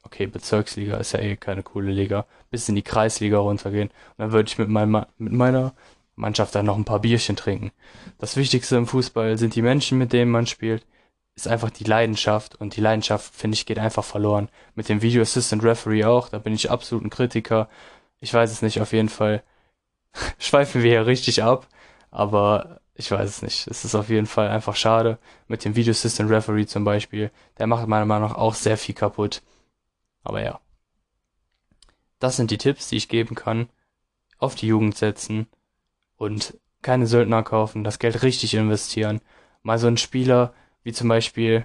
okay, 0.05 0.27
Bezirksliga 0.27 0.99
ist 0.99 1.12
ja 1.12 1.19
eh 1.19 1.35
keine 1.35 1.64
coole 1.64 1.90
Liga, 1.90 2.27
bis 2.51 2.69
in 2.69 2.77
die 2.77 2.83
Kreisliga 2.83 3.38
runtergehen. 3.38 3.88
Und 3.88 4.19
dann 4.19 4.31
würde 4.31 4.49
ich 4.49 4.57
mit, 4.59 4.69
meinem, 4.69 5.05
mit 5.19 5.33
meiner 5.33 5.75
Mannschaft 6.16 6.55
dann 6.55 6.66
noch 6.66 6.77
ein 6.77 6.85
paar 6.85 7.00
Bierchen 7.00 7.37
trinken. 7.37 7.72
Das 8.18 8.37
Wichtigste 8.37 8.77
im 8.77 8.87
Fußball 8.87 9.38
sind 9.38 9.55
die 9.55 9.62
Menschen, 9.62 9.98
mit 9.98 10.12
denen 10.12 10.31
man 10.31 10.46
spielt, 10.46 10.87
ist 11.35 11.48
einfach 11.48 11.70
die 11.70 11.85
Leidenschaft 11.85 12.55
und 12.55 12.77
die 12.77 12.81
Leidenschaft, 12.81 13.35
finde 13.35 13.57
ich, 13.57 13.66
geht 13.66 13.79
einfach 13.79 14.05
verloren. 14.05 14.48
Mit 14.74 14.88
dem 14.88 15.03
Video 15.03 15.22
Assistant 15.22 15.64
Referee 15.64 16.05
auch, 16.05 16.29
da 16.29 16.38
bin 16.38 16.55
ich 16.55 16.70
absolut 16.70 17.05
ein 17.05 17.11
Kritiker. 17.11 17.68
Ich 18.20 18.33
weiß 18.33 18.50
es 18.53 18.62
nicht, 18.62 18.81
auf 18.81 18.92
jeden 18.92 19.09
Fall 19.09 19.42
schweifen 20.38 20.83
wir 20.83 20.90
hier 20.90 21.07
richtig 21.07 21.42
ab, 21.42 21.66
aber 22.11 22.81
ich 22.94 23.11
weiß 23.11 23.29
es 23.29 23.42
nicht. 23.42 23.66
Es 23.66 23.85
ist 23.85 23.96
auf 23.96 24.09
jeden 24.09 24.27
Fall 24.27 24.48
einfach 24.48 24.77
schade. 24.77 25.18
Mit 25.48 25.64
dem 25.64 25.74
Video 25.74 25.90
Assistant 25.90 26.31
Referee 26.31 26.66
zum 26.66 26.85
Beispiel, 26.85 27.33
der 27.59 27.66
macht 27.66 27.88
meiner 27.88 28.07
Meinung 28.07 28.29
nach 28.29 28.37
auch 28.37 28.55
sehr 28.55 28.79
viel 28.79 28.94
kaputt. 28.94 29.42
Aber 30.22 30.42
ja. 30.42 30.61
Das 32.20 32.37
sind 32.37 32.53
die 32.53 32.59
Tipps, 32.59 32.88
die 32.88 32.96
ich 32.96 33.09
geben 33.09 33.35
kann. 33.35 33.68
Auf 34.38 34.55
die 34.55 34.68
Jugend 34.68 34.96
setzen 34.96 35.48
und 36.25 36.59
keine 36.83 37.07
Söldner 37.07 37.43
kaufen, 37.43 37.85
das 37.85 37.99
Geld 37.99 38.23
richtig 38.23 38.55
investieren. 38.55 39.21
Mal 39.63 39.79
so 39.79 39.87
ein 39.87 39.97
Spieler 39.97 40.53
wie 40.83 40.93
zum 40.93 41.09
Beispiel, 41.09 41.65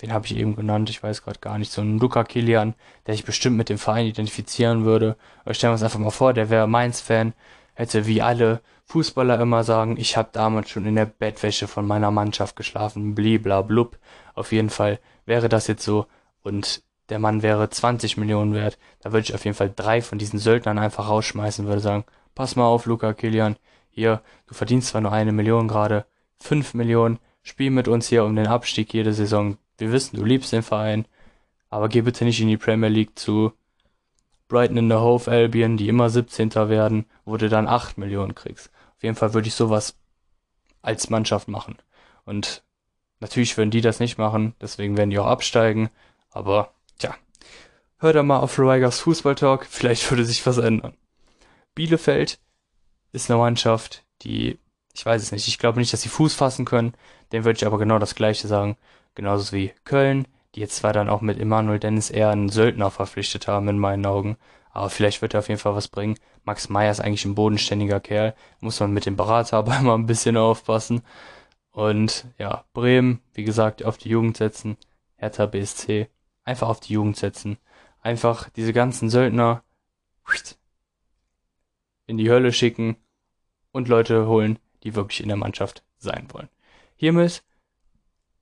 den 0.00 0.12
habe 0.12 0.26
ich 0.26 0.36
eben 0.36 0.56
genannt, 0.56 0.90
ich 0.90 1.02
weiß 1.02 1.22
gerade 1.22 1.40
gar 1.40 1.58
nicht, 1.58 1.70
so 1.70 1.82
ein 1.82 1.98
Luca 1.98 2.24
Kilian, 2.24 2.74
der 3.06 3.14
sich 3.14 3.24
bestimmt 3.24 3.56
mit 3.56 3.68
dem 3.68 3.78
Verein 3.78 4.06
identifizieren 4.06 4.84
würde. 4.84 5.16
Aber 5.44 5.54
stellen 5.54 5.70
wir 5.70 5.74
uns 5.74 5.82
einfach 5.82 5.98
mal 5.98 6.10
vor, 6.10 6.32
der 6.32 6.50
wäre 6.50 6.68
Mainz-Fan, 6.68 7.34
hätte 7.74 8.06
wie 8.06 8.22
alle 8.22 8.60
Fußballer 8.86 9.40
immer 9.40 9.64
sagen, 9.64 9.96
ich 9.96 10.16
habe 10.16 10.30
damals 10.32 10.70
schon 10.70 10.86
in 10.86 10.96
der 10.96 11.06
Bettwäsche 11.06 11.68
von 11.68 11.86
meiner 11.86 12.10
Mannschaft 12.10 12.56
geschlafen, 12.56 13.14
bliblablub. 13.14 13.98
Auf 14.34 14.52
jeden 14.52 14.70
Fall 14.70 14.98
wäre 15.26 15.48
das 15.48 15.66
jetzt 15.66 15.84
so 15.84 16.06
und 16.42 16.82
der 17.10 17.18
Mann 17.18 17.42
wäre 17.42 17.68
20 17.68 18.16
Millionen 18.16 18.54
wert, 18.54 18.78
da 19.00 19.12
würde 19.12 19.24
ich 19.24 19.34
auf 19.34 19.44
jeden 19.44 19.56
Fall 19.56 19.72
drei 19.74 20.02
von 20.02 20.18
diesen 20.18 20.38
Söldnern 20.38 20.78
einfach 20.78 21.08
rausschmeißen, 21.08 21.66
würde 21.66 21.80
sagen, 21.80 22.04
pass 22.34 22.54
mal 22.54 22.66
auf, 22.66 22.86
Luca 22.86 23.14
Kilian, 23.14 23.56
hier, 23.90 24.22
du 24.46 24.54
verdienst 24.54 24.88
zwar 24.88 25.00
nur 25.00 25.12
eine 25.12 25.32
Million 25.32 25.68
gerade, 25.68 26.06
fünf 26.38 26.74
Millionen, 26.74 27.18
spiel 27.42 27.70
mit 27.70 27.88
uns 27.88 28.08
hier 28.08 28.24
um 28.24 28.36
den 28.36 28.46
Abstieg 28.46 28.92
jede 28.92 29.12
Saison. 29.12 29.58
Wir 29.78 29.92
wissen, 29.92 30.16
du 30.16 30.24
liebst 30.24 30.52
den 30.52 30.62
Verein, 30.62 31.06
aber 31.70 31.88
geh 31.88 32.02
bitte 32.02 32.24
nicht 32.24 32.40
in 32.40 32.48
die 32.48 32.56
Premier 32.56 32.88
League 32.88 33.18
zu 33.18 33.52
Brighton 34.48 34.78
in 34.78 34.88
der 34.88 35.00
Hove 35.00 35.30
Albion, 35.30 35.76
die 35.76 35.88
immer 35.88 36.08
17. 36.08 36.54
werden, 36.54 37.04
wo 37.24 37.36
du 37.36 37.48
dann 37.48 37.68
acht 37.68 37.98
Millionen 37.98 38.34
kriegst. 38.34 38.70
Auf 38.96 39.02
jeden 39.02 39.14
Fall 39.14 39.34
würde 39.34 39.48
ich 39.48 39.54
sowas 39.54 39.96
als 40.80 41.10
Mannschaft 41.10 41.48
machen. 41.48 41.76
Und 42.24 42.62
natürlich 43.20 43.56
würden 43.56 43.70
die 43.70 43.82
das 43.82 44.00
nicht 44.00 44.18
machen, 44.18 44.54
deswegen 44.60 44.96
werden 44.96 45.10
die 45.10 45.18
auch 45.18 45.26
absteigen. 45.26 45.90
Aber, 46.30 46.72
tja, 46.98 47.14
hör 47.98 48.12
da 48.12 48.22
mal 48.22 48.38
auf 48.38 48.58
Ruigers 48.58 49.00
Fußball 49.00 49.34
Talk, 49.34 49.66
vielleicht 49.66 50.10
würde 50.10 50.24
sich 50.24 50.44
was 50.46 50.58
ändern. 50.58 50.94
Bielefeld 51.74 52.38
ist 53.12 53.30
eine 53.30 53.38
Mannschaft, 53.38 54.04
die, 54.22 54.58
ich 54.94 55.04
weiß 55.04 55.22
es 55.22 55.32
nicht, 55.32 55.48
ich 55.48 55.58
glaube 55.58 55.78
nicht, 55.78 55.92
dass 55.92 56.02
sie 56.02 56.08
Fuß 56.08 56.34
fassen 56.34 56.64
können. 56.64 56.94
Dem 57.32 57.44
würde 57.44 57.56
ich 57.56 57.66
aber 57.66 57.78
genau 57.78 57.98
das 57.98 58.14
Gleiche 58.14 58.48
sagen. 58.48 58.76
Genauso 59.14 59.52
wie 59.52 59.72
Köln, 59.84 60.26
die 60.54 60.60
jetzt 60.60 60.76
zwar 60.76 60.92
dann 60.92 61.08
auch 61.08 61.20
mit 61.20 61.38
Emanuel 61.38 61.78
Dennis 61.78 62.10
eher 62.10 62.30
einen 62.30 62.48
Söldner 62.48 62.90
verpflichtet 62.90 63.48
haben, 63.48 63.68
in 63.68 63.78
meinen 63.78 64.06
Augen. 64.06 64.36
Aber 64.70 64.90
vielleicht 64.90 65.22
wird 65.22 65.34
er 65.34 65.40
auf 65.40 65.48
jeden 65.48 65.60
Fall 65.60 65.74
was 65.74 65.88
bringen. 65.88 66.18
Max 66.44 66.68
Meyer 66.68 66.90
ist 66.90 67.00
eigentlich 67.00 67.24
ein 67.24 67.34
bodenständiger 67.34 68.00
Kerl. 68.00 68.34
Muss 68.60 68.80
man 68.80 68.92
mit 68.92 69.06
dem 69.06 69.16
Berater 69.16 69.56
aber 69.58 69.76
immer 69.78 69.96
ein 69.96 70.06
bisschen 70.06 70.36
aufpassen. 70.36 71.02
Und 71.70 72.26
ja, 72.38 72.64
Bremen, 72.72 73.20
wie 73.34 73.44
gesagt, 73.44 73.84
auf 73.84 73.98
die 73.98 74.08
Jugend 74.08 74.36
setzen. 74.36 74.76
Hertha 75.16 75.46
BSC, 75.46 76.08
einfach 76.44 76.68
auf 76.68 76.80
die 76.80 76.92
Jugend 76.94 77.16
setzen. 77.16 77.58
Einfach 78.00 78.48
diese 78.50 78.72
ganzen 78.72 79.10
Söldner 79.10 79.62
in 82.08 82.18
die 82.18 82.30
Hölle 82.30 82.52
schicken 82.52 82.96
und 83.70 83.86
Leute 83.86 84.26
holen, 84.26 84.58
die 84.82 84.96
wirklich 84.96 85.20
in 85.20 85.28
der 85.28 85.36
Mannschaft 85.36 85.84
sein 85.98 86.26
wollen. 86.32 86.48
Hiermit 86.96 87.44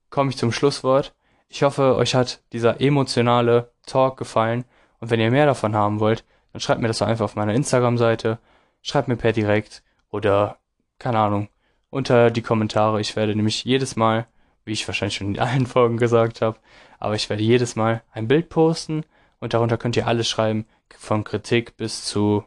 komme 0.08 0.30
ich 0.30 0.38
zum 0.38 0.52
Schlusswort. 0.52 1.14
Ich 1.48 1.62
hoffe, 1.62 1.96
euch 1.96 2.14
hat 2.14 2.42
dieser 2.52 2.80
emotionale 2.80 3.72
Talk 3.84 4.16
gefallen 4.16 4.64
und 5.00 5.10
wenn 5.10 5.20
ihr 5.20 5.30
mehr 5.30 5.46
davon 5.46 5.74
haben 5.74 6.00
wollt, 6.00 6.24
dann 6.52 6.60
schreibt 6.60 6.80
mir 6.80 6.88
das 6.88 7.02
einfach 7.02 7.26
auf 7.26 7.36
meiner 7.36 7.54
Instagram-Seite, 7.54 8.38
schreibt 8.80 9.08
mir 9.08 9.16
per 9.16 9.32
Direkt 9.32 9.82
oder 10.08 10.58
keine 10.98 11.18
Ahnung, 11.18 11.48
unter 11.90 12.30
die 12.30 12.42
Kommentare. 12.42 13.00
Ich 13.00 13.16
werde 13.16 13.36
nämlich 13.36 13.64
jedes 13.64 13.96
Mal, 13.96 14.26
wie 14.64 14.72
ich 14.72 14.86
wahrscheinlich 14.88 15.16
schon 15.16 15.34
in 15.34 15.40
allen 15.40 15.66
Folgen 15.66 15.98
gesagt 15.98 16.40
habe, 16.40 16.58
aber 16.98 17.14
ich 17.14 17.28
werde 17.28 17.42
jedes 17.42 17.76
Mal 17.76 18.02
ein 18.12 18.28
Bild 18.28 18.48
posten 18.48 19.04
und 19.40 19.54
darunter 19.54 19.76
könnt 19.76 19.96
ihr 19.96 20.06
alles 20.06 20.28
schreiben, 20.28 20.66
von 20.96 21.24
Kritik 21.24 21.76
bis 21.76 22.04
zu 22.04 22.44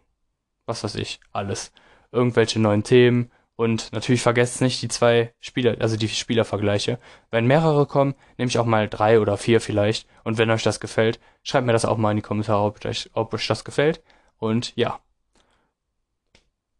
was 0.69 0.83
weiß 0.83 0.95
ich, 0.95 1.19
alles. 1.33 1.73
Irgendwelche 2.11 2.59
neuen 2.59 2.83
Themen 2.83 3.31
und 3.59 3.91
natürlich 3.91 4.21
vergesst 4.21 4.61
nicht 4.61 4.81
die 4.81 4.87
zwei 4.87 5.33
Spieler, 5.41 5.75
also 5.81 5.97
die 5.97 6.07
Spielervergleiche. 6.07 6.97
Wenn 7.29 7.45
mehrere 7.45 7.85
kommen, 7.85 8.15
nehme 8.37 8.47
ich 8.47 8.57
auch 8.57 8.65
mal 8.65 8.87
drei 8.87 9.19
oder 9.19 9.35
vier 9.35 9.59
vielleicht. 9.59 10.07
Und 10.23 10.37
wenn 10.37 10.49
euch 10.49 10.63
das 10.63 10.79
gefällt, 10.79 11.19
schreibt 11.43 11.67
mir 11.67 11.73
das 11.73 11.83
auch 11.83 11.97
mal 11.97 12.11
in 12.11 12.15
die 12.15 12.23
Kommentare, 12.23 12.63
ob 12.63 12.85
euch, 12.85 13.09
ob 13.11 13.33
euch 13.33 13.45
das 13.47 13.65
gefällt. 13.65 14.01
Und 14.37 14.73
ja. 14.77 15.01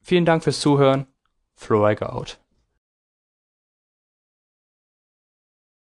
Vielen 0.01 0.23
Dank 0.23 0.41
fürs 0.41 0.61
Zuhören. 0.61 1.05
Flo 1.53 1.85
out. 1.85 2.38